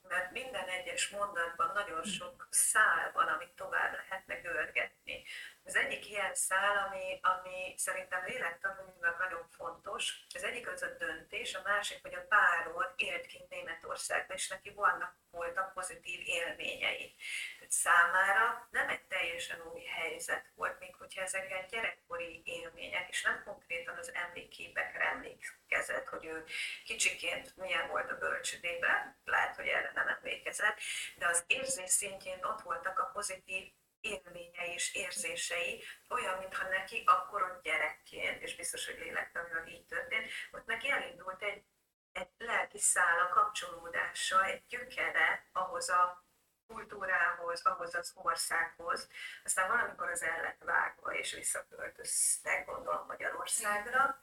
mert 0.02 0.32
minden 0.32 0.68
egyes 0.68 1.10
mondatban 1.10 1.72
nagyon 1.74 2.04
sok 2.04 2.48
szál 2.50 3.12
van, 3.14 3.28
amit 3.28 3.56
tovább 3.56 3.94
lehetne 3.94 4.36
görgetni. 4.36 5.24
Az 5.68 5.76
egyik 5.76 6.10
ilyen 6.10 6.34
szál, 6.34 6.88
ami, 6.88 7.20
ami 7.22 7.74
szerintem 7.78 8.26
lélektanunknak 8.26 9.18
nagyon 9.18 9.48
fontos, 9.50 10.26
az 10.36 10.44
egyik 10.44 10.72
az 10.72 10.82
a 10.82 10.90
döntés, 10.98 11.56
a 11.56 11.62
másik, 11.64 12.02
hogy 12.02 12.14
a 12.14 12.26
párod 12.30 12.94
élt 12.96 13.26
kint 13.26 13.50
Németországban, 13.50 14.36
és 14.36 14.48
neki 14.48 14.70
vannak, 14.70 15.16
voltak 15.32 15.74
pozitív 15.74 16.20
élményei. 16.26 17.16
Tehát 17.58 17.72
számára 17.72 18.68
nem 18.72 18.90
egy 18.90 19.02
teljesen 19.02 19.62
új 19.74 19.84
helyzet 19.84 20.52
volt, 20.56 20.80
még 20.80 20.96
hogyha 20.96 21.22
ezek 21.22 21.68
gyerekkori 21.70 22.42
élmények, 22.46 23.10
és 23.10 23.24
nem 23.24 23.44
konkrétan 23.46 23.98
az 23.98 24.14
emlékképekre 24.14 25.06
emlékezett, 25.06 26.08
hogy 26.08 26.26
ő 26.26 26.44
kicsiként 26.86 27.56
milyen 27.56 27.88
volt 27.88 28.12
a 28.12 28.18
bölcsödében, 28.18 29.18
lehet, 29.24 29.56
hogy 29.56 29.68
erre 29.68 29.92
nem 29.96 30.08
emlékezett, 30.08 30.78
de 31.18 31.28
az 31.28 31.44
érzés 31.48 31.90
szintjén 31.90 32.44
ott 32.44 32.62
voltak 32.62 33.00
a 33.00 33.10
pozitív 33.14 33.72
élményei 34.08 34.74
és 34.74 34.94
érzései, 34.96 35.84
olyan, 36.10 36.38
mintha 36.38 36.68
neki 36.68 37.04
akkor 37.06 37.42
ott 37.44 37.64
gyerekként, 37.64 38.42
és 38.42 38.56
biztos, 38.56 38.86
hogy 38.86 38.98
lélektanilag 38.98 39.70
így 39.70 39.86
történt, 39.86 40.30
ott 40.52 40.66
neki 40.66 40.90
elindult 40.90 41.44
egy, 41.44 41.64
egy 42.12 42.30
lelki 42.38 42.80
szála 42.80 43.30
kapcsolódása, 43.30 44.46
egy 44.46 44.66
gyökere 44.68 45.48
ahhoz 45.52 45.90
a 45.90 46.26
kultúrához, 46.68 47.66
ahhoz 47.66 47.96
az 47.96 48.12
országhoz. 48.16 49.10
Aztán 49.44 49.68
valamikor 49.68 50.10
az 50.10 50.24
el 50.24 50.42
lett 50.42 50.64
vágva, 50.64 51.14
és 51.14 51.34
visszaköltöztek, 51.34 52.66
gondolom 52.66 53.06
Magyarországra, 53.06 54.22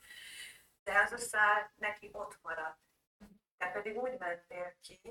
de 0.83 0.99
az 0.99 1.11
a 1.11 1.17
szál 1.17 1.73
neki 1.75 2.09
ott 2.11 2.37
maradt. 2.41 2.79
Te 3.57 3.71
pedig 3.71 3.97
úgy 3.97 4.17
mentél 4.17 4.75
ki, 4.81 5.01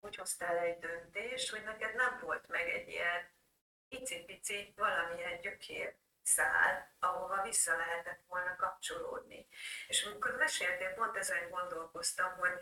úgy 0.00 0.16
hoztál 0.16 0.58
egy 0.58 0.78
döntést, 0.78 1.50
hogy 1.50 1.62
neked 1.62 1.94
nem 1.94 2.18
volt 2.22 2.48
meg 2.48 2.68
egy 2.68 2.88
ilyen 2.88 3.30
icipici 3.92 4.72
valamilyen 4.76 5.40
gyökér 5.40 5.94
szál, 6.22 6.90
ahova 6.98 7.42
vissza 7.42 7.76
lehetett 7.76 8.20
volna 8.28 8.56
kapcsolódni. 8.56 9.46
És 9.88 10.02
amikor 10.02 10.36
meséltél, 10.36 10.94
pont 10.94 11.16
ezen 11.16 11.50
gondolkoztam, 11.50 12.36
hogy 12.38 12.52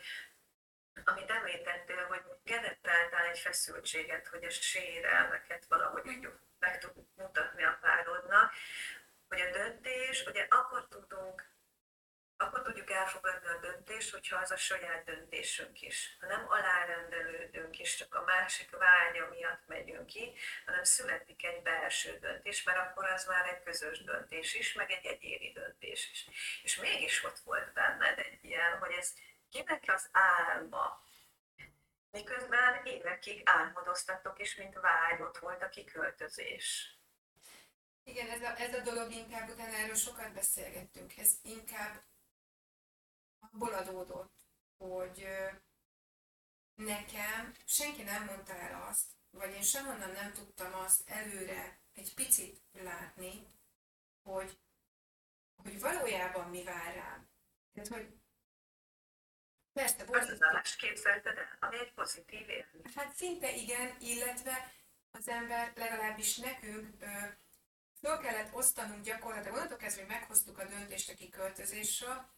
amit 1.05 1.31
említettél, 1.31 2.07
hogy 2.07 2.23
generáltál 2.45 3.27
egy 3.27 3.39
feszültséget, 3.39 4.27
hogy 4.29 4.45
a 4.45 4.51
sérelmeket 4.51 5.65
valahogy 5.69 6.09
úgy 6.09 6.29
meg 6.59 6.79
tud 6.79 6.93
mutatni 7.15 7.65
a 7.65 7.79
párodnak, 7.81 8.53
hogy 9.29 9.41
a 9.41 9.51
döntés, 9.51 10.27
ugye 10.27 10.47
akkor 10.51 10.89
tudunk 10.89 11.49
akkor 12.43 12.63
tudjuk 12.63 12.91
elfogadni 12.91 13.47
a 13.49 13.59
döntést, 13.61 14.11
hogyha 14.11 14.37
az 14.37 14.51
a 14.51 14.57
saját 14.57 15.05
döntésünk 15.05 15.83
is. 15.83 16.17
Ha 16.21 16.27
nem 16.27 16.47
alárendelődünk, 16.49 17.79
és 17.79 17.97
csak 17.97 18.15
a 18.15 18.25
másik 18.25 18.71
vágya 18.71 19.29
miatt 19.29 19.67
megyünk 19.67 20.07
ki, 20.07 20.33
hanem 20.67 20.85
születik 20.85 21.45
egy 21.45 21.63
belső 21.63 22.19
döntés, 22.19 22.63
mert 22.63 22.79
akkor 22.79 23.09
az 23.09 23.27
már 23.27 23.47
egy 23.47 23.63
közös 23.63 24.05
döntés 24.05 24.55
is, 24.55 24.73
meg 24.73 24.91
egy 24.91 25.07
egyéni 25.07 25.53
döntés 25.53 26.11
is. 26.11 26.27
És 26.63 26.77
mégis 26.77 27.25
ott 27.25 27.39
volt 27.39 27.73
benned 27.73 28.19
egy 28.19 28.45
ilyen, 28.45 28.79
hogy 28.79 28.93
ez 28.93 29.13
kinek 29.51 29.85
az 29.87 30.09
álma, 30.13 31.05
miközben 32.11 32.85
évekig 32.85 33.43
álmodoztatok, 33.45 34.39
és 34.39 34.57
mint 34.57 34.81
vágyott 34.81 35.39
volt 35.39 35.63
a 35.63 35.69
kiköltözés. 35.69 36.95
Igen, 38.05 38.29
ez 38.31 38.43
a, 38.43 38.61
ez 38.61 38.75
a 38.75 38.81
dolog 38.81 39.13
inkább, 39.13 39.49
utána 39.49 39.77
erről 39.77 39.95
sokat 39.95 40.33
beszélgettünk, 40.33 41.19
ez 41.19 41.31
inkább 41.43 42.03
abból 43.41 43.73
adódott, 43.73 44.39
hogy 44.77 45.27
nekem 46.75 47.55
senki 47.65 48.03
nem 48.03 48.25
mondta 48.25 48.55
el 48.55 48.87
azt, 48.89 49.07
vagy 49.31 49.55
én 49.55 49.63
sehonnan 49.63 50.11
nem 50.11 50.33
tudtam 50.33 50.75
azt 50.75 51.09
előre 51.09 51.79
egy 51.95 52.15
picit 52.15 52.61
látni, 52.73 53.47
hogy, 54.23 54.59
hogy 55.63 55.81
valójában 55.81 56.49
mi 56.51 56.63
vár 56.63 56.95
rám. 56.95 57.29
Tehát, 57.73 57.89
hogy 57.89 58.21
persze, 59.73 60.05
volt... 60.05 60.77
képzelted 60.77 61.37
el, 61.37 61.57
ami 61.61 61.79
egy 61.79 61.93
pozitív 61.93 62.49
élmény. 62.49 62.93
Hát 62.95 63.15
szinte 63.15 63.53
igen, 63.53 63.97
illetve 64.01 64.73
az 65.11 65.29
ember, 65.29 65.73
legalábbis 65.75 66.37
nekünk, 66.37 67.05
föl 68.01 68.19
kellett 68.19 68.55
osztanunk 68.55 69.05
gyakorlatilag, 69.05 69.55
onnantól 69.55 69.77
kezdve, 69.77 70.03
hogy 70.03 70.11
meghoztuk 70.11 70.59
a 70.59 70.65
döntést 70.65 71.11
a 71.11 71.15
kiköltözésről, 71.15 72.29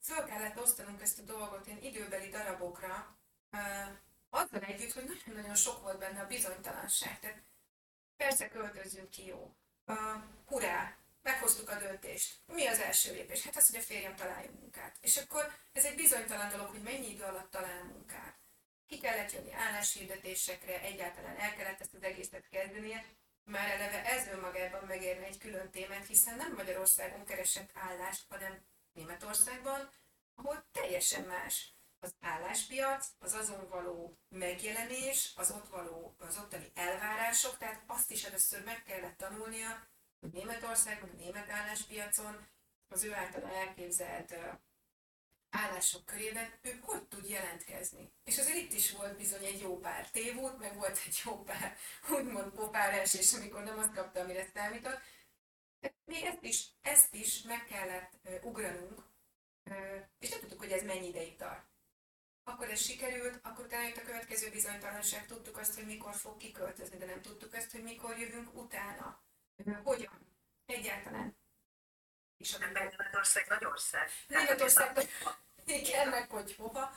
föl 0.00 0.24
kellett 0.24 0.60
osztanunk 0.60 1.02
ezt 1.02 1.18
a 1.18 1.22
dolgot 1.22 1.66
én 1.66 1.82
időbeli 1.82 2.28
darabokra, 2.28 3.18
azzal 4.30 4.60
együtt, 4.60 4.92
hogy 4.92 5.04
nagyon-nagyon 5.04 5.54
sok 5.54 5.82
volt 5.82 5.98
benne 5.98 6.20
a 6.20 6.26
bizonytalanság. 6.26 7.20
Tehát 7.20 7.42
persze 8.16 8.48
költözünk 8.48 9.10
ki, 9.10 9.26
jó. 9.26 9.56
Hurrá, 10.46 10.96
meghoztuk 11.22 11.70
a 11.70 11.78
döntést. 11.78 12.40
Mi 12.46 12.66
az 12.66 12.80
első 12.80 13.12
lépés? 13.12 13.42
Hát 13.42 13.56
az, 13.56 13.66
hogy 13.66 13.78
a 13.78 13.82
férjem 13.82 14.16
találjon 14.16 14.54
munkát. 14.60 14.96
És 15.00 15.16
akkor 15.16 15.58
ez 15.72 15.84
egy 15.84 15.94
bizonytalan 15.94 16.50
dolog, 16.50 16.66
hogy 16.66 16.82
mennyi 16.82 17.10
idő 17.10 17.22
alatt 17.22 17.50
talál 17.50 17.84
munkát. 17.84 18.36
Ki 18.86 18.98
kellett 18.98 19.32
jönni 19.32 19.52
álláshirdetésekre, 19.52 20.80
egyáltalán 20.80 21.36
el 21.36 21.54
kellett 21.54 21.80
ezt 21.80 21.94
az 21.94 22.02
egészet 22.02 22.48
kezdenie. 22.48 23.04
Már 23.44 23.70
eleve 23.70 24.04
ez 24.04 24.26
önmagában 24.26 24.84
megérne 24.84 25.26
egy 25.26 25.38
külön 25.38 25.70
témát, 25.70 26.06
hiszen 26.06 26.36
nem 26.36 26.52
Magyarországon 26.52 27.24
keresett 27.24 27.70
állást, 27.74 28.24
hanem 28.28 28.64
Németországban, 28.96 29.90
ahol 30.34 30.66
teljesen 30.72 31.24
más 31.24 31.74
az 32.00 32.14
álláspiac, 32.20 33.06
az 33.18 33.32
azon 33.32 33.68
való 33.68 34.18
megjelenés, 34.28 35.32
az 35.36 35.50
ott 35.50 35.68
való, 35.68 36.14
az 36.18 36.38
ottani 36.38 36.70
elvárások, 36.74 37.58
tehát 37.58 37.82
azt 37.86 38.10
is 38.10 38.24
először 38.24 38.64
meg 38.64 38.82
kellett 38.82 39.16
tanulnia, 39.16 39.88
hogy 40.20 40.30
Németországban, 40.30 41.10
a 41.10 41.16
német 41.16 41.50
álláspiacon 41.50 42.46
az 42.88 43.04
ő 43.04 43.14
által 43.14 43.50
elképzelt 43.50 44.34
állások 45.50 46.04
körében 46.04 46.52
ő 46.62 46.78
hogy 46.82 47.02
tud 47.02 47.28
jelentkezni. 47.28 48.12
És 48.24 48.38
azért 48.38 48.56
itt 48.56 48.72
is 48.72 48.92
volt 48.92 49.16
bizony 49.16 49.44
egy 49.44 49.60
jó 49.60 49.78
pár 49.78 50.10
tévút, 50.10 50.58
meg 50.58 50.76
volt 50.76 51.00
egy 51.06 51.20
jó 51.24 51.42
pár 51.42 51.76
úgymond 52.10 52.52
popárás, 52.52 53.14
és 53.14 53.32
amikor 53.32 53.62
nem 53.62 53.78
azt 53.78 53.94
kapta, 53.94 54.20
amire 54.20 54.46
számított. 54.54 55.00
De 55.80 55.94
még 56.04 56.24
ezt 56.24 56.42
is, 56.42 56.68
ezt 56.82 57.14
is 57.14 57.42
meg 57.42 57.64
kellett 57.64 58.18
ugranunk, 58.42 59.02
és 60.18 60.28
nem 60.28 60.40
tudtuk, 60.40 60.58
hogy 60.58 60.72
ez 60.72 60.82
mennyi 60.82 61.06
ideig 61.06 61.36
tart 61.36 61.66
akkor 62.48 62.70
ez 62.70 62.80
sikerült, 62.80 63.38
akkor 63.42 63.64
utána 63.64 63.86
jött 63.86 63.96
a 63.96 64.04
következő 64.04 64.50
bizonytalanság, 64.50 65.26
tudtuk 65.26 65.56
azt, 65.56 65.74
hogy 65.74 65.86
mikor 65.86 66.14
fog 66.14 66.36
kiköltözni, 66.36 66.98
de 66.98 67.06
nem 67.06 67.22
tudtuk 67.22 67.54
azt, 67.54 67.70
hogy 67.70 67.82
mikor 67.82 68.18
jövünk 68.18 68.54
utána. 68.54 69.22
Hogyan? 69.82 70.36
Egyáltalán. 70.66 71.36
És 72.36 72.54
a 72.54 72.58
Németország 72.58 73.46
nagy 73.48 73.64
ország. 73.64 74.08
Németország, 74.26 75.08
igen, 75.64 76.08
meg 76.08 76.30
hogy 76.30 76.54
hova. 76.54 76.96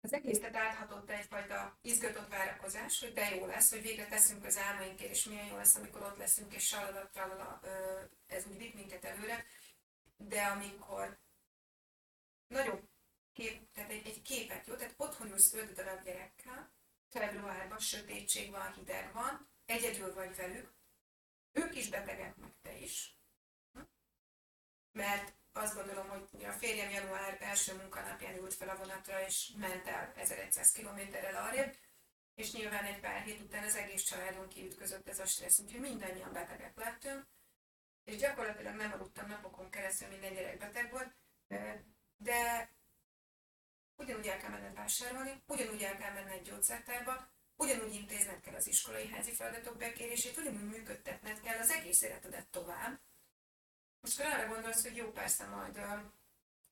Az 0.00 0.12
egészet 0.12 0.56
áthatott 0.56 1.10
egyfajta 1.10 1.78
izgatott 1.82 2.28
várakozás, 2.28 3.00
hogy 3.00 3.12
de 3.12 3.34
jó 3.34 3.46
lesz, 3.46 3.70
hogy 3.70 3.82
végre 3.82 4.06
teszünk 4.06 4.44
az 4.44 4.56
álmainkért, 4.58 5.10
és 5.10 5.24
milyen 5.24 5.46
jó 5.46 5.56
lesz, 5.56 5.74
amikor 5.74 6.02
ott 6.02 6.16
leszünk, 6.16 6.54
és 6.54 6.66
salalatralala, 6.66 7.60
ez 8.26 8.46
úgy 8.46 8.56
vitt 8.56 8.74
minket 8.74 9.04
előre. 9.04 9.44
De 10.16 10.42
amikor 10.42 11.18
nagyobb 12.46 12.88
kép, 13.32 13.72
tehát 13.72 13.90
egy, 13.90 14.06
egy 14.06 14.22
képet, 14.22 14.66
jó? 14.66 14.74
Tehát 14.74 14.94
otthon 14.96 15.30
ülsz 15.30 15.52
öt 15.52 15.72
darab 15.72 16.02
gyerekkel, 16.02 16.72
februárban 17.08 17.78
sötétség 17.78 18.50
van, 18.50 18.72
hideg 18.72 19.12
van, 19.12 19.50
egyedül 19.64 20.14
vagy 20.14 20.36
velük, 20.36 20.74
ők 21.52 21.76
is 21.76 21.88
betegek, 21.88 22.36
meg 22.36 22.54
te 22.62 22.78
is. 22.78 23.18
Hm? 23.72 23.80
Mert 24.92 25.36
azt 25.56 25.74
gondolom, 25.74 26.08
hogy 26.08 26.44
a 26.44 26.52
férjem 26.52 26.90
január 26.90 27.36
első 27.40 27.74
munkanapján 27.74 28.36
ült 28.36 28.54
fel 28.54 28.68
a 28.68 28.76
vonatra, 28.76 29.26
és 29.26 29.52
ment 29.56 29.86
el 29.86 30.12
1100 30.16 30.70
kilométerrel 30.72 31.44
arrébb, 31.44 31.76
és 32.34 32.52
nyilván 32.52 32.84
egy 32.84 33.00
pár 33.00 33.22
hét 33.22 33.40
után 33.40 33.64
az 33.64 33.76
egész 33.76 34.02
családon 34.02 34.48
kiütközött 34.48 35.08
ez 35.08 35.18
a 35.18 35.26
stressz, 35.26 35.58
úgyhogy 35.58 35.80
mindannyian 35.80 36.32
betegek 36.32 36.76
lettünk, 36.76 37.26
és 38.04 38.16
gyakorlatilag 38.16 38.74
nem 38.74 38.92
aludtam 38.92 39.28
napokon 39.28 39.70
keresztül, 39.70 40.08
minden 40.08 40.34
gyerek 40.34 40.58
beteg 40.58 40.90
volt, 40.90 41.16
de 42.16 42.70
ugyanúgy 43.96 44.26
el 44.26 44.38
kell 44.38 44.50
menned 44.50 44.74
vásárolni, 44.74 45.42
ugyanúgy 45.46 45.82
el 45.82 45.96
kell 45.96 46.12
menned 46.12 46.42
gyógyszertárba, 46.42 47.30
ugyanúgy 47.56 47.94
intézned 47.94 48.40
kell 48.40 48.54
az 48.54 48.66
iskolai 48.66 49.08
házi 49.08 49.34
feladatok 49.34 49.76
bekérését, 49.76 50.36
ugyanúgy 50.36 50.68
működtetned 50.68 51.40
kell 51.40 51.58
az 51.58 51.70
egész 51.70 52.02
életedet 52.02 52.48
tovább. 52.48 53.00
Most 54.06 54.20
arra 54.20 54.48
gondolsz, 54.48 54.82
hogy 54.82 54.96
jó, 54.96 55.10
persze 55.10 55.46
majd 55.46 55.80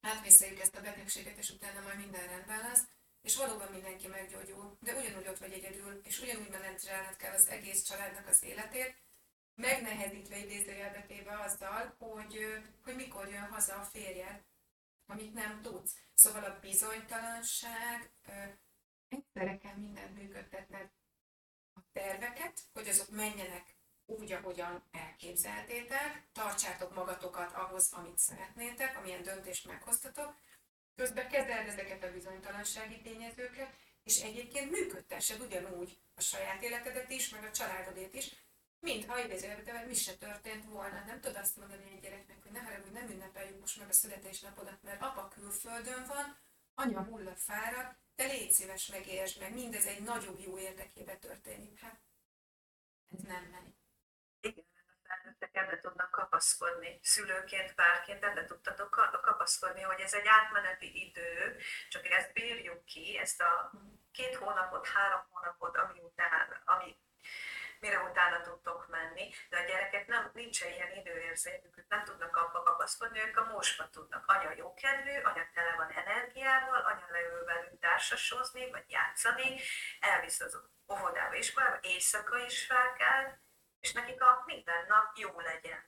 átvészeljük 0.00 0.60
ezt 0.60 0.76
a 0.76 0.80
betegséget, 0.80 1.38
és 1.38 1.50
utána 1.50 1.80
majd 1.80 1.98
minden 1.98 2.26
rendben 2.26 2.60
lesz, 2.60 2.82
és 3.22 3.36
valóban 3.36 3.72
mindenki 3.72 4.06
meggyógyul, 4.06 4.76
de 4.80 4.94
ugyanúgy 4.94 5.28
ott 5.28 5.38
vagy 5.38 5.52
egyedül, 5.52 6.00
és 6.04 6.20
ugyanúgy 6.20 6.50
menedzselned 6.50 7.16
kell 7.16 7.34
az 7.34 7.48
egész 7.48 7.82
családnak 7.82 8.28
az 8.28 8.42
életét, 8.42 8.94
megnehezítve 9.54 10.36
idézőjelbetéve 10.36 11.40
azzal, 11.40 11.94
hogy, 11.98 12.62
hogy 12.84 12.94
mikor 12.94 13.28
jön 13.28 13.48
haza 13.48 13.74
a 13.74 13.84
férjed, 13.84 14.44
amit 15.06 15.34
nem 15.34 15.62
tudsz. 15.62 15.96
Szóval 16.14 16.44
a 16.44 16.58
bizonytalanság, 16.60 18.10
egyszerre 19.08 19.58
kell 19.58 19.76
mindent 19.76 20.14
működtetned. 20.14 20.90
A 21.74 21.80
terveket, 21.92 22.60
hogy 22.72 22.88
azok 22.88 23.10
menjenek 23.10 23.73
úgy, 24.06 24.32
ahogyan 24.32 24.82
elképzeltétek, 24.92 26.22
tartsátok 26.32 26.94
magatokat 26.94 27.52
ahhoz, 27.52 27.92
amit 27.92 28.18
szeretnétek, 28.18 28.98
amilyen 28.98 29.22
döntést 29.22 29.66
meghoztatok, 29.66 30.34
közben 30.94 31.28
kezeld 31.28 31.68
ezeket 31.68 32.04
a 32.04 32.12
bizonytalansági 32.12 33.00
tényezőket, 33.02 33.74
és 34.04 34.22
egyébként 34.22 34.70
működtessed 34.70 35.40
ugyanúgy 35.40 35.98
a 36.14 36.20
saját 36.20 36.62
életedet 36.62 37.10
is, 37.10 37.28
meg 37.28 37.44
a 37.44 37.50
családodét 37.50 38.14
is, 38.14 38.34
mintha 38.80 39.24
idézőjelben 39.24 39.86
mi 39.86 39.94
se 39.94 40.14
történt 40.16 40.64
volna. 40.64 41.04
Nem 41.06 41.20
tudod 41.20 41.36
azt 41.36 41.56
mondani 41.56 41.90
egy 41.92 42.00
gyereknek, 42.00 42.42
hogy 42.42 42.52
ne 42.52 42.60
haragudj, 42.60 42.92
nem 42.92 43.10
ünnepeljük 43.10 43.60
most 43.60 43.78
meg 43.78 43.88
a 43.88 43.92
születésnapodat, 43.92 44.82
mert 44.82 45.02
apa 45.02 45.28
külföldön 45.28 46.04
van, 46.06 46.36
anya 46.74 47.02
hulla 47.02 47.34
fáradt, 47.36 47.98
de 48.16 48.26
légy 48.26 48.52
szíves 48.52 48.86
megértsd 48.86 49.40
meg, 49.40 49.54
mindez 49.54 49.86
egy 49.86 50.02
nagyobb 50.02 50.40
jó 50.40 50.58
érdekébe 50.58 51.16
történik. 51.16 51.78
Hát 51.78 52.00
ez 53.10 53.20
nem 53.20 53.44
megy. 53.44 53.83
Igen, 54.44 54.64
a 54.86 55.06
felnőttek 55.06 55.54
ebbe 55.56 55.78
tudnak 55.78 56.10
kapaszkodni. 56.10 56.98
Szülőként, 57.02 57.74
párként 57.74 58.24
ebbe 58.24 58.44
tudtatok 58.44 59.20
kapaszkodni, 59.22 59.82
hogy 59.82 60.00
ez 60.00 60.14
egy 60.14 60.26
átmeneti 60.26 61.06
idő, 61.06 61.56
csak 61.88 62.06
ezt 62.06 62.32
bírjuk 62.32 62.84
ki, 62.84 63.18
ezt 63.18 63.40
a 63.40 63.70
két 64.12 64.34
hónapot, 64.34 64.86
három 64.86 65.20
hónapot, 65.30 65.76
ami 65.76 66.00
után, 66.00 66.62
ami 66.64 66.98
mire 67.80 67.98
utána 67.98 68.40
tudtok 68.40 68.88
menni, 68.88 69.30
de 69.50 69.58
a 69.58 69.64
gyerekek 69.64 70.06
nem, 70.06 70.30
nincsen 70.34 70.72
ilyen 70.72 70.92
időérzékük, 70.92 71.84
nem 71.88 72.04
tudnak 72.04 72.36
abba 72.36 72.62
kapaszkodni, 72.62 73.20
ők 73.20 73.36
a 73.36 73.44
mosba 73.44 73.88
tudnak. 73.90 74.24
Anya 74.26 74.52
jókedvű, 74.56 75.20
anya 75.22 75.46
tele 75.54 75.74
van 75.76 75.90
energiával, 75.90 76.80
anya 76.80 77.06
leül 77.10 77.44
velük 77.44 77.78
társasozni, 77.80 78.70
vagy 78.70 78.84
játszani, 78.88 79.60
elvisz 80.00 80.40
az 80.40 80.62
óvodába, 80.92 81.34
iskolába, 81.34 81.78
éjszaka 81.82 82.38
is 82.38 82.66
felkel, 82.66 83.43
és 83.84 83.92
nekik 83.92 84.22
a 84.22 84.42
minden 84.46 84.84
nap 84.88 85.16
jó 85.16 85.40
legyen. 85.40 85.84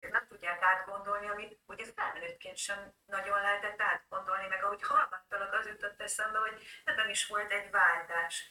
Ők 0.00 0.12
nem 0.12 0.26
tudják 0.26 0.62
átgondolni, 0.62 1.28
amit 1.28 1.58
ugye 1.66 1.84
felnőttként 1.96 2.56
sem 2.56 2.92
nagyon 3.04 3.40
lehetett 3.40 3.80
átgondolni, 3.80 4.46
meg 4.46 4.64
ahogy 4.64 4.82
hallgattalak, 4.82 5.52
az 5.52 5.66
jutott 5.66 6.00
eszembe, 6.00 6.38
hogy 6.38 6.66
ebben 6.84 7.10
is 7.10 7.26
volt 7.26 7.52
egy 7.52 7.70
váltás, 7.70 8.50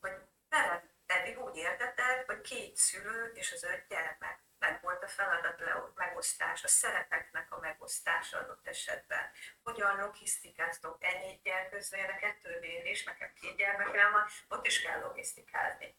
hogy 0.00 0.12
veled 0.48 0.82
eddig 1.06 1.38
úgy 1.38 1.56
értetted, 1.56 2.24
hogy 2.26 2.40
két 2.40 2.76
szülő 2.76 3.32
és 3.34 3.52
az 3.52 3.62
öt 3.62 3.86
gyermek. 3.88 4.38
Meg 4.58 4.80
volt 4.82 5.02
a 5.02 5.08
feladat 5.08 5.62
megosztás, 5.94 6.64
a 6.64 6.68
szerepeknek 6.68 7.52
a 7.52 7.58
megosztása 7.58 8.38
adott 8.38 8.66
esetben. 8.66 9.30
Hogyan 9.62 10.00
logisztikáztok 10.00 11.04
ennyi 11.04 11.40
gyerkőzője, 11.42 12.06
a 12.06 12.18
kettőnél 12.18 12.86
is, 12.86 13.04
nekem 13.04 13.32
két 13.40 13.56
gyermekem 13.56 14.12
van, 14.12 14.26
ott 14.48 14.66
is 14.66 14.82
kell 14.82 15.00
logisztikázni. 15.00 15.96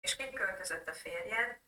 És 0.00 0.16
még 0.16 0.34
költözött 0.34 0.88
a 0.88 0.92
férjed, 0.92 1.60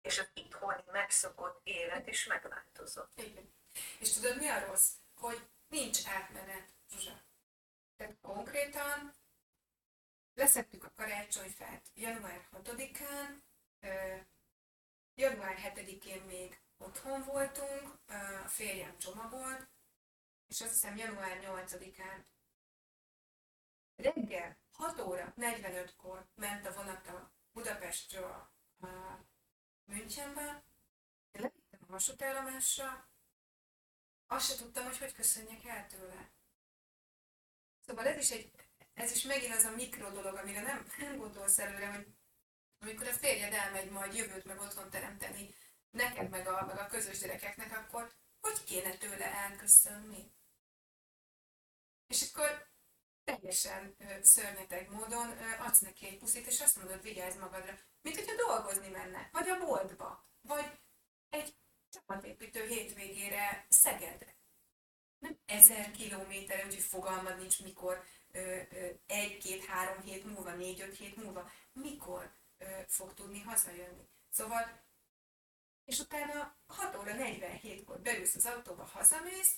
és 0.00 0.18
az 0.18 0.30
itthoni 0.34 0.82
megszokott 0.86 1.60
élet 1.64 2.06
is 2.06 2.26
megváltozott. 2.26 3.20
Igen. 3.20 3.52
És 3.98 4.12
tudod, 4.12 4.36
mi 4.36 4.48
a 4.48 4.66
rossz? 4.66 4.92
Hogy 5.14 5.48
nincs 5.68 6.06
átmenet, 6.06 6.68
Zsuzsa. 6.88 7.22
Tehát 7.96 8.16
konkrétan 8.20 9.16
Leszettük 10.38 10.84
a 10.84 10.92
karácsonyfát 10.96 11.90
január 11.94 12.48
6-án, 12.52 13.42
január 15.14 15.56
7-én 15.58 16.22
még 16.22 16.60
otthon 16.76 17.22
voltunk, 17.22 17.98
a 18.44 18.48
férjem 18.48 18.98
csomagolt, 18.98 19.68
és 20.46 20.60
azt 20.60 20.70
hiszem 20.70 20.96
január 20.96 21.38
8-án 21.42 22.24
reggel 23.96 24.56
6 24.78 25.00
óra 25.00 25.34
45-kor 25.36 26.26
ment 26.34 26.66
a 26.66 26.72
vonat 26.72 27.06
a 27.06 27.32
Budapestről 27.52 28.50
a 28.80 29.26
Münchenbe, 29.84 30.62
levittem 31.32 31.80
a 31.80 31.92
vasútállomásra, 31.92 33.08
azt 34.26 34.48
se 34.48 34.56
tudtam, 34.56 34.84
hogy 34.84 34.98
hogy 34.98 35.12
köszönjek 35.12 35.64
el 35.64 35.86
tőle. 35.86 36.30
Szóval 37.86 38.06
ez 38.06 38.18
is, 38.18 38.30
egy, 38.30 38.50
ez 38.94 39.12
is 39.12 39.22
megint 39.22 39.54
az 39.54 39.64
a 39.64 39.74
mikro 39.74 40.10
dolog, 40.10 40.34
amire 40.34 40.60
nem, 40.60 40.86
nem 40.98 41.16
gondolsz 41.16 41.58
előre, 41.58 41.92
hogy 41.92 42.06
amikor 42.78 43.06
a 43.06 43.12
férjed 43.12 43.52
elmegy 43.52 43.90
majd 43.90 44.14
jövőt 44.14 44.44
meg 44.44 44.60
otthon 44.60 44.90
teremteni 44.90 45.54
neked 45.90 46.30
meg 46.30 46.46
a, 46.46 46.66
meg 46.66 46.78
a 46.78 46.86
közös 46.86 47.18
gyerekeknek, 47.18 47.76
akkor 47.76 48.12
hogy 48.40 48.64
kéne 48.64 48.96
tőle 48.96 49.34
elköszönni? 49.34 50.32
És 52.06 52.32
akkor 52.32 52.68
teljesen 53.34 53.96
szörnyeteg 54.22 54.90
módon 54.90 55.38
adsz 55.58 55.80
neki 55.80 56.06
egy 56.06 56.18
puszit, 56.18 56.46
és 56.46 56.60
azt 56.60 56.76
mondod, 56.76 57.02
vigyázz 57.02 57.36
magadra, 57.36 57.78
mint 58.02 58.16
hogyha 58.16 58.46
dolgozni 58.46 58.88
menne, 58.88 59.28
vagy 59.32 59.48
a 59.48 59.58
boltba, 59.58 60.28
vagy 60.40 60.78
egy 61.28 61.56
csapatépítő 61.90 62.66
hétvégére 62.66 63.66
Szegedre. 63.68 64.36
Nem 65.18 65.38
ezer 65.46 65.90
kilométer, 65.90 66.64
úgyhogy 66.64 66.82
fogalmad 66.82 67.38
nincs, 67.38 67.62
mikor 67.62 68.04
ö, 68.32 68.60
ö, 68.70 68.88
egy, 69.06 69.38
két, 69.38 69.64
három 69.64 70.00
hét 70.02 70.24
múlva, 70.24 70.54
négy, 70.54 70.80
öt 70.80 70.96
hét 70.96 71.16
múlva, 71.16 71.50
mikor 71.72 72.36
fog 72.86 73.14
tudni 73.14 73.40
hazajönni. 73.40 74.08
Szóval, 74.30 74.82
és 75.84 75.98
utána 75.98 76.56
6 76.66 76.96
óra 76.96 77.12
47-kor 77.16 78.00
beülsz 78.00 78.34
az 78.34 78.46
autóba, 78.46 78.84
hazamész, 78.84 79.56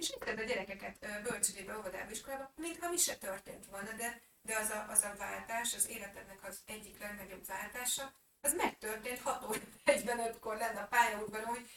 és 0.00 0.10
itt 0.10 0.38
a 0.38 0.42
gyerekeket 0.42 1.22
bölcsödébe, 1.22 1.78
óvodába, 1.78 2.10
iskolába, 2.10 2.52
mintha 2.56 2.90
mi 2.90 2.96
se 2.96 3.16
történt 3.16 3.66
volna, 3.66 3.92
de, 3.92 4.22
de 4.42 4.56
az, 4.56 4.70
a, 4.70 4.86
az 4.88 5.02
a 5.02 5.14
váltás, 5.18 5.74
az 5.74 5.88
életednek 5.88 6.44
az 6.44 6.62
egyik 6.66 6.98
legnagyobb 6.98 7.46
váltása, 7.46 8.12
az 8.40 8.54
megtörtént 8.54 9.20
6 9.20 9.44
óra 9.44 9.58
45-kor 9.84 10.56
lenne 10.56 10.80
a 10.80 10.86
pályaudvaron, 10.86 11.48
hogy 11.48 11.70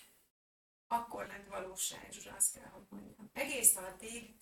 akkor 0.87 1.27
lett 1.27 1.47
valóság, 1.47 2.11
Zsuzsa, 2.11 2.35
azt 2.35 2.53
kell, 2.53 2.69
hogy 2.69 2.85
mondjam. 2.89 3.29
Egész 3.33 3.75
addig 3.75 4.35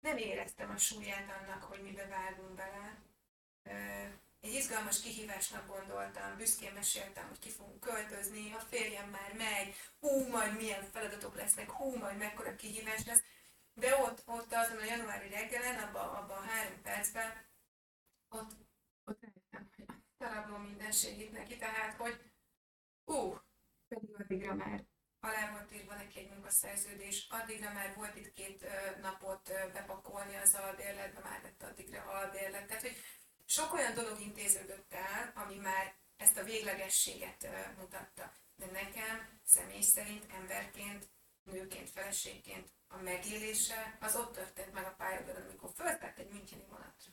nem 0.00 0.16
éreztem 0.16 0.70
a 0.70 0.76
súlyát 0.76 1.30
annak, 1.40 1.62
hogy 1.62 1.82
mibe 1.82 2.06
vágunk 2.06 2.54
bele. 2.54 2.98
Egy 4.44 4.54
izgalmas 4.54 5.00
kihívásnak 5.00 5.66
gondoltam, 5.66 6.36
büszkén 6.36 6.72
meséltem, 6.72 7.28
hogy 7.28 7.38
ki 7.38 7.50
fogunk 7.50 7.80
költözni, 7.80 8.52
a 8.52 8.58
férjem 8.58 9.08
már 9.10 9.32
megy, 9.32 9.74
hú, 10.00 10.28
majd 10.28 10.56
milyen 10.56 10.84
feladatok 10.84 11.34
lesznek, 11.34 11.70
hú, 11.70 11.96
majd 11.96 12.18
mekkora 12.18 12.56
kihívás 12.56 13.04
lesz. 13.06 13.22
De 13.74 13.96
ott, 13.96 14.22
ott 14.26 14.52
azon 14.52 14.78
a 14.78 14.84
januári 14.84 15.28
reggelen, 15.28 15.82
abban 15.82 16.14
abba 16.14 16.34
a 16.34 16.40
három 16.40 16.82
percben, 16.82 17.46
ott, 18.28 18.50
ott 19.04 19.20
rájöttem, 19.20 19.70
hogy 19.76 19.86
darabló 20.18 20.56
mindenségét 20.56 21.32
neki, 21.32 21.56
tehát, 21.56 21.94
hogy 21.94 22.20
ú, 23.04 23.38
pedig 23.88 24.14
addigra 24.18 24.54
már 24.54 24.84
alá 25.20 25.50
volt 25.50 25.72
írva 25.72 25.94
neki 25.94 26.18
egy 26.18 26.30
munkaszerződés, 26.30 27.26
addigra 27.30 27.72
már 27.72 27.94
volt 27.96 28.16
itt 28.16 28.32
két 28.32 28.66
napot 29.00 29.52
bepakolni 29.72 30.36
az 30.36 30.54
albérletbe, 30.54 31.20
már 31.20 31.42
lett 31.42 31.62
addigra 31.62 32.02
albérlet. 32.02 32.66
Tehát, 32.66 32.82
hogy 32.82 32.96
sok 33.46 33.72
olyan 33.72 33.94
dolog 33.94 34.20
intéződött 34.20 34.92
el, 34.94 35.32
ami 35.34 35.56
már 35.56 35.94
ezt 36.16 36.36
a 36.36 36.44
véglegességet 36.44 37.48
mutatta. 37.76 38.32
De 38.56 38.66
nekem 38.66 39.40
személy 39.44 39.80
szerint 39.80 40.32
emberként, 40.32 41.08
nőként, 41.42 41.90
feleségként 41.90 42.68
a 42.88 42.96
megélése 42.96 43.96
az 44.00 44.16
ott 44.16 44.32
történt 44.32 44.72
meg 44.72 44.84
a 44.84 44.94
pályadon, 44.98 45.42
amikor 45.42 45.70
föltett 45.76 46.18
egy 46.18 46.30
müncheni 46.30 46.64
vonatra 46.68 47.12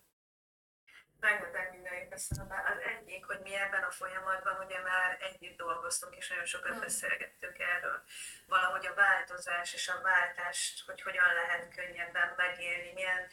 rengeteg 1.21 1.71
minden 1.71 1.93
jut 1.93 2.13
eszembe. 2.13 2.55
Az 2.71 2.79
egyik, 2.93 3.25
hogy 3.25 3.39
mi 3.39 3.53
ebben 3.55 3.83
a 3.83 3.91
folyamatban 3.91 4.65
ugye 4.65 4.79
már 4.81 5.17
együtt 5.21 5.57
dolgoztunk, 5.57 6.15
és 6.15 6.29
nagyon 6.29 6.45
sokat 6.45 6.71
hmm. 6.71 6.79
beszélgettünk 6.79 7.59
erről. 7.59 8.03
Valahogy 8.47 8.85
a 8.85 8.93
változás 8.93 9.73
és 9.73 9.87
a 9.87 10.01
váltást, 10.01 10.85
hogy 10.85 11.01
hogyan 11.01 11.33
lehet 11.33 11.75
könnyebben 11.75 12.33
megélni, 12.37 12.91
milyen 12.93 13.27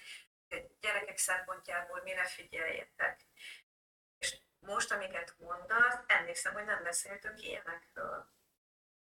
gyerekek 0.81 1.19
szempontjából 1.19 2.03
mire 2.03 2.25
figyeljetek. 2.25 3.21
És 4.19 4.41
most, 4.59 4.93
amiket 4.93 5.35
mondasz, 5.39 5.99
emlékszem, 6.07 6.53
hogy 6.53 6.65
nem 6.65 6.83
beszéltünk 6.83 7.43
ilyenekről. 7.43 8.33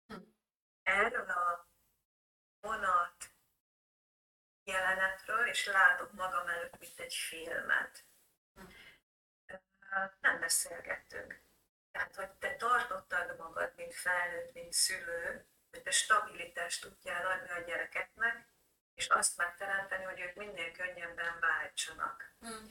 Hmm. 0.07 0.35
Erről 0.83 1.29
a 1.29 1.69
vonat 2.59 3.31
jelenetről, 4.63 5.47
és 5.47 5.65
látok 5.65 6.11
magam 6.11 6.47
előtt, 6.47 6.79
mint 6.79 6.99
egy 6.99 7.13
filmet 7.13 8.05
nem 10.19 10.39
beszélgettünk. 10.39 11.41
Tehát, 11.91 12.15
hogy 12.15 12.31
te 12.31 12.55
tartottad 12.55 13.37
magad, 13.37 13.73
mint 13.75 13.93
felnőtt, 13.93 14.53
mint 14.53 14.73
szülő, 14.73 15.45
hogy 15.71 15.81
te 15.81 15.91
stabilitást 15.91 16.81
tudjál 16.81 17.25
adni 17.25 17.49
a 17.49 17.59
gyerekeknek, 17.59 18.47
és 19.01 19.07
azt 19.07 19.37
megteremteni, 19.37 20.03
hogy 20.03 20.19
ők 20.19 20.35
minél 20.35 20.71
könnyebben 20.71 21.39
váltsanak. 21.39 22.33
Mm. 22.45 22.65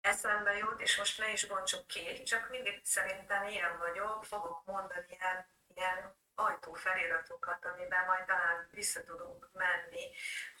Eszembe 0.00 0.56
jut, 0.56 0.80
és 0.80 0.96
most 0.96 1.18
ne 1.18 1.32
is 1.32 1.46
bontsuk 1.46 1.86
ki, 1.86 2.22
csak 2.22 2.48
mindig 2.50 2.80
szerintem 2.84 3.48
ilyen 3.48 3.78
vagyok, 3.78 4.24
fogok 4.24 4.64
mondani 4.64 5.06
ilyen, 5.08 5.46
ilyen 5.74 6.16
ajtófeliratokat, 6.34 7.64
amiben 7.64 8.06
majd 8.06 8.24
talán 8.24 8.68
vissza 8.70 9.04
tudunk 9.04 9.48
menni, 9.52 10.04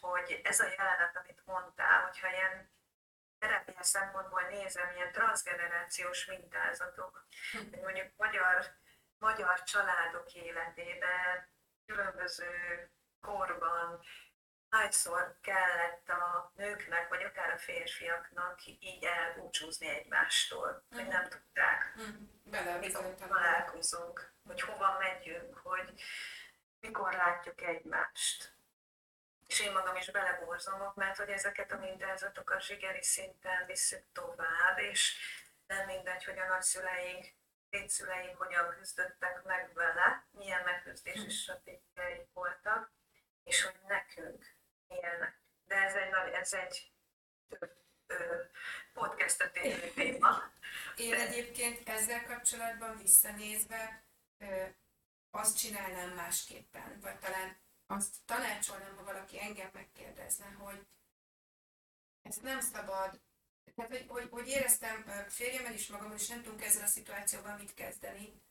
hogy 0.00 0.40
ez 0.44 0.60
a 0.60 0.66
jelenet, 0.66 1.16
amit 1.16 1.42
mondtál, 1.44 2.02
hogyha 2.02 2.28
ilyen 2.30 2.70
terápia 3.38 3.82
szempontból 3.82 4.42
nézem, 4.42 4.94
ilyen 4.94 5.12
transgenerációs 5.12 6.24
mintázatok, 6.26 7.26
hogy 7.52 7.80
mondjuk 7.80 8.12
magyar, 8.16 8.66
magyar 9.18 9.62
családok 9.62 10.34
életében, 10.34 11.48
különböző 11.86 12.90
korban, 13.20 14.00
hányszor 14.70 15.36
kellett 15.40 16.08
a 16.08 16.52
nőknek, 16.56 17.08
vagy 17.08 17.22
akár 17.22 17.50
a 17.50 17.58
férfiaknak 17.58 18.66
így 18.66 19.04
elbúcsúzni 19.04 19.88
egymástól, 19.88 20.84
hogy 20.90 21.02
mhm. 21.02 21.10
nem 21.10 21.28
tudták, 21.28 21.94
mm. 22.00 22.78
mikor 22.80 23.14
találkozunk, 23.14 24.32
hogy 24.46 24.60
hova 24.60 24.98
megyünk, 24.98 25.58
hogy 25.58 25.92
mikor 26.80 27.12
látjuk 27.12 27.62
egymást 27.62 28.56
és 29.48 29.60
én 29.60 29.72
magam 29.72 29.96
is 29.96 30.10
beleborzomok, 30.10 30.94
mert 30.94 31.16
hogy 31.16 31.28
ezeket 31.28 31.72
a 31.72 31.78
mintázatokat 31.78 32.62
zsigeri 32.62 33.02
szinten 33.02 33.66
visszük 33.66 34.04
tovább, 34.12 34.78
és 34.78 35.16
nem 35.66 35.86
mindegy, 35.86 36.24
hogy 36.24 36.38
a 36.38 36.46
nagyszüleink, 36.46 37.26
dédszüleink 37.70 38.36
hogyan 38.36 38.68
küzdöttek 38.78 39.42
meg 39.44 39.70
vele, 39.74 40.26
milyen 40.30 40.64
megküzdési 40.64 41.18
hmm. 41.18 41.28
stratégiai 41.28 42.26
voltak, 42.32 42.90
és 43.44 43.62
hogy 43.62 43.80
nekünk 43.86 44.46
milyenek. 44.88 45.40
De 45.64 45.74
ez 45.74 45.94
egy, 45.94 46.12
ez 46.32 46.52
egy 46.52 46.92
podcastet 48.92 49.56
érő 49.56 49.90
téma. 49.90 50.42
Én 50.96 51.14
egyébként 51.14 51.88
ezzel 51.88 52.24
kapcsolatban 52.24 52.96
visszanézve 52.96 54.04
azt 55.30 55.58
csinálnám 55.58 56.10
másképpen, 56.14 57.00
vagy 57.00 57.18
talán 57.18 57.56
azt 57.86 58.16
tanácsolnám, 58.24 58.96
ha 58.96 59.04
valaki 59.04 59.40
engem 59.40 59.70
megkérdezne, 59.72 60.46
hogy 60.46 60.86
ezt 62.22 62.42
nem 62.42 62.60
szabad, 62.60 63.20
tehát 63.74 63.90
hogy, 63.90 64.04
hogy, 64.08 64.28
hogy 64.30 64.48
éreztem 64.48 65.04
férjemmel 65.28 65.72
is 65.72 65.88
magam, 65.88 66.12
és 66.12 66.28
nem 66.28 66.42
tudunk 66.42 66.64
ezzel 66.64 66.84
a 66.84 66.86
szituációban 66.86 67.56
mit 67.58 67.74
kezdeni. 67.74 68.42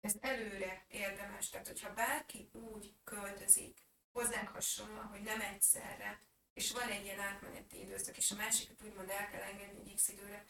Ez 0.00 0.14
előre 0.20 0.84
érdemes, 0.88 1.50
tehát 1.50 1.66
hogyha 1.66 1.94
bárki 1.94 2.50
úgy 2.52 2.94
költözik, 3.04 3.83
hozzánk 4.14 4.48
hasonlóan, 4.48 5.06
hogy 5.06 5.22
nem 5.22 5.40
egyszerre, 5.40 6.20
és 6.52 6.72
van 6.72 6.88
egy 6.88 7.04
ilyen 7.04 7.20
átmeneti 7.20 7.80
időszak, 7.80 8.16
és 8.16 8.30
a 8.30 8.36
másikat 8.36 8.82
úgymond 8.82 9.10
el 9.10 9.28
kell 9.28 9.42
engedni 9.42 9.80
egy 9.80 9.94
x 9.94 10.08
időre, 10.08 10.46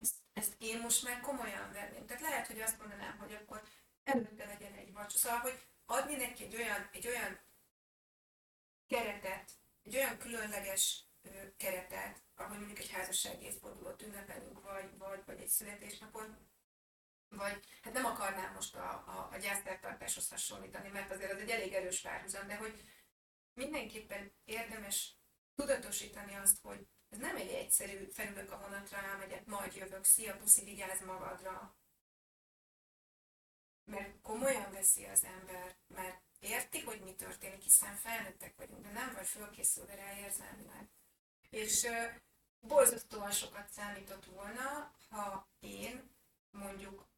ezt, 0.00 0.14
ezt 0.32 0.54
én 0.58 0.80
most 0.80 1.04
már 1.04 1.20
komolyan 1.20 1.72
venném. 1.72 2.06
Tehát 2.06 2.22
lehet, 2.22 2.46
hogy 2.46 2.60
azt 2.60 2.78
mondanám, 2.78 3.18
hogy 3.18 3.34
akkor 3.34 3.62
előtte 4.04 4.44
legyen 4.44 4.72
egy 4.72 4.92
vacsora. 4.92 5.18
Szóval, 5.18 5.38
hogy 5.38 5.66
adni 5.86 6.16
neki 6.16 6.44
egy 6.44 6.54
olyan, 6.54 6.88
egy 6.92 7.06
olyan 7.06 7.38
keretet, 8.86 9.50
egy 9.82 9.96
olyan 9.96 10.18
különleges 10.18 11.04
keretet, 11.56 12.22
ahogy 12.34 12.58
mondjuk 12.58 12.78
egy 12.78 12.90
házassági 12.90 13.44
évfordulót 13.44 14.02
ünnepelünk, 14.02 14.62
vagy, 14.62 14.98
vagy, 14.98 15.22
vagy 15.26 15.40
egy 15.40 15.48
születésnapon, 15.48 16.36
vagy 17.36 17.64
hát 17.82 17.92
nem 17.92 18.04
akarnám 18.04 18.52
most 18.54 18.74
a, 18.74 18.90
a, 19.06 19.28
a 19.32 19.36
gyásztertartáshoz 19.36 20.28
hasonlítani, 20.28 20.88
mert 20.88 21.10
azért 21.10 21.32
az 21.32 21.38
egy 21.38 21.50
elég 21.50 21.72
erős 21.72 22.00
párhuzam, 22.00 22.46
de 22.46 22.56
hogy 22.56 22.84
mindenképpen 23.54 24.32
érdemes 24.44 25.16
tudatosítani 25.54 26.34
azt, 26.34 26.60
hogy 26.62 26.86
ez 27.08 27.18
nem 27.18 27.36
egy 27.36 27.48
egyszerű 27.48 28.04
felülök 28.12 28.52
a 28.52 28.58
vonatra, 28.58 28.98
elmegyek, 28.98 29.46
majd 29.46 29.74
jövök, 29.74 30.04
szia, 30.04 30.36
puszi, 30.36 30.64
vigyázz 30.64 31.00
magadra, 31.04 31.76
mert 33.84 34.20
komolyan 34.20 34.72
veszi 34.72 35.04
az 35.04 35.24
ember, 35.24 35.76
mert 35.86 36.22
érti, 36.38 36.80
hogy 36.80 37.00
mi 37.00 37.14
történik, 37.14 37.62
hiszen 37.62 37.96
felnőttek 37.96 38.56
vagyunk, 38.56 38.82
de 38.82 38.90
nem 38.90 39.12
vagy 39.14 39.26
fölkészülve 39.26 39.94
rá 39.94 40.18
érzelmileg. 40.18 40.88
És 41.50 41.86
borzasztóan 42.60 43.30
sokat 43.30 43.72
számított 43.72 44.24
volna, 44.24 44.94
ha 45.08 45.48
én 45.60 46.10
mondjuk 46.50 47.08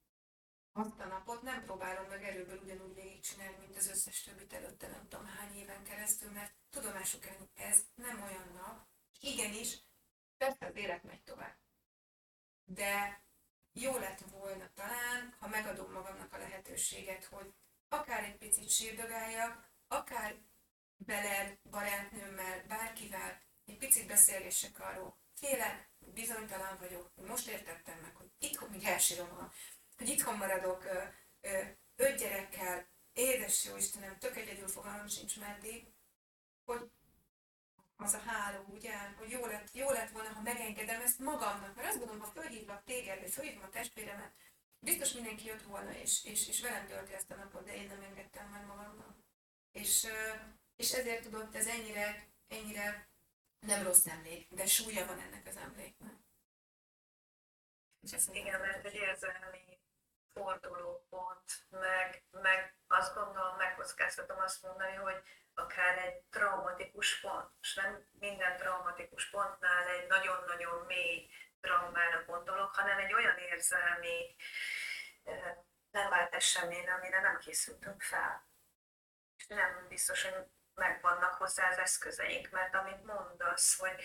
azt 0.76 1.00
a 1.00 1.06
napot 1.06 1.42
nem 1.42 1.64
próbálom 1.64 2.08
meg 2.08 2.24
erőből 2.24 2.60
ugyanúgy 2.62 2.94
végigcsinálni, 2.94 3.56
mint 3.60 3.76
az 3.76 3.88
összes 3.88 4.22
többit 4.22 4.52
előtte 4.52 4.88
nem 4.88 5.08
tudom 5.08 5.26
hány 5.26 5.56
éven 5.56 5.84
keresztül, 5.84 6.30
mert 6.30 6.54
tudomásuk 6.70 7.20
kell, 7.20 7.34
ez 7.54 7.84
nem 7.94 8.22
olyan 8.22 8.52
nap. 8.54 8.86
Igenis, 9.20 9.78
persze 10.36 10.66
az 10.66 10.76
élet 10.76 11.02
megy 11.02 11.22
tovább. 11.22 11.56
De 12.64 13.22
jó 13.72 13.98
lett 13.98 14.20
volna 14.30 14.70
talán, 14.74 15.34
ha 15.38 15.48
megadom 15.48 15.92
magamnak 15.92 16.32
a 16.32 16.38
lehetőséget, 16.38 17.24
hogy 17.24 17.54
akár 17.88 18.24
egy 18.24 18.36
picit 18.36 18.70
sírdogáljak, 18.70 19.70
akár 19.88 20.36
veled, 20.96 21.58
barátnőmmel, 21.70 22.64
bárkivel 22.68 23.42
egy 23.64 23.78
picit 23.78 24.06
beszélgessek 24.06 24.80
arról. 24.80 25.16
Félek, 25.34 25.90
bizonytalan 25.98 26.76
vagyok, 26.78 27.10
most 27.26 27.48
értettem 27.48 27.98
meg, 27.98 28.16
hogy 28.16 28.30
itthon, 28.38 28.70
még 28.70 28.84
elsírom, 28.84 29.28
hogy 29.96 30.08
itthon 30.08 30.36
maradok 30.36 30.84
öt 31.96 32.18
gyerekkel, 32.18 32.88
édes 33.12 33.64
jó 33.64 33.76
Istenem, 33.76 34.18
tök 34.18 34.36
egyedül 34.36 34.68
fogalmam 34.68 35.08
sincs 35.08 35.38
meddig, 35.38 35.86
hogy 36.64 36.90
az 37.96 38.12
a 38.14 38.18
háló, 38.18 38.64
ugye, 38.68 38.98
hogy 38.98 39.30
jó 39.30 39.46
lett, 39.46 39.74
jó 39.74 39.90
lett 39.90 40.10
volna, 40.10 40.28
ha 40.28 40.40
megengedem 40.40 41.00
ezt 41.00 41.18
magamnak, 41.18 41.74
mert 41.74 41.88
azt 41.88 41.98
gondolom, 41.98 42.22
ha 42.22 42.30
fölhívlak 42.30 42.84
téged, 42.84 43.20
vagy 43.20 43.30
fölhívom 43.30 43.62
a 43.62 43.68
testvéremet, 43.68 44.32
biztos 44.78 45.12
mindenki 45.12 45.46
jött 45.46 45.62
volna, 45.62 45.92
és, 45.92 46.24
és, 46.24 46.48
és 46.48 46.60
velem 46.60 46.86
tölti 46.86 47.12
ezt 47.12 47.30
a 47.30 47.34
napot, 47.34 47.64
de 47.64 47.74
én 47.74 47.86
nem 47.86 48.02
engedtem 48.02 48.48
meg 48.48 48.66
magamnak. 48.66 49.16
És, 49.72 50.06
és 50.76 50.92
ezért 50.92 51.22
tudott 51.22 51.54
ez 51.54 51.66
ennyire, 51.66 52.28
ennyire 52.48 53.08
nem 53.60 53.82
rossz 53.82 54.06
emlék, 54.06 54.48
de 54.54 54.66
súlya 54.66 55.06
van 55.06 55.18
ennek 55.18 55.46
az 55.46 55.56
emléknek. 55.56 56.14
És 58.00 58.12
ezt 58.12 58.34
igen, 58.34 58.60
mert 58.60 58.84
egy 58.84 58.94
érzelmi 58.94 59.65
fordulópont, 60.36 61.66
meg, 61.70 62.24
meg 62.30 62.76
azt 62.86 63.14
gondolom, 63.14 63.56
megkockáztatom 63.56 64.38
azt 64.38 64.62
mondani, 64.62 64.94
hogy 64.94 65.22
akár 65.54 65.98
egy 65.98 66.20
traumatikus 66.30 67.20
pont, 67.20 67.50
és 67.60 67.74
nem 67.74 68.08
minden 68.12 68.56
traumatikus 68.56 69.30
pontnál 69.30 69.88
egy 69.88 70.06
nagyon-nagyon 70.06 70.84
mély 70.86 71.30
traumára 71.60 72.24
gondolok, 72.24 72.74
hanem 72.74 72.98
egy 72.98 73.12
olyan 73.12 73.36
érzelmi 73.38 74.36
nem 75.90 76.10
vált 76.10 76.34
esemény, 76.34 76.88
amire 76.88 77.20
nem 77.20 77.38
készültünk 77.38 78.02
fel. 78.02 78.48
És 79.36 79.46
nem 79.46 79.86
biztos, 79.88 80.22
hogy 80.22 80.46
megvannak 80.74 81.34
hozzá 81.34 81.70
az 81.70 81.78
eszközeink, 81.78 82.50
mert 82.50 82.74
amit 82.74 83.04
mondasz, 83.04 83.78
hogy 83.78 84.04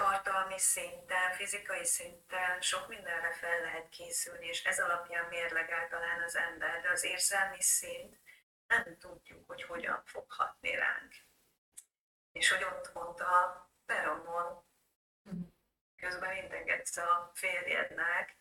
tartalmi 0.00 0.58
szinten, 0.58 1.32
fizikai 1.32 1.84
szinten 1.84 2.60
sok 2.60 2.88
mindenre 2.88 3.32
fel 3.32 3.60
lehet 3.60 3.88
készülni, 3.88 4.46
és 4.46 4.64
ez 4.64 4.80
alapján 4.80 5.28
mérlegel 5.28 5.88
talán 5.88 6.22
az 6.22 6.36
ember, 6.36 6.80
de 6.80 6.90
az 6.90 7.04
érzelmi 7.04 7.62
szint 7.62 8.20
nem 8.66 8.96
tudjuk, 8.98 9.46
hogy 9.46 9.62
hogyan 9.62 10.02
fog 10.04 10.30
hatni 10.32 10.74
ránk. 10.74 11.12
És 12.32 12.50
hogy 12.50 12.64
ott 12.64 12.92
mondta 12.92 13.24
a 13.24 13.70
peronon, 13.86 14.64
közben 15.96 16.36
integetsz 16.36 16.96
a 16.96 17.30
férjednek, 17.34 18.36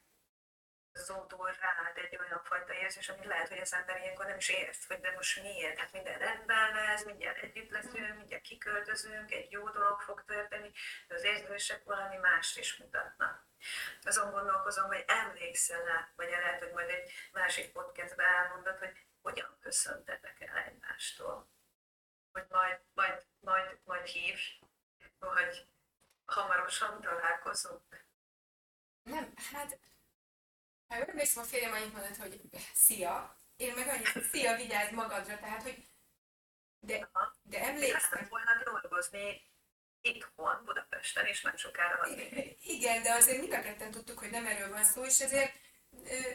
zódul 0.94 1.52
rád 1.52 1.98
egy 1.98 2.18
olyan 2.20 2.44
fajta 2.44 2.74
érzés, 2.74 3.10
amit 3.10 3.26
lehet, 3.26 3.48
hogy 3.48 3.58
az 3.58 3.74
ember 3.74 3.98
ilyenkor 3.98 4.26
nem 4.26 4.38
is 4.38 4.50
ért, 4.50 4.84
hogy 4.88 5.00
de 5.00 5.12
most 5.12 5.42
miért, 5.42 5.80
hát 5.80 5.92
minden 5.92 6.18
rendben 6.18 6.74
lesz, 6.74 7.04
mindjárt 7.04 7.38
együtt 7.38 7.70
leszünk, 7.70 8.16
mindjárt 8.16 8.44
kiköltözünk, 8.44 9.32
egy 9.32 9.52
jó 9.52 9.70
dolog 9.70 10.02
fog 10.02 10.24
történni, 10.26 10.72
de 11.08 11.16
az 11.16 11.24
érzések 11.24 11.84
valami 11.84 12.18
mást 12.18 12.58
is 12.58 12.78
mutatnak. 12.78 13.48
Azon 14.04 14.32
gondolkozom, 14.32 14.88
hogy 14.88 15.04
emlékszel 15.08 15.84
rá, 15.84 16.10
vagy 16.16 16.30
lehet, 16.30 16.60
hogy 16.60 16.72
majd 16.72 16.90
egy 16.90 17.12
másik 17.32 17.72
podcastben 17.72 18.28
elmondod, 18.28 18.78
hogy 18.78 18.98
hogyan 19.22 19.58
köszöntetek 19.62 20.42
el 20.42 20.58
egymástól. 20.58 21.50
Hogy 22.32 22.46
majd, 22.50 22.80
majd, 22.94 23.26
majd, 23.40 23.80
majd 23.84 24.06
hív, 24.06 24.40
hogy 25.20 25.68
hamarosan 26.26 27.02
találkozunk. 27.02 28.06
Nem, 29.04 29.34
hát 29.52 29.80
ha 30.90 30.96
emlékszem, 30.96 31.44
a 31.44 31.46
férjem 31.46 31.74
annyit 31.74 31.94
mondott, 31.94 32.18
hogy 32.18 32.42
szia, 32.74 33.42
én 33.56 33.74
meg 33.74 33.88
annyit, 33.88 34.08
hogy 34.08 34.24
szia, 34.24 34.56
vigyázz 34.56 34.92
magadra, 34.92 35.40
tehát, 35.40 35.64
hogy 35.64 35.88
de, 36.80 37.10
de 37.44 37.64
emlékszem. 37.64 38.28
volna 38.30 38.64
dolgozni 38.64 39.42
itthon, 40.02 40.62
Budapesten, 40.66 41.26
és 41.26 41.42
nem 41.42 41.58
sokára. 41.58 42.08
Igen, 42.62 43.04
de 43.04 43.12
azért 43.12 43.40
mind 43.40 43.54
a 43.54 43.62
ketten 43.62 43.92
tudtuk, 43.92 44.20
hogy 44.20 44.30
nem 44.30 44.46
erről 44.46 44.70
van 44.70 44.84
szó, 44.84 45.06
és 45.06 45.20
ezért 45.20 45.54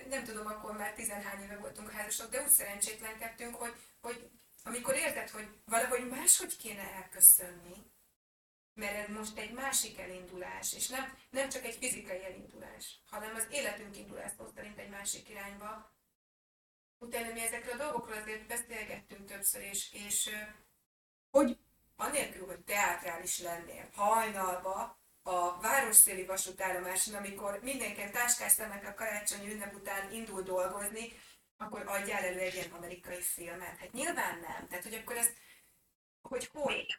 nem 0.09 0.24
tudom, 0.24 0.46
akkor 0.46 0.76
már 0.76 0.94
tizenhány 0.94 1.42
éve 1.42 1.57
voltunk 1.57 1.90
házasok, 1.90 2.30
de 2.30 2.42
úgy 2.42 2.48
szerencsétlenkedtünk, 2.48 3.55
hogy, 3.55 3.74
hogy 4.00 4.30
amikor 4.62 4.94
érted, 4.94 5.30
hogy 5.30 5.48
valahogy 5.64 6.09
máshogy 6.09 6.57
kéne 6.57 6.92
elköszönni, 6.94 7.92
mert 8.75 9.09
ez 9.09 9.14
most 9.14 9.39
egy 9.39 9.53
másik 9.53 9.99
elindulás, 9.99 10.75
és 10.75 10.89
nem, 10.89 11.18
nem 11.31 11.49
csak 11.49 11.64
egy 11.64 11.75
fizikai 11.75 12.25
elindulás, 12.25 13.01
hanem 13.07 13.35
az 13.35 13.47
életünk 13.51 13.97
indulás 13.97 14.33
szerint 14.55 14.79
egy 14.79 14.91
másik 14.91 15.29
irányba. 15.29 15.93
Utána 16.99 17.33
mi 17.33 17.41
ezekről 17.41 17.81
a 17.81 17.83
dolgokról 17.83 18.16
azért 18.16 18.47
beszélgettünk 18.47 19.27
többször, 19.27 19.62
és, 19.62 19.93
és 19.93 20.31
hogy 21.31 21.59
anélkül, 21.97 22.47
hogy 22.47 22.61
teátrális 22.61 23.39
lennél, 23.39 23.89
hajnalba, 23.93 25.03
a 25.27 25.61
városszéli 25.61 26.25
vasútállomáson, 26.25 27.14
amikor 27.14 27.61
mindenki 27.62 28.11
táskáztanak 28.11 28.85
a 28.85 28.95
karácsonyi 28.95 29.53
ünnep 29.53 29.75
után 29.75 30.12
indul 30.12 30.43
dolgozni, 30.43 31.12
akkor 31.57 31.83
adjál 31.87 32.25
elő 32.25 32.39
egy 32.39 32.55
ilyen 32.55 32.70
amerikai 32.70 33.20
filmet. 33.20 33.79
Hát 33.79 33.93
nyilván 33.93 34.39
nem. 34.39 34.68
Tehát, 34.68 34.85
hogy 34.85 34.95
akkor 34.95 35.16
ez, 35.16 35.29
hogy 36.22 36.49
hogy? 36.53 36.99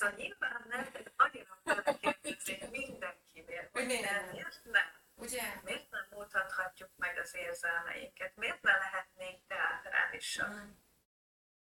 A 0.00 0.12
nyilván 0.16 0.64
nem, 0.68 0.86
annyira 1.16 1.58
kérdezni 2.00 2.68
mindenkinél, 2.70 3.68
hogy 3.72 3.86
nem, 3.86 4.30
miért 4.30 4.64
nem? 4.64 4.86
Ugye? 5.14 5.42
Miért 5.64 5.90
nem 5.90 6.06
mutathatjuk 6.10 6.90
meg 6.96 7.18
az 7.18 7.34
érzelmeinket? 7.34 8.36
Miért 8.36 8.62
ne 8.62 8.76
lehetnénk 8.76 9.40
teátrálisak? 9.46 10.54
Mm. 10.54 10.70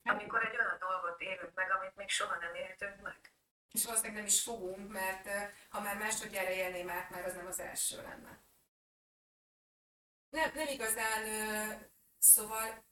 Amikor 0.02 0.44
egy 0.44 0.58
olyan 0.58 0.78
dolgot 0.78 1.20
élünk 1.20 1.54
meg, 1.54 1.70
amit 1.70 1.96
még 1.96 2.08
soha 2.08 2.36
nem 2.36 2.54
éltünk 2.54 3.00
meg 3.00 3.32
és 3.72 3.84
valószínűleg 3.84 4.16
nem 4.16 4.26
is 4.26 4.42
fogunk, 4.42 4.92
mert 4.92 5.28
ha 5.68 5.80
már 5.80 5.96
másodjára 5.96 6.50
élném 6.50 6.90
át, 6.90 7.10
már 7.10 7.24
az 7.24 7.34
nem 7.34 7.46
az 7.46 7.60
első 7.60 8.02
lenne. 8.02 8.38
Nem, 10.30 10.50
nem 10.54 10.66
igazán, 10.68 11.24
szóval 12.18 12.84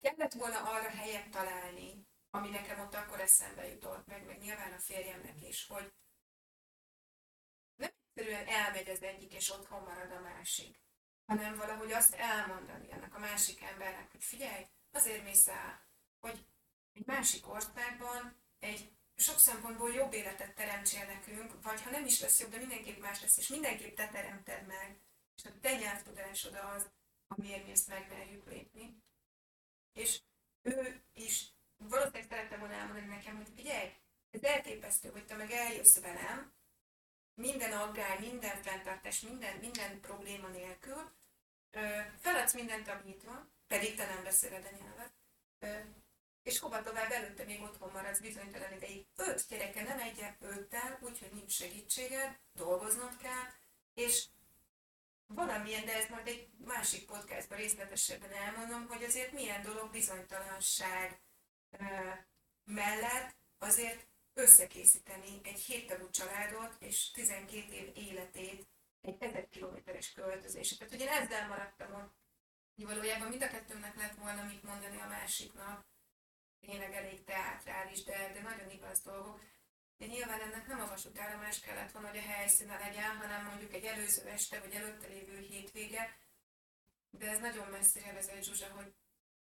kellett 0.00 0.32
volna 0.32 0.58
arra 0.58 0.88
helyet 0.88 1.30
találni, 1.30 2.07
ami 2.38 2.48
nekem 2.48 2.80
ott 2.80 2.94
akkor 2.94 3.20
eszembe 3.20 3.68
jutott, 3.68 4.06
meg, 4.06 4.26
meg 4.26 4.38
nyilván 4.38 4.72
a 4.72 4.78
férjemnek 4.78 5.42
is, 5.42 5.66
hogy 5.66 5.92
nem 7.76 7.90
egyszerűen 8.14 8.46
elmegy 8.46 8.88
az 8.88 9.02
egyik, 9.02 9.32
és 9.32 9.50
otthon 9.50 9.82
marad 9.82 10.12
a 10.12 10.20
másik, 10.20 10.80
hanem 11.26 11.56
valahogy 11.56 11.92
azt 11.92 12.14
elmondani 12.14 12.92
ennek 12.92 13.14
a 13.14 13.18
másik 13.18 13.62
embernek, 13.62 14.10
hogy 14.10 14.24
figyelj, 14.24 14.66
azért 14.92 15.24
mész 15.24 15.48
el, 15.48 15.86
hogy 16.20 16.46
egy 16.92 17.06
másik 17.06 17.48
országban 17.48 18.42
egy 18.58 18.92
sok 19.16 19.38
szempontból 19.38 19.92
jobb 19.92 20.12
életet 20.12 20.54
teremtsél 20.54 21.06
nekünk, 21.06 21.62
vagy 21.62 21.82
ha 21.82 21.90
nem 21.90 22.04
is 22.04 22.20
lesz 22.20 22.40
jobb, 22.40 22.50
de 22.50 22.58
mindenképp 22.58 23.00
más 23.00 23.20
lesz, 23.20 23.36
és 23.36 23.48
mindenképp 23.48 23.96
te 23.96 24.08
teremted 24.08 24.66
meg, 24.66 25.00
és 25.36 25.44
a 25.44 25.60
te 25.60 25.76
nyelvtudásod 25.76 26.54
az, 26.54 26.90
amiért 27.26 27.64
mi 27.64 27.70
ezt 27.70 27.88
megmerjük 27.88 28.46
lépni. 28.46 29.02
És 29.92 30.22
ő 30.62 31.02
is 31.12 31.56
valószínűleg 31.78 32.26
szerette 32.28 32.56
volna 32.56 32.74
elmondani 32.74 33.06
nekem, 33.06 33.36
hogy 33.36 33.48
figyelj, 33.56 33.92
ez 34.30 34.42
elképesztő, 34.42 35.10
hogy 35.10 35.26
te 35.26 35.36
meg 35.36 35.50
eljössz 35.50 36.00
velem, 36.00 36.52
minden 37.34 37.72
aggály, 37.72 38.18
minden 38.20 38.62
fenntartás, 38.62 39.20
minden, 39.20 39.56
minden 39.56 40.00
probléma 40.00 40.48
nélkül, 40.48 41.12
feladsz 42.20 42.54
mindent, 42.54 42.88
ami 42.88 43.10
itt 43.10 43.22
van, 43.22 43.52
pedig 43.66 43.96
te 43.96 44.06
nem 44.06 44.22
beszéled 44.22 44.68
a 44.72 44.76
nyelvet, 44.76 45.12
és 46.42 46.58
hova 46.58 46.82
tovább 46.82 47.10
előtte 47.10 47.44
még 47.44 47.62
otthon 47.62 47.90
maradsz 47.92 48.20
bizonytalan 48.20 48.72
ideig. 48.72 49.06
Öt 49.16 49.48
gyereke, 49.48 49.82
nem 49.82 49.98
egyet, 49.98 50.36
öttel, 50.40 50.98
úgyhogy 51.00 51.32
nincs 51.32 51.52
segítséged, 51.52 52.38
dolgoznod 52.52 53.16
kell, 53.16 53.44
és 53.94 54.26
valamilyen, 55.26 55.84
de 55.84 55.94
ez 55.94 56.08
majd 56.08 56.26
egy 56.26 56.48
másik 56.64 57.06
podcastban 57.06 57.58
részletesebben 57.58 58.32
elmondom, 58.32 58.86
hogy 58.86 59.04
azért 59.04 59.32
milyen 59.32 59.62
dolog 59.62 59.90
bizonytalanság 59.90 61.20
mellett 62.64 63.36
azért 63.58 64.06
összekészíteni 64.34 65.40
egy 65.42 65.60
héttagú 65.60 66.10
családot 66.10 66.76
és 66.78 67.10
12 67.10 67.72
év 67.72 67.90
életét 67.94 68.68
egy 69.00 69.16
1000 69.18 69.48
kilométeres 69.48 70.12
költözésre. 70.12 70.76
Tehát 70.76 70.94
ugye 70.94 71.10
ezzel 71.10 71.48
maradtam 71.48 71.94
ott. 71.94 72.16
Valójában 72.74 73.28
mind 73.28 73.42
a 73.42 73.48
kettőnknek 73.48 73.96
lett 73.96 74.14
volna 74.14 74.42
mit 74.42 74.62
mondani 74.62 75.00
a 75.00 75.06
másiknak, 75.06 75.86
tényleg 76.60 76.94
elég 76.94 77.24
teátrális, 77.24 78.04
de, 78.04 78.32
de 78.32 78.40
nagyon 78.40 78.70
igaz 78.70 79.00
dolgok. 79.00 79.40
De 79.96 80.06
nyilván 80.06 80.40
ennek 80.40 80.66
nem 80.66 80.80
a 80.80 80.86
vasútállomás 80.86 81.60
kellett 81.60 81.92
volna, 81.92 82.08
hogy 82.08 82.18
a 82.18 82.30
helyszíne 82.30 82.78
legyen, 82.78 83.16
hanem 83.16 83.44
mondjuk 83.44 83.74
egy 83.74 83.84
előző 83.84 84.28
este, 84.28 84.60
vagy 84.60 84.72
előtte 84.72 85.06
lévő 85.06 85.38
hétvége. 85.38 86.16
De 87.10 87.30
ez 87.30 87.38
nagyon 87.38 87.68
messzire 87.68 88.12
vezet, 88.12 88.44
Zsuzsa, 88.44 88.70
hogy 88.70 88.94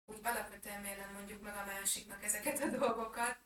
úgy 0.09 0.21
alapvetően 0.23 0.81
miért 0.81 0.99
nem 0.99 1.13
mondjuk 1.13 1.43
meg 1.43 1.57
a 1.57 1.65
másiknak 1.65 2.25
ezeket 2.25 2.61
a 2.61 2.67
dolgokat. 2.67 3.37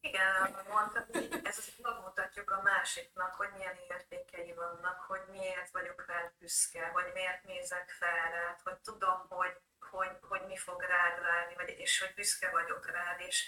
Igen, 0.00 0.56
mondtad, 0.68 1.06
hogy 1.12 1.40
ez 1.44 1.58
megmutatjuk 1.82 2.50
a 2.50 2.62
másiknak, 2.62 3.34
hogy 3.34 3.48
milyen 3.56 3.78
értékei 3.88 4.52
vannak, 4.52 5.00
hogy 5.00 5.22
miért 5.30 5.70
vagyok 5.70 6.04
rád 6.06 6.32
büszke, 6.38 6.86
hogy 6.86 7.10
miért 7.14 7.44
nézek 7.44 7.90
fel 7.90 8.30
rád, 8.30 8.60
hogy 8.64 8.78
tudom, 8.78 9.26
hogy, 9.28 9.56
hogy, 9.80 10.16
hogy 10.20 10.46
mi 10.46 10.56
fog 10.56 10.82
rád 10.82 11.20
várni, 11.20 11.54
vagy, 11.54 11.68
és 11.68 12.00
hogy 12.00 12.14
büszke 12.14 12.50
vagyok 12.50 12.90
rád, 12.90 13.20
és, 13.20 13.44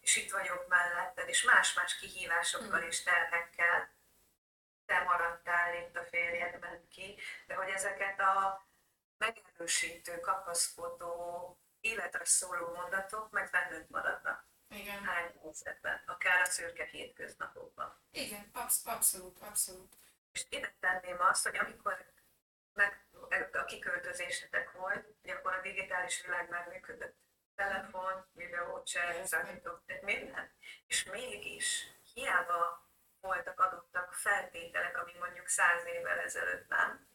és 0.00 0.16
itt 0.16 0.30
vagyok 0.30 0.68
melletted, 0.68 1.28
és 1.28 1.42
más-más 1.42 1.96
kihívásokkal 1.96 2.82
és 2.82 3.02
terhekkel 3.02 3.90
te 4.86 5.02
maradtál 5.02 5.74
itt 5.74 5.96
a 5.96 6.04
férjedben 6.04 6.88
ki, 6.88 7.18
de 7.46 7.54
hogy 7.54 7.68
ezeket 7.68 8.20
a 8.20 8.66
megerősítő, 9.26 10.20
kapaszkodó, 10.20 11.58
életre 11.80 12.24
szóló 12.24 12.74
mondatok 12.74 13.30
meg 13.30 13.50
bennünk 13.50 13.88
maradnak. 13.88 14.44
Igen. 14.68 15.04
Hány 15.04 15.32
helyzetben, 15.42 16.02
akár 16.06 16.40
a 16.40 16.44
szürke 16.44 16.84
hétköznapokban. 16.84 18.00
Igen, 18.10 18.50
absz- 18.52 18.86
abszolút, 18.86 19.38
abszolút. 19.40 19.96
És 20.32 20.46
ide 20.48 20.74
tenném 20.80 21.20
azt, 21.20 21.42
hogy 21.42 21.56
amikor 21.56 22.10
meg 22.74 23.06
a 23.52 23.64
kiköltözésetek 23.64 24.72
volt, 24.72 25.06
hogy 25.20 25.30
akkor 25.30 25.52
a 25.52 25.60
digitális 25.60 26.22
világ 26.22 26.48
már 26.48 26.68
működött. 26.68 27.16
Telefon, 27.54 28.26
videócset, 28.32 29.26
számítógép, 29.26 30.02
minden. 30.02 30.52
És 30.86 31.04
mégis 31.04 31.86
hiába 32.14 32.90
voltak 33.20 33.60
adottak 33.60 34.12
feltételek, 34.12 34.98
ami 34.98 35.12
mondjuk 35.18 35.48
száz 35.48 35.84
évvel 35.86 36.18
ezelőtt 36.18 36.68
nem, 36.68 37.11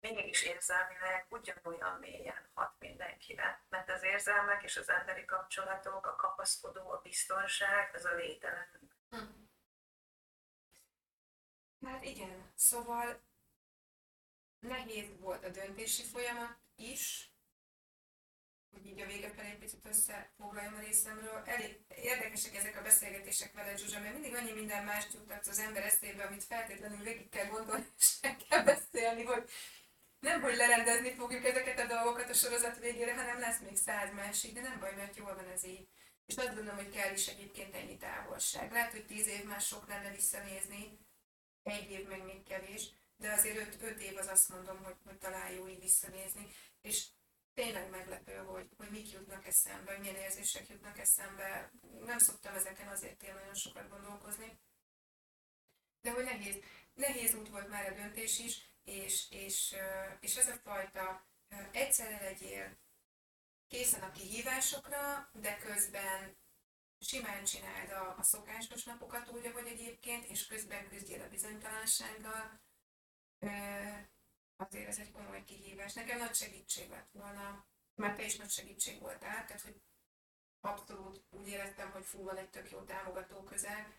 mégis 0.00 0.42
érzelmileg 0.42 1.26
ugyanolyan 1.28 1.98
mélyen 1.98 2.48
hat 2.54 2.74
mindenkire. 2.78 3.64
Mert 3.68 3.90
az 3.90 4.02
érzelmek 4.02 4.62
és 4.62 4.76
az 4.76 4.88
emberi 4.88 5.24
kapcsolatok, 5.24 6.06
a 6.06 6.16
kapaszkodó, 6.16 6.90
a 6.90 7.00
biztonság, 7.02 7.94
az 7.94 8.04
a 8.04 8.14
lételemünk. 8.14 8.96
Hm. 9.10 9.46
Hát 11.86 12.04
igen, 12.04 12.52
szóval 12.54 13.22
nehéz 14.58 15.18
volt 15.18 15.44
a 15.44 15.48
döntési 15.48 16.02
folyamat 16.02 16.56
is, 16.76 17.32
hogy 18.70 18.86
így 18.86 19.00
a 19.00 19.06
vége 19.06 19.30
felé 19.30 19.52
picit 19.52 19.86
összefoglaljam 19.86 20.74
a 20.74 20.80
részemről. 20.80 21.42
Elég 21.46 21.80
érdekesek 21.88 22.56
ezek 22.56 22.76
a 22.76 22.82
beszélgetések 22.82 23.52
veled, 23.52 23.78
Zsuzsa, 23.78 24.00
mert 24.00 24.12
mindig 24.12 24.34
annyi 24.34 24.52
minden 24.52 24.84
más 24.84 25.06
juttat 25.14 25.46
az 25.46 25.58
ember 25.58 25.84
eszébe, 25.84 26.24
amit 26.24 26.44
feltétlenül 26.44 27.02
végig 27.02 27.28
kell 27.28 27.46
gondolni, 27.46 27.86
és 27.96 28.20
kell 28.48 28.62
beszélni, 28.62 29.24
hogy 29.24 29.50
nem, 30.20 30.42
hogy 30.42 30.56
lerendezni 30.56 31.14
fogjuk 31.14 31.44
ezeket 31.44 31.78
a 31.78 31.86
dolgokat 31.86 32.30
a 32.30 32.34
sorozat 32.34 32.78
végére, 32.78 33.14
hanem 33.14 33.38
lesz 33.38 33.60
még 33.60 33.76
száz 33.76 34.12
másik, 34.12 34.52
de 34.52 34.60
nem 34.60 34.80
baj, 34.80 34.94
mert 34.94 35.16
jól 35.16 35.34
van 35.34 35.48
ez 35.48 35.64
így. 35.64 35.88
És 36.26 36.36
azt 36.36 36.54
gondolom, 36.54 36.76
hogy 36.76 36.90
kell 36.90 37.12
is 37.12 37.26
egyébként 37.26 37.74
ennyi 37.74 37.96
távolság. 37.96 38.72
Lehet, 38.72 38.90
hogy 38.90 39.06
tíz 39.06 39.26
év 39.26 39.44
már 39.44 39.60
sok 39.60 39.88
lenne 39.88 40.10
visszanézni, 40.10 40.98
egy 41.62 41.90
év 41.90 42.08
meg 42.08 42.24
még 42.24 42.42
kevés, 42.42 42.90
de 43.16 43.32
azért 43.32 43.58
öt, 43.58 43.82
öt 43.82 44.00
év 44.00 44.16
az 44.16 44.26
azt 44.26 44.48
mondom, 44.48 44.84
hogy, 44.84 44.96
hogy 45.04 45.18
talán 45.18 45.52
jó 45.52 45.68
így 45.68 45.80
visszanézni. 45.80 46.46
És 46.80 47.06
tényleg 47.54 47.90
meglepő, 47.90 48.34
hogy, 48.34 48.68
hogy 48.76 48.90
mik 48.90 49.12
jutnak 49.12 49.46
eszembe, 49.46 49.98
milyen 49.98 50.16
érzések 50.16 50.68
jutnak 50.68 50.98
eszembe. 50.98 51.70
Nem 52.04 52.18
szoktam 52.18 52.54
ezeken 52.54 52.88
azért 52.88 53.22
én 53.22 53.34
nagyon 53.34 53.54
sokat 53.54 53.88
gondolkozni. 53.88 54.58
De 56.00 56.10
hogy 56.10 56.24
nehéz, 56.24 56.56
nehéz 56.94 57.34
út 57.34 57.48
volt 57.48 57.68
már 57.68 57.92
a 57.92 57.94
döntés 57.94 58.38
is, 58.38 58.67
és, 58.88 59.30
és, 59.30 59.76
és 60.20 60.36
ez 60.36 60.48
a 60.48 60.56
fajta 60.56 61.26
egyszerre 61.72 62.20
legyél 62.20 62.78
készen 63.66 64.02
a 64.02 64.10
kihívásokra, 64.10 65.30
de 65.32 65.56
közben 65.56 66.36
simán 66.98 67.44
csináld 67.44 67.90
a, 67.90 68.16
a 68.18 68.22
szokásos 68.22 68.84
napokat 68.84 69.28
úgy, 69.28 69.46
ahogy 69.46 69.66
egyébként, 69.66 70.24
és 70.24 70.46
közben 70.46 70.88
küzdjél 70.88 71.22
a 71.22 71.28
bizonytalansággal, 71.28 72.60
azért 74.56 74.88
ez 74.88 74.98
egy 74.98 75.12
komoly 75.12 75.44
kihívás. 75.44 75.92
Nekem 75.92 76.18
nagy 76.18 76.34
segítség 76.34 76.88
lett 76.88 77.10
volna, 77.12 77.66
mert 77.94 78.16
te 78.16 78.24
is 78.24 78.36
nagy 78.36 78.50
segítség 78.50 79.00
voltál, 79.00 79.44
tehát 79.44 79.62
hogy 79.62 79.82
abszolút 80.60 81.24
úgy 81.30 81.48
éreztem, 81.48 81.90
hogy 81.90 82.04
fú, 82.04 82.22
van 82.22 82.36
egy 82.36 82.50
tök 82.50 82.70
jó 82.70 82.82
támogató 82.82 83.42
közel, 83.42 83.94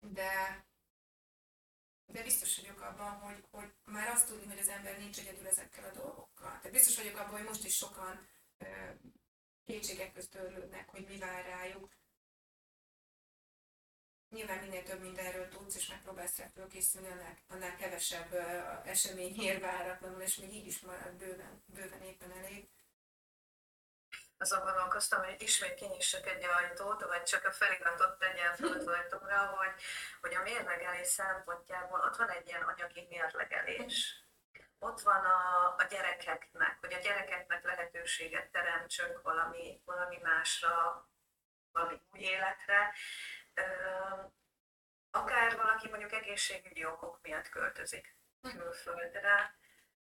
de 0.00 0.64
de 2.12 2.22
biztos 2.22 2.56
vagyok 2.56 2.80
abban, 2.80 3.10
hogy, 3.10 3.44
hogy 3.50 3.72
már 3.84 4.08
azt 4.08 4.26
tudni, 4.26 4.46
hogy 4.46 4.58
az 4.58 4.68
ember 4.68 4.98
nincs 4.98 5.18
egyedül 5.18 5.46
ezekkel 5.46 5.84
a 5.84 5.98
dolgokkal. 5.98 6.50
Tehát 6.58 6.72
biztos 6.72 6.96
vagyok 6.96 7.18
abban, 7.18 7.36
hogy 7.36 7.46
most 7.46 7.64
is 7.64 7.76
sokan 7.76 8.28
kétségek 9.64 10.12
közt 10.12 10.30
törlődnek, 10.30 10.88
hogy 10.88 11.06
mi 11.08 11.18
vár 11.18 11.44
rájuk. 11.44 11.96
Nyilván 14.30 14.58
minél 14.58 14.82
több 14.82 15.00
mindenről 15.00 15.48
tudsz, 15.48 15.76
és 15.76 15.88
megpróbálsz 15.88 16.38
rá 16.38 16.46
fölkészülni, 16.46 17.08
annál, 17.08 17.38
annál 17.48 17.76
kevesebb 17.76 18.32
esemény 18.84 19.40
ér 19.40 19.60
váratlanul, 19.60 20.20
és 20.20 20.36
még 20.36 20.54
így 20.54 20.66
is 20.66 20.80
marad 20.80 21.14
bőven, 21.14 21.62
bőven 21.66 22.02
éppen 22.02 22.32
elég 22.32 22.68
azon 24.38 24.62
gondolkoztam, 24.62 25.24
hogy 25.24 25.42
ismét 25.42 25.74
kinyissak 25.74 26.26
egy 26.26 26.44
ajtót, 26.44 27.02
vagy 27.02 27.22
csak 27.22 27.44
a 27.44 27.52
feliratot 27.52 28.18
tegyen 28.18 28.54
fel 28.54 28.72
az 28.72 28.86
ajtóra, 28.86 29.46
hogy, 29.46 29.82
hogy 30.20 30.34
a 30.34 30.42
mérlegelés 30.42 31.06
szempontjából 31.06 32.00
ott 32.00 32.16
van 32.16 32.30
egy 32.30 32.46
ilyen 32.46 32.62
anyagi 32.62 33.06
mérlegelés. 33.08 34.22
Ott 34.78 35.00
van 35.00 35.24
a, 35.24 35.74
a 35.78 35.82
gyerekeknek, 35.90 36.76
hogy 36.80 36.92
a 36.92 36.98
gyerekeknek 36.98 37.64
lehetőséget 37.64 38.50
teremtsünk 38.50 39.22
valami, 39.22 39.82
valami 39.84 40.18
másra, 40.22 41.06
valami 41.72 42.00
új 42.12 42.20
életre. 42.20 42.94
Akár 45.10 45.56
valaki 45.56 45.88
mondjuk 45.88 46.12
egészségügyi 46.12 46.84
okok 46.84 47.18
miatt 47.22 47.48
költözik 47.48 48.16
külföldre, 48.40 49.58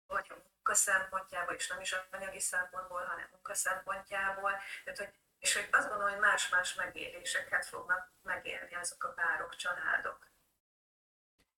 vagy 0.06 0.32
munka 0.68 0.90
szempontjából, 0.90 1.54
és 1.54 1.68
nem 1.68 1.80
is 1.80 1.94
anyagi 2.10 2.40
szempontból, 2.40 3.04
hanem 3.04 3.28
munka 3.30 3.54
szempontjából. 3.54 4.52
Tehát, 4.84 4.98
hogy, 4.98 5.14
és 5.38 5.54
hogy 5.54 5.68
azt 5.70 5.88
gondolom, 5.88 6.12
hogy 6.12 6.20
más-más 6.20 6.74
megéléseket 6.74 7.66
fognak 7.66 8.12
megélni 8.22 8.74
azok 8.74 9.04
a 9.04 9.08
párok, 9.08 9.56
családok, 9.56 10.30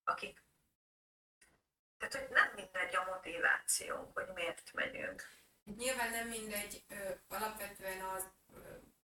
akik 0.05 0.43
tehát, 1.99 2.15
hogy 2.15 2.29
nem 2.37 2.53
mindegy 2.55 2.97
a 2.97 3.05
motivációnk, 3.05 4.15
hogy 4.15 4.29
miért 4.35 4.73
megyünk. 4.73 5.29
Nyilván 5.77 6.11
nem 6.11 6.29
mindegy, 6.29 6.85
ö, 6.89 7.11
alapvetően 7.29 8.01
az 8.01 8.29
ö, 8.55 8.59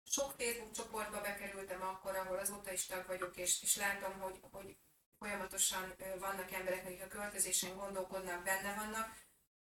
sok 0.06 0.32
Facebook 0.38 0.72
csoportba 0.72 1.22
bekerültem 1.22 1.82
akkor, 1.82 2.16
ahol 2.16 2.38
azóta 2.38 2.72
is 2.72 2.86
tag 2.86 3.08
vagyok, 3.08 3.38
és, 3.38 3.62
és 3.62 3.76
látom, 3.76 4.20
hogy, 4.20 4.40
hogy 4.52 4.78
folyamatosan 5.20 5.96
vannak 6.20 6.52
emberek, 6.52 6.86
akik 6.86 7.04
a 7.04 7.08
költözésen 7.08 7.76
gondolkodnak, 7.76 8.44
benne 8.44 8.74
vannak, 8.76 9.23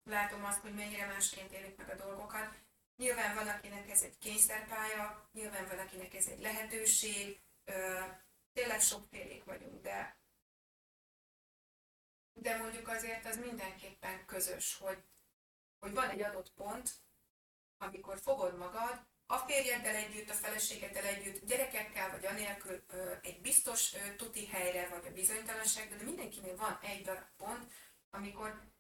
látom 0.04 0.46
azt, 0.46 0.62
hogy 0.62 0.74
mennyire 0.74 1.06
másként 1.06 1.52
élik 1.52 1.78
meg 1.78 1.90
a 1.90 1.96
dolgokat. 1.96 2.56
Nyilván 2.96 3.36
van, 3.36 3.48
akinek 3.48 3.90
ez 3.90 4.02
egy 4.02 4.18
kényszerpálya, 4.18 5.30
nyilván 5.34 5.68
van, 5.68 5.80
akinek 5.80 6.14
ez 6.14 6.26
egy 6.28 6.42
lehetőség, 6.42 7.42
tényleg 8.54 8.82
sokfélék 8.82 9.44
vagyunk, 9.44 9.82
de, 9.82 10.18
de 12.34 12.58
mondjuk 12.58 12.88
azért 12.88 13.26
az 13.26 13.38
mindenképpen 13.38 14.26
közös, 14.26 14.78
hogy, 14.78 15.04
hogy 15.80 15.94
van 15.94 16.10
egy 16.10 16.22
adott 16.22 16.54
pont, 16.54 16.92
amikor 17.78 18.20
fogod 18.20 18.58
magad, 18.58 19.10
a 19.32 19.38
férjeddel 19.38 19.96
együtt, 19.96 20.30
a 20.30 20.34
feleségeddel 20.34 21.06
együtt, 21.06 21.46
gyerekekkel 21.46 22.12
vagy 22.12 22.26
anélkül 22.26 22.84
egy 23.22 23.42
biztos 23.42 23.96
tuti 24.18 24.48
helyre, 24.48 24.88
vagy 24.88 25.06
a 25.06 25.12
bizonytalanságban, 25.12 25.98
de 25.98 26.04
mindenkinél 26.04 26.56
van 26.56 26.80
egy 26.82 27.02
darab 27.02 27.28
pont, 27.38 27.72
amikor 28.10 28.71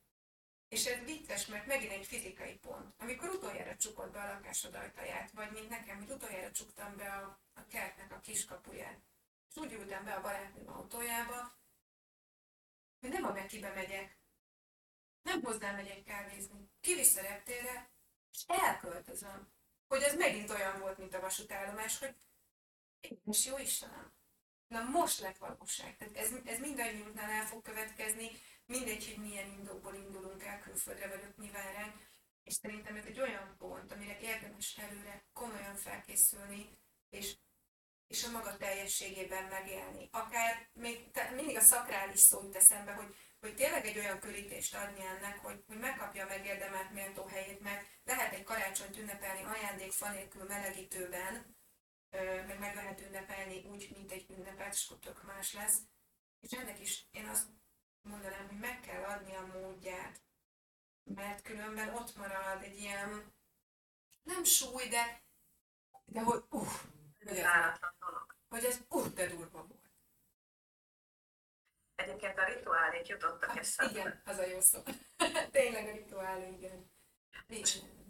és 0.72 0.86
ez 0.86 1.03
vicces, 1.05 1.45
mert 1.45 1.65
megint 1.65 1.91
egy 1.91 2.05
fizikai 2.05 2.53
pont. 2.53 2.93
Amikor 2.97 3.30
utoljára 3.30 3.76
csukod 3.76 4.11
be 4.11 4.22
a 4.22 4.34
lakásod 4.34 4.76
ajtaját, 4.76 5.32
vagy 5.32 5.51
mint 5.51 5.69
nekem, 5.69 5.97
hogy 5.97 6.09
utoljára 6.09 6.51
csuktam 6.51 6.95
be 6.97 7.13
a, 7.13 7.39
a 7.53 7.65
kertnek 7.67 8.11
a 8.11 8.19
kiskapuját, 8.19 9.01
és 9.49 9.55
úgy 9.55 9.74
ültem 9.74 10.03
be 10.03 10.13
a 10.13 10.22
barátnőm 10.22 10.69
autójába, 10.69 11.51
hogy 12.99 13.09
nem 13.09 13.24
a 13.24 13.32
Mekibe 13.32 13.74
megyek, 13.74 14.17
nem 15.22 15.41
hozzám 15.41 15.76
megyek 15.76 16.03
kávézni, 16.03 16.69
kivisz 16.82 17.17
a 17.17 17.22
reptérre, 17.22 17.89
és 18.34 18.43
elköltözöm. 18.47 19.51
Hogy 19.88 20.01
ez 20.01 20.15
megint 20.15 20.49
olyan 20.49 20.80
volt, 20.80 20.97
mint 20.97 21.13
a 21.13 21.19
vasútállomás, 21.19 21.99
hogy 21.99 22.15
és 23.26 23.45
jó 23.45 23.57
Istenem, 23.57 24.13
na 24.67 24.84
most 24.84 25.19
lett 25.19 25.38
valóság. 25.38 25.97
Tehát 25.97 26.17
ez, 26.17 26.32
ez 26.45 26.59
mindannyiunknál 26.59 27.30
el 27.30 27.45
fog 27.45 27.61
következni, 27.61 28.32
mindegy, 28.66 29.05
hogy 29.05 29.24
milyen 29.24 29.49
indokból 29.49 29.93
indulunk 29.93 30.43
el 30.43 30.59
külföldre, 30.59 31.07
vagy 31.07 31.24
ott 31.24 31.38
mi 31.38 31.51
ránk. 31.51 32.09
És 32.43 32.53
szerintem 32.53 32.95
ez 32.95 33.05
egy 33.05 33.20
olyan 33.20 33.55
pont, 33.57 33.91
amire 33.91 34.20
érdemes 34.20 34.78
előre 34.78 35.26
komolyan 35.34 35.76
felkészülni, 35.76 36.78
és, 37.09 37.38
és 38.07 38.24
a 38.24 38.32
maga 38.32 38.57
teljességében 38.57 39.43
megélni. 39.43 40.09
Akár 40.12 40.70
még 40.74 41.12
te, 41.12 41.30
mindig 41.30 41.57
a 41.57 41.62
szakrális 41.62 42.20
szót 42.20 42.51
teszem 42.51 42.86
be, 42.86 42.93
hogy, 42.93 43.16
hogy 43.39 43.55
tényleg 43.55 43.86
egy 43.86 43.97
olyan 43.97 44.20
körítést 44.20 44.76
adni 44.76 45.05
ennek, 45.05 45.38
hogy, 45.38 45.64
hogy 45.68 45.78
megkapja 45.78 46.24
a 46.24 46.28
megérdemelt 46.28 46.91
méltó 46.91 47.26
helyét, 47.26 47.59
meg 47.59 47.99
lehet 48.03 48.34
egy 48.34 48.43
karácsonyt 48.43 48.97
ünnepelni 48.97 49.43
ajándék 49.43 49.91
nélkül 49.99 50.43
melegítőben, 50.43 51.55
meg 52.47 52.59
meg 52.59 52.76
lehet 52.76 53.01
ünnepelni 53.01 53.66
úgy, 53.66 53.91
mint 53.95 54.12
egy 54.12 54.30
ünnepet, 54.30 54.74
és 54.74 54.91
más 55.26 55.53
lesz. 55.53 55.82
És 56.39 56.51
ennek 56.51 56.80
is 56.80 57.07
én 57.12 57.28
azt 57.28 57.47
mondanám, 58.02 58.47
hogy 58.47 58.60
meg 58.60 58.80
kell 58.80 59.04
adni 59.04 59.36
a 59.36 59.45
módját, 59.45 60.22
mert 61.04 61.41
különben 61.41 61.95
ott 61.95 62.16
marad 62.16 62.62
egy 62.62 62.78
ilyen, 62.78 63.34
nem 64.24 64.43
súly, 64.43 64.88
de, 64.88 65.24
de 66.06 66.22
hogy 66.22 66.43
uh, 66.49 66.68
hogy 67.20 67.38
ez, 67.38 67.80
hogy 68.49 68.66
ez 68.66 68.82
uh, 68.89 69.08
de 69.08 69.28
durva 69.28 69.66
volt. 69.68 69.80
Egyébként 71.95 72.38
a 72.38 72.45
rituálék 72.45 73.08
jutottak 73.08 73.49
hát, 73.49 73.58
eszembe. 73.58 73.99
Igen, 73.99 74.22
az 74.26 74.38
a 74.38 74.45
jó 74.45 74.60
szó. 74.60 74.80
Tényleg 75.52 75.88
a 75.88 75.91
rituálé, 75.91 76.52
igen. 76.52 76.90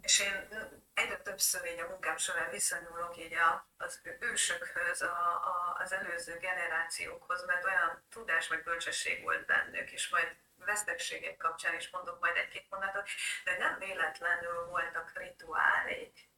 És 0.02 0.20
én 0.20 0.48
egyre 0.94 1.16
többször 1.16 1.66
így 1.66 1.80
a 1.80 1.88
munkám 1.88 2.16
során 2.16 2.50
viszonyulok 2.50 3.16
így 3.16 3.34
a, 3.34 3.68
az 3.76 4.00
ősökhöz, 4.20 5.02
a, 5.02 5.06
a, 5.06 5.76
az 5.82 5.92
előző 5.92 6.38
generációkhoz, 6.38 7.44
mert 7.46 7.64
olyan 7.64 8.04
tudás 8.10 8.48
meg 8.48 8.62
bölcsesség 8.62 9.22
volt 9.22 9.46
bennük, 9.46 9.90
és 9.90 10.08
majd 10.08 10.36
vesztegségek 10.54 11.36
kapcsán 11.36 11.76
is 11.76 11.90
mondok 11.90 12.20
majd 12.20 12.36
egy-két 12.36 12.66
mondatot, 12.70 13.08
de 13.44 13.56
nem 13.58 13.78
véletlenül 13.78 14.64
voltak 14.64 15.12
rituálék. 15.14 16.30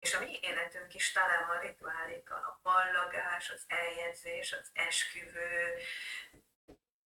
És 0.00 0.14
a 0.14 0.20
mi 0.20 0.38
életünk 0.42 0.94
is 0.94 1.12
tele 1.12 1.44
van 1.46 1.60
rituálékkal, 1.60 2.42
a 2.42 2.60
ballagás, 2.62 3.50
az 3.50 3.62
eljegyzés, 3.66 4.52
az 4.52 4.70
esküvő, 4.72 5.74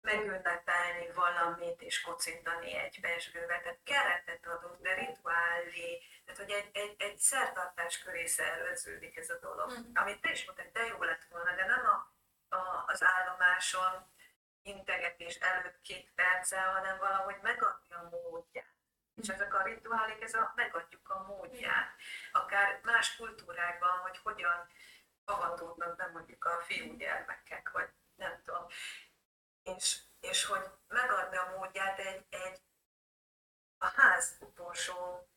megünnepelni 0.02 1.12
valamit 1.14 1.82
és 1.82 2.02
kocintani 2.02 2.76
egy 2.76 3.00
besgővel, 3.02 3.62
tehát 3.62 3.80
keretet 3.84 4.48
adunk, 4.48 4.82
de 4.82 4.94
rituálé, 4.94 6.04
tehát 6.26 6.40
hogy 6.40 6.52
egy, 6.52 6.70
egy, 6.74 6.96
egy 6.98 7.18
szertartás 7.18 8.00
köré 8.00 8.26
szerveződik 8.26 9.18
ez 9.18 9.30
a 9.30 9.40
dolog. 9.40 9.72
Mm. 9.72 9.92
Amit 9.94 10.22
te 10.22 10.32
is 10.32 10.46
mondtad, 10.46 10.72
de 10.72 10.86
jó 10.86 11.04
lett 11.04 11.26
volna, 11.30 11.56
de 11.56 11.66
nem 11.66 11.86
a, 11.86 12.14
a, 12.56 12.84
az 12.88 13.04
állomáson 13.04 14.10
integetés 14.62 15.36
előtt 15.36 15.82
két 15.82 16.12
perccel, 16.16 16.74
hanem 16.74 16.98
valahogy 16.98 17.38
megadni 17.42 17.94
a 17.94 18.10
módját. 18.12 18.76
És 19.16 19.30
mm. 19.30 19.34
ezek 19.34 19.54
a 19.54 19.64
rituálék, 19.64 20.22
ez 20.22 20.34
a 20.34 20.52
megadjuk 20.56 21.10
a 21.10 21.24
módját. 21.28 21.96
Akár 22.32 22.80
más 22.84 23.16
kultúrákban, 23.16 23.98
hogy 23.98 24.18
hogyan 24.24 24.70
avatódnak 25.26 25.96
be 25.96 26.10
mondjuk 26.14 26.46
a 26.46 26.62
fiúgyermekek, 26.62 27.72
vagy 27.72 27.90
nem 28.16 28.42
tudom 28.44 28.68
és, 29.76 30.00
és 30.20 30.46
hogy 30.46 30.64
megadni 30.88 31.38
a 31.38 31.54
módját 31.58 32.00
egy, 32.00 32.26
egy 32.30 32.62
a 33.78 33.86
ház 33.86 34.38
utolsó 34.40 35.30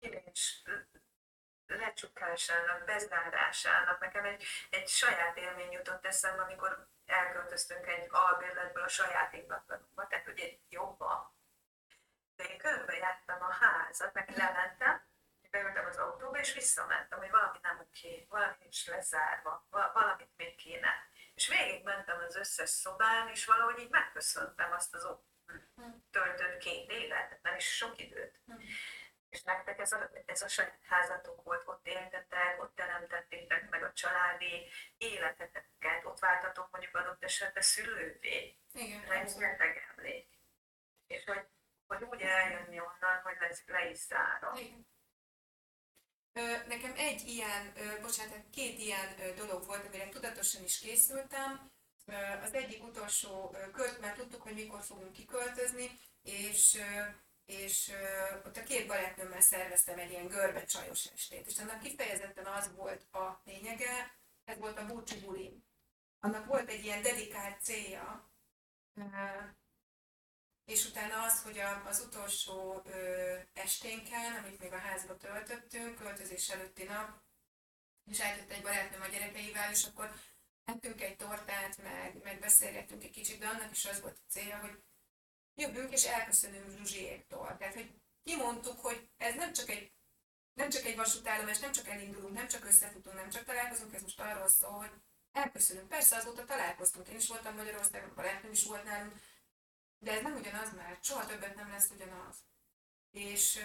kilincs 0.00 0.40
lecsukásának, 1.66 2.84
bezárásának. 2.84 4.00
Nekem 4.00 4.24
egy, 4.24 4.44
egy 4.70 4.88
saját 4.88 5.36
élmény 5.36 5.70
jutott 5.70 6.06
eszembe, 6.06 6.42
amikor 6.42 6.88
elköltöztünk 7.06 7.86
egy 7.86 8.06
albérletből 8.10 8.82
a 8.82 8.88
saját 8.88 9.32
ingatlanunkba, 9.32 10.06
tehát 10.06 10.28
ugye 10.28 10.44
egy 10.44 10.60
jobba. 10.68 11.34
De 12.36 12.44
én 12.44 12.60
jártam 12.86 13.42
a 13.42 13.52
házat, 13.52 14.14
meg 14.14 14.36
lementem, 14.36 15.02
beültem 15.50 15.86
az 15.86 15.96
autóba, 15.96 16.38
és 16.38 16.54
visszamentem, 16.54 17.18
hogy 17.18 17.30
valami 17.30 17.58
nem 17.62 17.78
oké, 17.80 18.26
valami 18.28 18.54
nincs 18.58 18.86
lezárva, 18.86 19.66
valamit 19.70 20.30
még 20.36 20.56
kéne. 20.56 21.09
És 21.40 21.48
végigmentem 21.48 22.18
az 22.26 22.36
összes 22.36 22.68
szobán, 22.68 23.28
és 23.28 23.44
valahogy 23.44 23.78
így 23.78 23.90
megköszöntem 23.90 24.72
azt 24.72 24.94
az 24.94 25.04
ott 25.04 25.26
töltött 26.10 26.58
két 26.58 26.90
évet, 26.90 27.38
nem 27.42 27.56
is 27.56 27.76
sok 27.76 27.98
időt. 27.98 28.40
És 29.28 29.42
nektek 29.42 29.78
ez 29.78 29.92
a, 29.92 30.10
ez 30.26 30.42
a 30.42 30.48
saját 30.48 30.78
házatok 30.88 31.42
volt, 31.42 31.68
ott 31.68 31.86
éltetek, 31.86 32.62
ott 32.62 32.74
teremtettétek 32.74 33.70
meg 33.70 33.82
a 33.82 33.92
családi 33.92 34.70
életeteket, 34.96 36.04
ott 36.04 36.18
váltatok 36.18 36.70
mondjuk 36.70 36.94
adott 36.94 37.24
esetben 37.24 37.62
szülővé. 37.62 38.58
Igen. 38.72 39.04
Rengeteg 39.08 39.94
emlék. 39.96 40.28
És 41.06 41.24
hogy, 41.24 41.46
hogy 41.86 42.02
úgy 42.02 42.20
eljönni 42.20 42.80
onnan, 42.80 43.20
hogy 43.22 43.36
le, 43.38 43.50
le 43.66 43.90
is 43.90 43.98
zárom. 43.98 44.54
Igen. 44.54 44.86
Nekem 46.68 46.92
egy 46.96 47.28
ilyen, 47.28 47.72
bocsánat, 48.02 48.44
két 48.52 48.78
ilyen 48.78 49.34
dolog 49.36 49.66
volt, 49.66 49.86
amire 49.86 50.08
tudatosan 50.08 50.64
is 50.64 50.78
készültem. 50.78 51.70
Az 52.42 52.54
egyik 52.54 52.84
utolsó 52.84 53.56
költ, 53.72 54.00
mert 54.00 54.16
tudtuk, 54.16 54.42
hogy 54.42 54.54
mikor 54.54 54.82
fogunk 54.82 55.12
kiköltözni, 55.12 55.90
és 56.22 56.82
és 57.44 57.92
ott 58.44 58.56
a 58.56 58.62
két 58.62 58.86
barátnőmmel 58.86 59.40
szerveztem 59.40 59.98
egy 59.98 60.10
ilyen 60.10 60.26
görbe 60.26 60.64
csajos 60.64 61.04
estét, 61.04 61.46
és 61.46 61.58
annak 61.58 61.80
kifejezetten 61.80 62.46
az 62.46 62.74
volt 62.74 63.06
a 63.12 63.40
lényege, 63.44 64.18
ez 64.44 64.58
volt 64.58 64.78
a 64.78 64.86
búcsi 64.86 65.20
bulim. 65.20 65.64
Annak 66.20 66.46
volt 66.46 66.68
egy 66.68 66.84
ilyen 66.84 67.02
dedikált 67.02 67.60
célja, 67.62 68.30
és 70.70 70.86
utána 70.86 71.22
az, 71.22 71.42
hogy 71.42 71.58
a, 71.58 71.86
az 71.86 72.00
utolsó 72.00 72.82
ö, 72.84 73.36
esténken, 73.52 74.34
amit 74.34 74.60
még 74.60 74.72
a 74.72 74.78
házba 74.78 75.16
töltöttünk, 75.16 75.98
költözés 75.98 76.48
előtti 76.48 76.84
nap, 76.84 77.22
és 78.10 78.20
eljött 78.20 78.50
egy 78.50 78.62
barátnőm 78.62 79.00
a 79.00 79.06
gyerekeivel, 79.06 79.70
és 79.70 79.84
akkor 79.84 80.14
ettünk 80.64 81.00
egy 81.00 81.16
tortát, 81.16 81.82
meg, 81.82 82.20
meg 82.22 82.40
beszélgettünk 82.40 83.04
egy 83.04 83.10
kicsit, 83.10 83.38
de 83.38 83.46
annak 83.46 83.70
is 83.70 83.84
az 83.84 84.00
volt 84.00 84.18
a 84.26 84.30
célja, 84.30 84.58
hogy 84.58 84.82
jövünk 85.54 85.92
és 85.92 86.04
elköszönünk 86.04 86.70
Zsuzsiéktól. 86.76 87.56
Tehát, 87.58 87.74
hogy 87.74 87.94
kimondtuk, 88.22 88.80
hogy 88.80 89.10
ez 89.16 89.34
nem 89.34 89.52
csak 89.52 89.68
egy 89.68 89.92
nem 90.54 90.70
csak 90.70 90.84
egy 90.84 90.96
vasútállomás, 90.96 91.58
nem 91.58 91.72
csak 91.72 91.88
elindulunk, 91.88 92.34
nem 92.34 92.48
csak 92.48 92.64
összefutunk, 92.64 93.16
nem 93.16 93.30
csak 93.30 93.44
találkozunk, 93.44 93.94
ez 93.94 94.02
most 94.02 94.20
arról 94.20 94.48
szól, 94.48 94.78
hogy 94.78 94.90
elköszönünk. 95.32 95.88
Persze 95.88 96.16
azóta 96.16 96.44
találkoztunk, 96.44 97.08
én 97.08 97.16
is 97.16 97.28
voltam 97.28 97.54
Magyarországon, 97.54 98.12
barátnőm 98.14 98.52
is 98.52 98.64
volt 98.64 98.84
nálunk, 98.84 99.20
de 100.00 100.12
ez 100.12 100.22
nem 100.22 100.36
ugyanaz 100.36 100.74
már, 100.74 100.98
soha 101.02 101.26
többet 101.26 101.54
nem 101.54 101.70
lesz 101.70 101.90
ugyanaz. 101.90 102.36
És, 103.10 103.58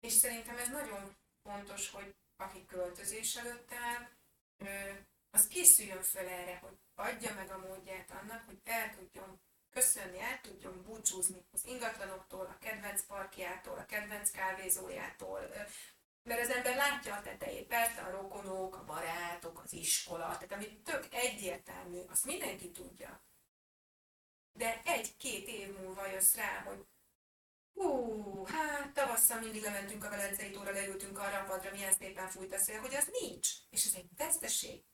és 0.00 0.12
szerintem 0.12 0.56
ez 0.56 0.68
nagyon 0.68 1.16
fontos, 1.42 1.90
hogy 1.90 2.14
aki 2.36 2.64
költözés 2.66 3.36
előtt 3.36 3.72
áll, 3.72 4.08
az 5.30 5.46
készüljön 5.46 6.02
fel 6.02 6.26
erre, 6.26 6.58
hogy 6.58 6.78
adja 6.94 7.34
meg 7.34 7.50
a 7.50 7.58
módját 7.58 8.10
annak, 8.10 8.44
hogy 8.46 8.60
el 8.64 8.94
tudjon 8.96 9.40
köszönni, 9.70 10.20
el 10.20 10.40
tudjon 10.40 10.82
búcsúzni 10.82 11.46
az 11.50 11.66
ingatlanoktól, 11.66 12.46
a 12.46 12.58
kedvenc 12.58 13.06
parkjától, 13.06 13.78
a 13.78 13.84
kedvenc 13.84 14.30
kávézójától, 14.30 15.40
mert 16.22 16.40
az 16.40 16.50
ember 16.50 16.76
látja 16.76 17.14
a 17.14 17.22
tetejét, 17.22 17.66
persze 17.66 18.00
a 18.00 18.10
rokonok, 18.10 18.76
a 18.76 18.84
barátok, 18.84 19.62
az 19.64 19.72
iskola, 19.72 20.26
tehát 20.26 20.52
ami 20.52 20.82
tök 20.82 21.06
egyértelmű, 21.10 22.00
azt 22.08 22.24
mindenki 22.24 22.70
tudja 22.70 23.27
egy-két 25.08 25.48
év 25.48 25.78
múlva 25.78 26.06
jössz 26.06 26.34
rá, 26.34 26.62
hogy 26.62 26.86
hú, 27.74 28.44
hát 28.44 28.92
tavasszal 28.92 29.40
mindig 29.40 29.62
lementünk 29.62 30.04
a 30.04 30.10
Velencei 30.10 30.50
tóra, 30.50 30.70
leültünk 30.70 31.18
arra 31.18 31.40
a 31.40 31.44
padra, 31.44 31.70
milyen 31.70 31.92
szépen 31.92 32.28
fújt 32.28 32.52
a 32.52 32.58
szél, 32.58 32.80
hogy 32.80 32.94
az 32.94 33.08
nincs. 33.20 33.48
És 33.70 33.86
ez 33.86 33.94
egy 33.94 34.08
veszteség. 34.16 34.84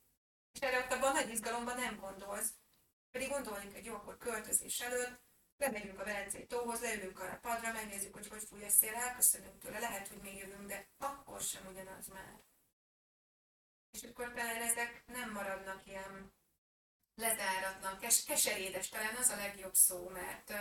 És 0.52 0.60
erre 0.60 0.78
ott 0.78 0.92
abban 0.92 1.12
nagy 1.12 1.30
izgalomban 1.30 1.76
nem 1.76 1.96
gondolsz. 1.96 2.54
Pedig 3.10 3.28
gondolni 3.28 3.72
hogy 3.72 3.84
jó, 3.84 3.94
akkor 3.94 4.16
költözés 4.18 4.80
előtt 4.80 5.22
lemegyünk 5.56 6.00
a 6.00 6.04
Velencei 6.04 6.46
tóhoz, 6.46 6.80
leülünk 6.80 7.18
arra 7.18 7.32
a 7.32 7.38
padra, 7.38 7.72
megnézzük, 7.72 8.14
hogy 8.14 8.28
hogy 8.28 8.42
fúj 8.48 8.64
a 8.64 8.68
szél, 8.68 8.94
elköszönünk 8.94 9.58
tőle, 9.58 9.78
lehet, 9.78 10.08
hogy 10.08 10.20
még 10.22 10.36
jövünk, 10.36 10.66
de 10.66 10.88
akkor 10.98 11.40
sem 11.40 11.66
ugyanaz 11.66 12.06
már. 12.06 12.40
És 13.90 14.02
akkor 14.02 14.32
talán 14.32 14.62
ezek 14.62 15.02
nem 15.06 15.32
maradnak 15.32 15.86
ilyen 15.86 16.32
lezáratlan, 17.14 17.98
kes, 17.98 18.24
keserédes, 18.24 18.88
talán 18.88 19.16
az 19.16 19.28
a 19.28 19.36
legjobb 19.36 19.74
szó, 19.74 20.08
mert 20.08 20.52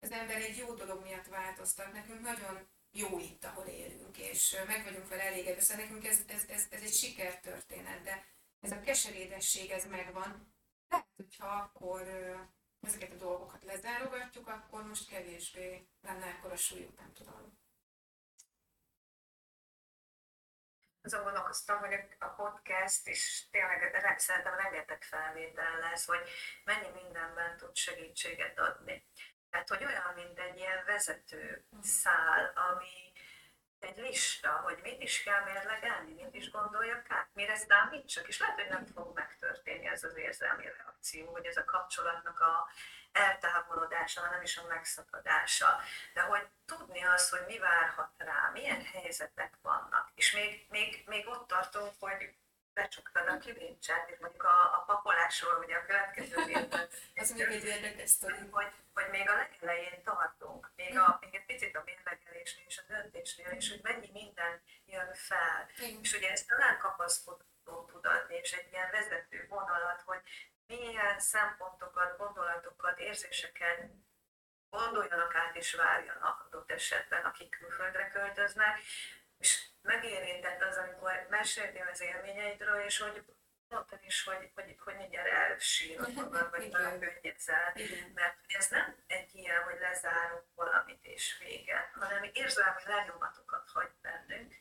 az 0.00 0.10
ember 0.10 0.36
egy 0.36 0.56
jó 0.56 0.74
dolog 0.74 1.02
miatt 1.02 1.26
változtat. 1.26 1.92
Nekünk 1.92 2.20
nagyon 2.20 2.68
jó 2.90 3.18
itt, 3.18 3.44
ahol 3.44 3.66
élünk, 3.66 4.18
és 4.18 4.56
meg 4.66 4.84
vagyunk 4.84 5.08
vele 5.08 5.22
elégedve. 5.22 5.60
Szóval 5.60 5.84
nekünk 5.84 6.06
ez, 6.06 6.20
ez, 6.26 6.44
ez, 6.48 6.66
ez 6.70 6.82
egy 6.82 6.94
sikertörténet, 6.94 8.02
de 8.02 8.26
ez 8.60 8.70
a 8.70 8.80
keserédesség, 8.80 9.70
ez 9.70 9.86
megvan. 9.86 10.54
Lehet, 10.88 11.06
hogyha 11.16 11.46
akkor 11.46 12.06
ezeket 12.80 13.12
a 13.12 13.16
dolgokat 13.16 13.64
lezárogatjuk, 13.64 14.48
akkor 14.48 14.86
most 14.86 15.08
kevésbé 15.08 15.86
lenne 16.00 16.26
ekkora 16.26 16.56
súlyuk, 16.56 16.96
nem 16.98 17.12
tudom. 17.12 17.60
Azon 21.02 21.22
gondolkoztam, 21.22 21.78
hogy 21.78 21.94
a 22.18 22.26
podcast 22.26 23.08
is 23.08 23.48
tényleg 23.50 24.18
szerintem 24.18 24.54
rengeteg 24.54 25.02
felvétel 25.02 25.78
lesz, 25.78 26.06
hogy 26.06 26.28
mennyi 26.64 26.88
mindenben 27.02 27.56
tud 27.56 27.76
segítséget 27.76 28.58
adni. 28.58 29.06
Tehát, 29.50 29.68
hogy 29.68 29.84
olyan, 29.84 30.12
mint 30.14 30.38
egy 30.38 30.58
ilyen 30.58 30.84
vezető 30.86 31.64
szál, 31.82 32.52
ami 32.54 33.12
egy 33.78 33.96
lista, 33.96 34.50
hogy 34.50 34.78
mit 34.82 35.02
is 35.02 35.22
kell 35.22 35.44
mérlegelni, 35.44 36.12
mit 36.12 36.34
is 36.34 36.50
gondoljak 36.50 37.10
át, 37.10 37.28
mire 37.32 37.56
számítsak, 37.56 38.28
és 38.28 38.40
lehet, 38.40 38.60
hogy 38.60 38.68
nem 38.68 38.86
fog 38.86 39.14
megtörténni 39.14 39.86
ez 39.86 40.04
az 40.04 40.16
érzelmi 40.16 40.64
reakció, 40.64 41.30
hogy 41.30 41.46
ez 41.46 41.56
a 41.56 41.64
kapcsolatnak 41.64 42.40
a 42.40 42.68
eltávolodása, 43.12 44.20
hanem 44.20 44.42
is 44.42 44.56
a 44.56 44.66
megszakadása. 44.66 45.80
De 46.14 46.20
hogy 46.20 46.46
tudni 46.66 47.04
az, 47.04 47.30
hogy 47.30 47.44
mi 47.46 47.58
várhat 47.58 48.12
rá, 48.16 48.50
milyen 48.52 48.84
helyzetek 48.84 49.54
vannak. 49.62 50.10
És 50.14 50.32
még, 50.32 50.66
még, 50.68 51.02
még 51.06 51.28
ott 51.28 51.46
tartunk, 51.46 51.92
hogy 51.98 52.34
becsuktad 52.74 53.28
a 53.28 53.38
kivincsát, 53.38 54.08
és 54.10 54.18
mondjuk 54.20 54.42
a, 54.42 54.76
a 54.76 54.84
pakolásról, 54.86 55.58
ugye 55.64 55.76
a 55.76 55.86
következő 55.86 56.36
évben. 56.58 56.88
Az 57.16 57.30
még 57.30 57.40
egy 57.40 57.64
érdekes. 57.64 58.10
Hogy, 58.50 58.72
hogy 58.94 59.08
még 59.10 59.28
a 59.28 59.34
legelején 59.34 60.02
tartunk, 60.04 60.70
még, 60.76 60.98
a, 60.98 61.18
még 61.20 61.34
egy 61.34 61.44
picit 61.44 61.76
a 61.76 61.82
mérlegelésnél 61.84 62.64
és 62.66 62.78
a 62.78 62.92
döntésnél, 62.92 63.50
és 63.50 63.70
hogy 63.70 63.80
mennyi 63.82 64.10
minden 64.12 64.62
jön 64.86 65.14
fel. 65.14 65.68
Igen. 65.76 66.00
És 66.02 66.12
ugye 66.12 66.30
ezt 66.30 66.48
talán 66.48 66.78
kapaszkodó 66.78 67.84
tud 67.86 68.06
adni, 68.06 68.34
és 68.34 68.52
egy 68.52 68.72
ilyen 68.72 68.90
vezető 68.90 69.46
vonalat, 69.48 70.02
hogy 70.04 70.20
milyen 70.78 71.18
szempontokat, 71.18 72.16
gondolatokat, 72.16 72.98
érzéseket 72.98 73.90
gondoljanak 74.70 75.34
át 75.34 75.56
és 75.56 75.74
várjanak 75.74 76.46
adott 76.46 76.70
esetben, 76.70 77.24
akik 77.24 77.50
külföldre 77.50 78.08
költöznek, 78.08 78.78
és 79.38 79.66
megérintett 79.82 80.62
az, 80.62 80.76
amikor 80.76 81.26
meséltél 81.30 81.88
az 81.92 82.00
élményeidről, 82.00 82.80
és 82.80 82.98
hogy 82.98 83.24
mondtad 83.68 83.98
is, 84.02 84.24
hogy, 84.24 84.50
hogy, 84.54 84.76
hogy 84.78 84.96
mindjárt 84.96 85.28
elsírod 85.28 86.14
magad, 86.14 86.50
vagy 86.56 86.70
belekönnyedzel, 86.70 87.72
mert 88.14 88.36
ez 88.46 88.68
nem 88.68 88.96
egy 89.06 89.34
ilyen, 89.34 89.62
hogy 89.62 89.78
lezárunk 89.80 90.54
valamit 90.54 91.04
és 91.04 91.38
vége, 91.38 91.90
hanem 91.94 92.30
érzelmi 92.32 92.82
lenyomatokat 92.84 93.68
hagy 93.72 93.92
bennünk, 94.00 94.54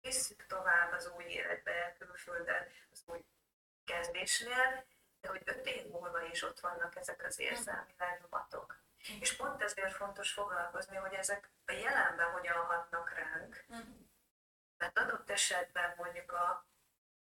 visszük 0.00 0.46
tovább 0.46 0.92
az 0.92 1.10
új 1.16 1.24
életbe, 1.24 1.96
külföldön, 1.98 2.66
az 2.92 3.02
új 3.06 3.24
kezdésnél, 3.84 4.84
hogy 5.26 5.42
öt 5.44 5.66
év 5.66 5.86
múlva 5.86 6.22
is 6.22 6.42
ott 6.42 6.60
vannak 6.60 6.96
ezek 6.96 7.24
az 7.24 7.38
érzelmi 7.38 7.94
lenyomatok. 7.98 8.82
És 9.20 9.36
pont 9.36 9.62
ezért 9.62 9.92
fontos 9.92 10.32
foglalkozni, 10.32 10.96
hogy 10.96 11.12
ezek 11.12 11.50
a 11.66 11.72
jelenben 11.72 12.30
hogyan 12.30 12.56
hatnak 12.56 13.14
ránk. 13.14 13.64
Mert 14.78 14.98
adott 14.98 15.30
esetben 15.30 15.94
mondjuk 15.96 16.32
a 16.32 16.66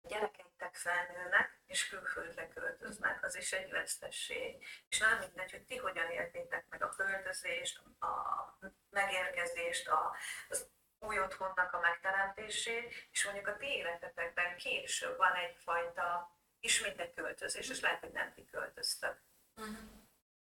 gyerekeitek 0.02 0.76
felnőnek, 0.76 1.60
és 1.66 1.88
külföldre 1.88 2.48
költöznek, 2.48 3.24
az 3.24 3.36
is 3.36 3.52
egy 3.52 3.72
vesztesség. 3.72 4.66
És 4.90 5.00
nem 5.00 5.20
mindegy, 5.20 5.52
hogy 5.52 5.66
ti 5.66 5.78
hogyan 5.78 6.10
éltétek 6.10 6.66
meg 6.70 6.84
a 6.84 6.90
költözést, 6.90 7.82
a 8.00 8.58
megérkezést, 8.90 9.88
a, 9.88 10.16
az 10.50 10.70
új 11.00 11.20
otthonnak 11.20 11.74
a 11.74 11.80
megteremtését, 11.80 12.94
és 13.12 13.26
mondjuk 13.26 13.48
a 13.48 13.58
ti 13.58 13.66
életetekben 13.66 14.58
később 14.58 15.18
van 15.18 15.34
egyfajta 15.34 16.36
ismét 16.62 17.00
egy 17.00 17.14
költözés, 17.14 17.70
és 17.70 17.80
lehet, 17.80 18.00
hogy 18.00 18.12
nem 18.12 18.34
ti 18.34 18.46
költöztek. 18.46 19.22
Uh-huh. 19.56 19.78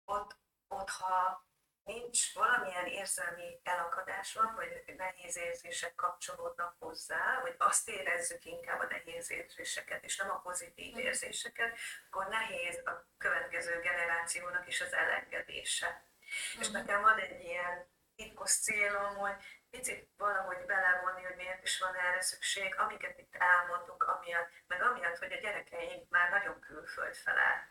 Ott, 0.04 0.36
ott, 0.68 0.88
ha 0.88 1.46
nincs 1.84 2.34
valamilyen 2.34 2.86
érzelmi 2.86 3.60
elakadás 3.62 4.34
van, 4.34 4.54
vagy 4.54 4.94
nehéz 4.96 5.36
érzések 5.36 5.94
kapcsolódnak 5.94 6.76
hozzá, 6.78 7.40
vagy 7.40 7.54
azt 7.58 7.88
érezzük 7.88 8.44
inkább 8.44 8.80
a 8.80 8.86
nehéz 8.86 9.30
érzéseket, 9.30 10.04
és 10.04 10.16
nem 10.16 10.30
a 10.30 10.40
pozitív 10.40 10.92
mhm. 10.92 11.00
érzéseket, 11.00 11.78
akkor 12.08 12.28
nehéz 12.28 12.80
a 12.84 13.08
következő 13.18 13.80
generációnak 13.80 14.66
is 14.66 14.80
az 14.80 14.92
elengedése. 14.92 15.86
Uh-huh. 15.86 16.60
És 16.60 16.68
mhm. 16.68 16.76
nekem 16.76 17.00
van 17.00 17.18
egy 17.18 17.40
ilyen 17.40 17.94
titkos 18.16 18.50
célom, 18.50 19.16
hogy 19.16 19.34
picit 19.76 20.08
valahogy 20.16 20.64
belevonni, 20.66 21.22
hogy 21.22 21.36
miért 21.36 21.62
is 21.62 21.78
van 21.78 21.94
erre 21.94 22.20
szükség, 22.20 22.74
amiket 22.78 23.18
itt 23.18 23.34
elmondunk, 23.34 24.02
amiatt, 24.02 24.50
meg 24.66 24.82
amiatt, 24.82 25.18
hogy 25.18 25.32
a 25.32 25.40
gyerekeink 25.40 26.08
már 26.08 26.30
nagyon 26.30 26.60
külföld 26.60 27.14
fele 27.14 27.68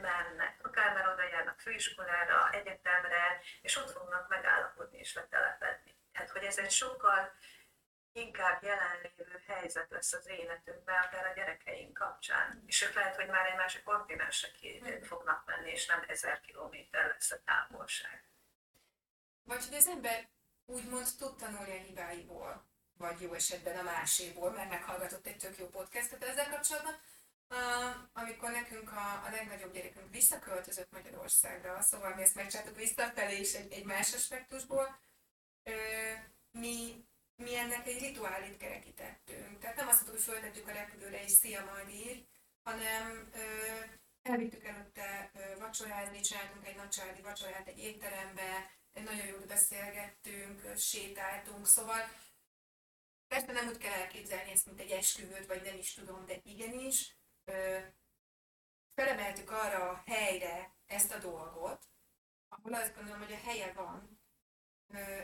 mennek, 0.00 0.58
akár 0.62 0.94
már 0.94 1.08
oda 1.08 1.28
járnak 1.28 1.60
főiskolára, 1.60 2.50
egyetemre, 2.52 3.40
és 3.62 3.76
ott 3.76 3.90
fognak 3.90 4.28
megállapodni 4.28 4.98
és 4.98 5.14
letelepedni. 5.14 5.94
Tehát, 6.12 6.30
hogy 6.30 6.44
ez 6.44 6.58
egy 6.58 6.70
sokkal 6.70 7.32
inkább 8.12 8.62
jelenlévő 8.62 9.42
helyzet 9.46 9.90
lesz 9.90 10.12
az 10.12 10.28
életünkben, 10.28 11.02
akár 11.02 11.26
a 11.26 11.32
gyerekeink 11.34 11.98
kapcsán. 11.98 12.62
És 12.66 12.82
ők 12.82 12.94
lehet, 12.94 13.16
hogy 13.16 13.28
már 13.28 13.46
egy 13.46 13.56
másik 13.56 13.82
kontinensre 13.82 14.48
fognak 15.02 15.46
menni, 15.46 15.70
és 15.70 15.86
nem 15.86 16.04
ezer 16.06 16.40
kilométer 16.40 17.06
lesz 17.06 17.30
a 17.30 17.42
távolság. 17.44 18.24
Vagy 19.42 19.64
hogy 19.64 19.76
az 19.76 19.88
ember 19.88 20.28
úgymond 20.70 21.06
tud 21.18 21.36
tanulni 21.36 21.70
a 21.70 21.82
hibáiból, 21.82 22.64
vagy 22.98 23.20
jó 23.20 23.32
esetben 23.32 23.76
a 23.78 23.82
máséból, 23.82 24.50
mert 24.50 24.70
meghallgatott 24.70 25.26
egy 25.26 25.36
tök 25.36 25.58
jó 25.58 25.66
podcastet 25.66 26.24
ezzel 26.24 26.48
kapcsolatban, 26.50 26.94
Uh, 27.50 27.96
amikor 28.12 28.50
nekünk 28.50 28.92
a, 28.92 29.24
a 29.26 29.28
legnagyobb 29.30 29.72
gyerekünk 29.72 30.10
visszaköltözött 30.10 30.90
Magyarországra, 30.90 31.80
szóval 31.80 32.14
mi 32.14 32.22
ezt 32.22 32.34
megcsináltuk 32.34 32.76
visszafelé 32.76 33.38
is 33.38 33.54
egy, 33.54 33.72
egy 33.72 33.84
más 33.84 34.14
aspektusból, 34.14 34.98
uh, 35.64 36.18
mi, 36.50 37.04
mi 37.36 37.56
ennek 37.56 37.86
egy 37.86 38.00
rituálit 38.00 38.56
kerekítettünk. 38.56 39.58
Tehát 39.58 39.76
nem 39.76 39.88
azt 39.88 40.02
mondtuk, 40.02 40.24
hogy 40.24 40.34
föltettük 40.34 40.68
a 40.68 40.72
repülőre 40.72 41.22
és 41.22 41.30
szia 41.30 41.64
majd 41.64 41.88
ír, 41.88 42.24
hanem 42.62 43.30
uh, 43.32 43.84
elvittük 44.22 44.64
előtte 44.64 45.30
uh, 45.34 45.58
vacsorázni, 45.58 46.20
csináltunk 46.20 46.66
egy 46.66 46.76
nagy 46.76 46.88
családi 46.88 47.22
vacsorát 47.22 47.68
egy 47.68 47.78
étterembe, 47.78 48.70
nagyon 49.02 49.26
jól 49.26 49.46
beszélgettünk, 49.46 50.76
sétáltunk, 50.76 51.66
szóval 51.66 52.00
persze 53.28 53.52
nem 53.52 53.68
úgy 53.68 53.78
kell 53.78 53.92
elképzelni 53.92 54.50
ezt, 54.50 54.66
mint 54.66 54.80
egy 54.80 54.90
esküvőt, 54.90 55.46
vagy 55.46 55.62
nem 55.62 55.78
is 55.78 55.94
tudom, 55.94 56.26
de 56.26 56.40
igenis, 56.42 57.16
felemeltük 58.94 59.50
arra 59.50 59.90
a 59.90 60.02
helyre 60.06 60.74
ezt 60.86 61.12
a 61.12 61.18
dolgot, 61.18 61.88
ahol 62.48 62.74
azt 62.74 62.94
gondolom, 62.94 63.20
hogy 63.20 63.32
a 63.32 63.48
helye 63.48 63.72
van, 63.72 64.20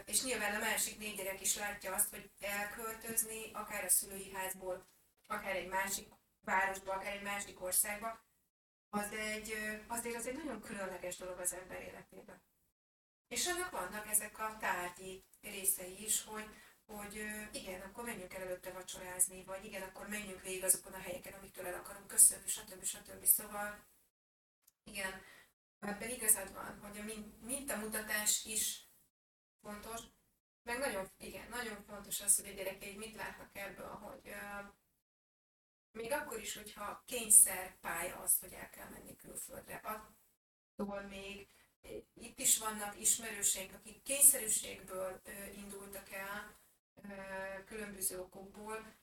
és 0.04 0.22
nyilván 0.22 0.54
a 0.54 0.58
másik 0.58 0.98
négy 0.98 1.16
gyerek 1.16 1.40
is 1.40 1.56
látja 1.56 1.94
azt, 1.94 2.10
hogy 2.10 2.30
elköltözni, 2.40 3.52
akár 3.52 3.84
a 3.84 3.88
szülői 3.88 4.32
házból, 4.32 4.86
akár 5.26 5.56
egy 5.56 5.68
másik 5.68 6.08
városba, 6.40 6.92
akár 6.92 7.12
egy 7.12 7.22
másik 7.22 7.62
országba, 7.62 8.24
az 8.88 9.12
egy, 9.12 9.54
azért 9.86 10.16
az 10.16 10.26
egy 10.26 10.36
nagyon 10.36 10.60
különleges 10.60 11.16
dolog 11.16 11.38
az 11.38 11.52
ember 11.52 11.80
életében. 11.80 12.42
És 13.28 13.46
annak 13.46 13.70
vannak 13.70 14.06
ezek 14.06 14.38
a 14.38 14.56
tárgyi 14.60 15.24
részei 15.40 16.04
is, 16.04 16.24
hogy, 16.24 16.48
hogy 16.86 17.14
igen, 17.52 17.80
akkor 17.80 18.04
menjünk 18.04 18.34
el 18.34 18.42
előtte 18.42 18.72
vacsorázni, 18.72 19.44
vagy 19.44 19.64
igen, 19.64 19.82
akkor 19.82 20.08
menjünk 20.08 20.42
végig 20.42 20.64
azokon 20.64 20.92
a 20.92 21.00
helyeken, 21.00 21.32
amiktől 21.32 21.66
el 21.66 21.74
akarunk 21.74 22.06
köszönni, 22.06 22.48
stb. 22.48 22.84
stb. 22.84 23.24
Szóval 23.24 23.84
igen, 24.84 25.22
ebben 25.80 26.10
igazad 26.10 26.52
van, 26.52 26.78
hogy 26.78 26.98
a 26.98 27.04
mintamutatás 27.44 28.44
is 28.44 28.88
fontos, 29.60 30.00
meg 30.62 30.78
nagyon, 30.78 31.10
igen, 31.18 31.48
nagyon 31.48 31.82
fontos 31.82 32.20
az, 32.20 32.36
hogy 32.36 32.48
a 32.48 32.54
gyerekeid 32.54 32.96
mit 32.96 33.14
látnak 33.14 33.50
ebből, 33.56 33.94
hogy 33.94 34.34
még 35.90 36.12
akkor 36.12 36.40
is, 36.40 36.54
hogyha 36.54 37.02
kényszer 37.06 37.78
pálya 37.80 38.16
az, 38.16 38.38
hogy 38.38 38.52
el 38.52 38.70
kell 38.70 38.88
menni 38.88 39.16
külföldre, 39.16 39.76
attól 39.76 41.00
még 41.00 41.48
itt 42.14 42.38
is 42.38 42.58
vannak 42.58 43.00
ismerőseink, 43.00 43.74
akik 43.74 44.02
kényszerűségből 44.02 45.20
indultak 45.54 46.12
el, 46.12 46.56
különböző 47.64 48.20
okokból, 48.20 48.94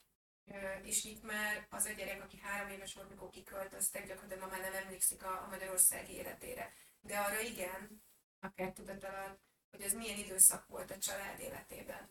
és 0.83 1.03
itt 1.03 1.23
már 1.23 1.67
az 1.69 1.85
a 1.85 1.91
gyerek, 1.91 2.23
aki 2.23 2.37
három 2.37 2.69
éves 2.69 2.93
volt, 2.93 3.09
mikor 3.09 3.29
kiköltöztek, 3.29 4.07
gyakorlatilag 4.07 4.49
már 4.49 4.61
nem 4.61 4.73
emlékszik 4.73 5.23
a, 5.23 5.43
a 5.43 5.47
magyarországi 5.49 6.13
életére. 6.13 6.73
De 7.01 7.19
arra 7.19 7.39
igen, 7.39 8.03
akár 8.39 8.71
tudat 8.71 9.03
alatt, 9.03 9.41
hogy 9.71 9.81
ez 9.81 9.93
milyen 9.93 10.17
időszak 10.17 10.67
volt 10.67 10.91
a 10.91 10.97
család 10.97 11.39
életében. 11.39 12.09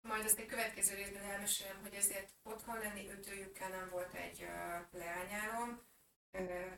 Majd 0.00 0.24
azt 0.24 0.38
egy 0.38 0.46
következő 0.46 0.94
részben 0.94 1.22
elmesélem, 1.22 1.80
hogy 1.80 1.94
ezért 1.94 2.34
otthon 2.42 2.78
lenni 2.78 3.08
ötőjükkel 3.08 3.68
nem 3.68 3.88
volt 3.88 4.14
egy 4.14 4.42
uh, 4.42 5.00
leányálom, 5.00 5.82
uh, 6.32 6.72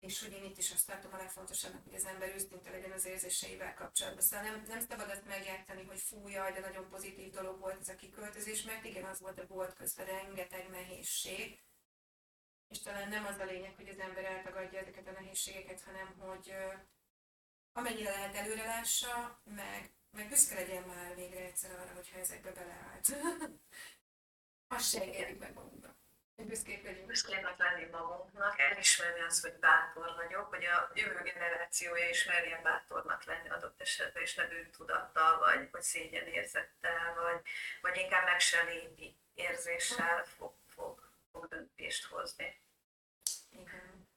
és 0.00 0.22
hogy 0.22 0.32
én 0.32 0.44
itt 0.44 0.58
is 0.58 0.70
azt 0.70 0.86
tartom 0.86 1.14
a 1.14 1.16
legfontosabbnak, 1.16 1.84
hogy 1.84 1.94
az 1.94 2.04
ember 2.04 2.34
őszinte 2.34 2.70
legyen 2.70 2.92
az 2.92 3.04
érzéseivel 3.04 3.74
kapcsolatban. 3.74 4.22
Szóval 4.22 4.44
nem, 4.44 4.64
nem 4.68 4.80
szabad 4.80 5.10
azt 5.10 5.26
megjártani, 5.26 5.84
hogy 5.84 6.00
fú, 6.00 6.28
de 6.28 6.60
nagyon 6.60 6.88
pozitív 6.88 7.30
dolog 7.30 7.60
volt 7.60 7.80
ez 7.80 7.88
a 7.88 7.94
kiköltözés, 7.94 8.62
mert 8.62 8.84
igen, 8.84 9.04
az 9.04 9.20
volt, 9.20 9.34
de 9.34 9.44
volt 9.46 9.74
közben 9.74 10.06
rengeteg 10.06 10.68
nehézség. 10.70 11.62
És 12.68 12.78
talán 12.78 13.08
nem 13.08 13.26
az 13.26 13.38
a 13.38 13.44
lényeg, 13.44 13.74
hogy 13.76 13.88
az 13.88 13.98
ember 13.98 14.24
eltagadja 14.24 14.78
ezeket 14.78 15.08
a 15.08 15.12
nehézségeket, 15.12 15.80
hanem 15.80 16.18
hogy 16.18 16.54
amennyire 17.72 18.10
lehet 18.10 18.34
előre 18.34 18.64
lássa, 18.64 19.40
meg, 19.44 19.92
meg 20.10 20.28
büszke 20.28 20.54
legyen 20.54 20.82
már 20.82 21.14
végre 21.14 21.44
egyszer 21.44 21.70
arra, 21.70 21.94
hogyha 21.94 22.18
ezekbe 22.18 22.52
beleállt. 22.52 23.06
Azt 24.74 24.90
se 24.90 25.02
engedik 25.02 25.38
meg 25.38 25.54
magunknak. 25.54 25.99
Büszkék 26.46 26.82
legyünk. 26.82 27.06
Büszkének 27.06 27.58
lenni 27.58 27.84
magunknak, 27.84 28.58
elismerni 28.58 29.20
azt, 29.20 29.42
hogy 29.42 29.58
bátor 29.58 30.14
vagyok, 30.16 30.48
hogy 30.48 30.64
a 30.64 30.90
jövő 30.94 31.20
generációja 31.22 32.08
is 32.08 32.24
merjen 32.24 32.62
bátornak 32.62 33.24
lenni 33.24 33.48
adott 33.48 33.80
esetben, 33.80 34.22
és 34.22 34.34
ne 34.34 34.46
bűntudattal, 34.46 35.38
vagy, 35.38 35.68
vagy 35.70 35.82
szégyenérzettel, 35.82 37.14
vagy, 37.14 37.42
vagy 37.80 37.96
inkább 37.96 38.24
meg 38.24 38.40
se 38.40 38.62
lépi 38.62 39.16
érzéssel 39.34 40.24
fog, 40.24 40.54
fog, 40.66 41.10
fog 41.30 41.48
döntést 41.48 42.04
hozni. 42.04 42.60
Igen. 43.50 44.08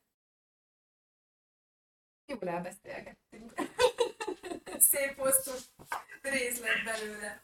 Jól 2.26 2.50
elbeszélgettünk. 2.50 3.54
Szép 4.92 5.18
hosszú 5.18 5.52
rész 6.22 6.60
lett 6.60 6.84
belőle. 6.84 7.44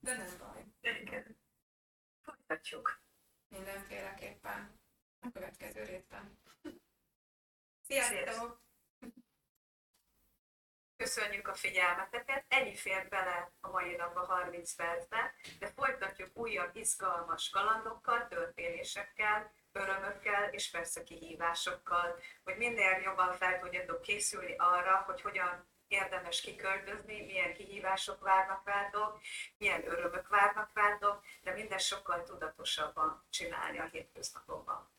De 0.00 0.16
nem 0.16 0.38
baj. 0.38 0.64
Igen. 0.80 1.36
Folytatjuk. 2.22 3.04
Mindenféleképpen. 3.48 4.80
A 5.20 5.30
következő 5.32 5.84
részben. 5.84 6.38
Sziasztok! 7.86 8.64
Köszönjük 10.96 11.48
a 11.48 11.54
figyelmeteket, 11.54 12.44
ennyi 12.48 12.74
fér 12.74 13.08
bele 13.08 13.52
a 13.60 13.68
mai 13.70 13.96
napba 13.96 14.24
30 14.24 14.74
percbe, 14.74 15.34
de 15.58 15.66
folytatjuk 15.66 16.36
újabb 16.36 16.76
izgalmas 16.76 17.48
kalandokkal, 17.48 18.28
történésekkel, 18.28 19.52
örömökkel 19.72 20.48
és 20.52 20.70
persze 20.70 21.02
kihívásokkal, 21.02 22.20
hogy 22.44 22.56
minél 22.56 23.00
jobban 23.02 23.32
fel 23.32 23.58
tudjatok 23.58 24.02
készülni 24.02 24.54
arra, 24.56 24.96
hogy 25.06 25.20
hogyan 25.20 25.68
érdemes 25.88 26.40
kiköltözni, 26.40 27.20
milyen 27.20 27.54
kihívások 27.54 28.20
várnak 28.20 28.62
rátok, 28.64 29.20
milyen 29.58 29.86
örömök 29.86 30.28
várnak 30.28 30.70
rátok, 30.74 31.24
de 31.42 31.52
minden 31.52 31.78
sokkal 31.78 32.22
tudatosabban 32.22 33.24
csinálni 33.30 33.78
a 33.78 33.88
hétköznapokban. 33.92 34.95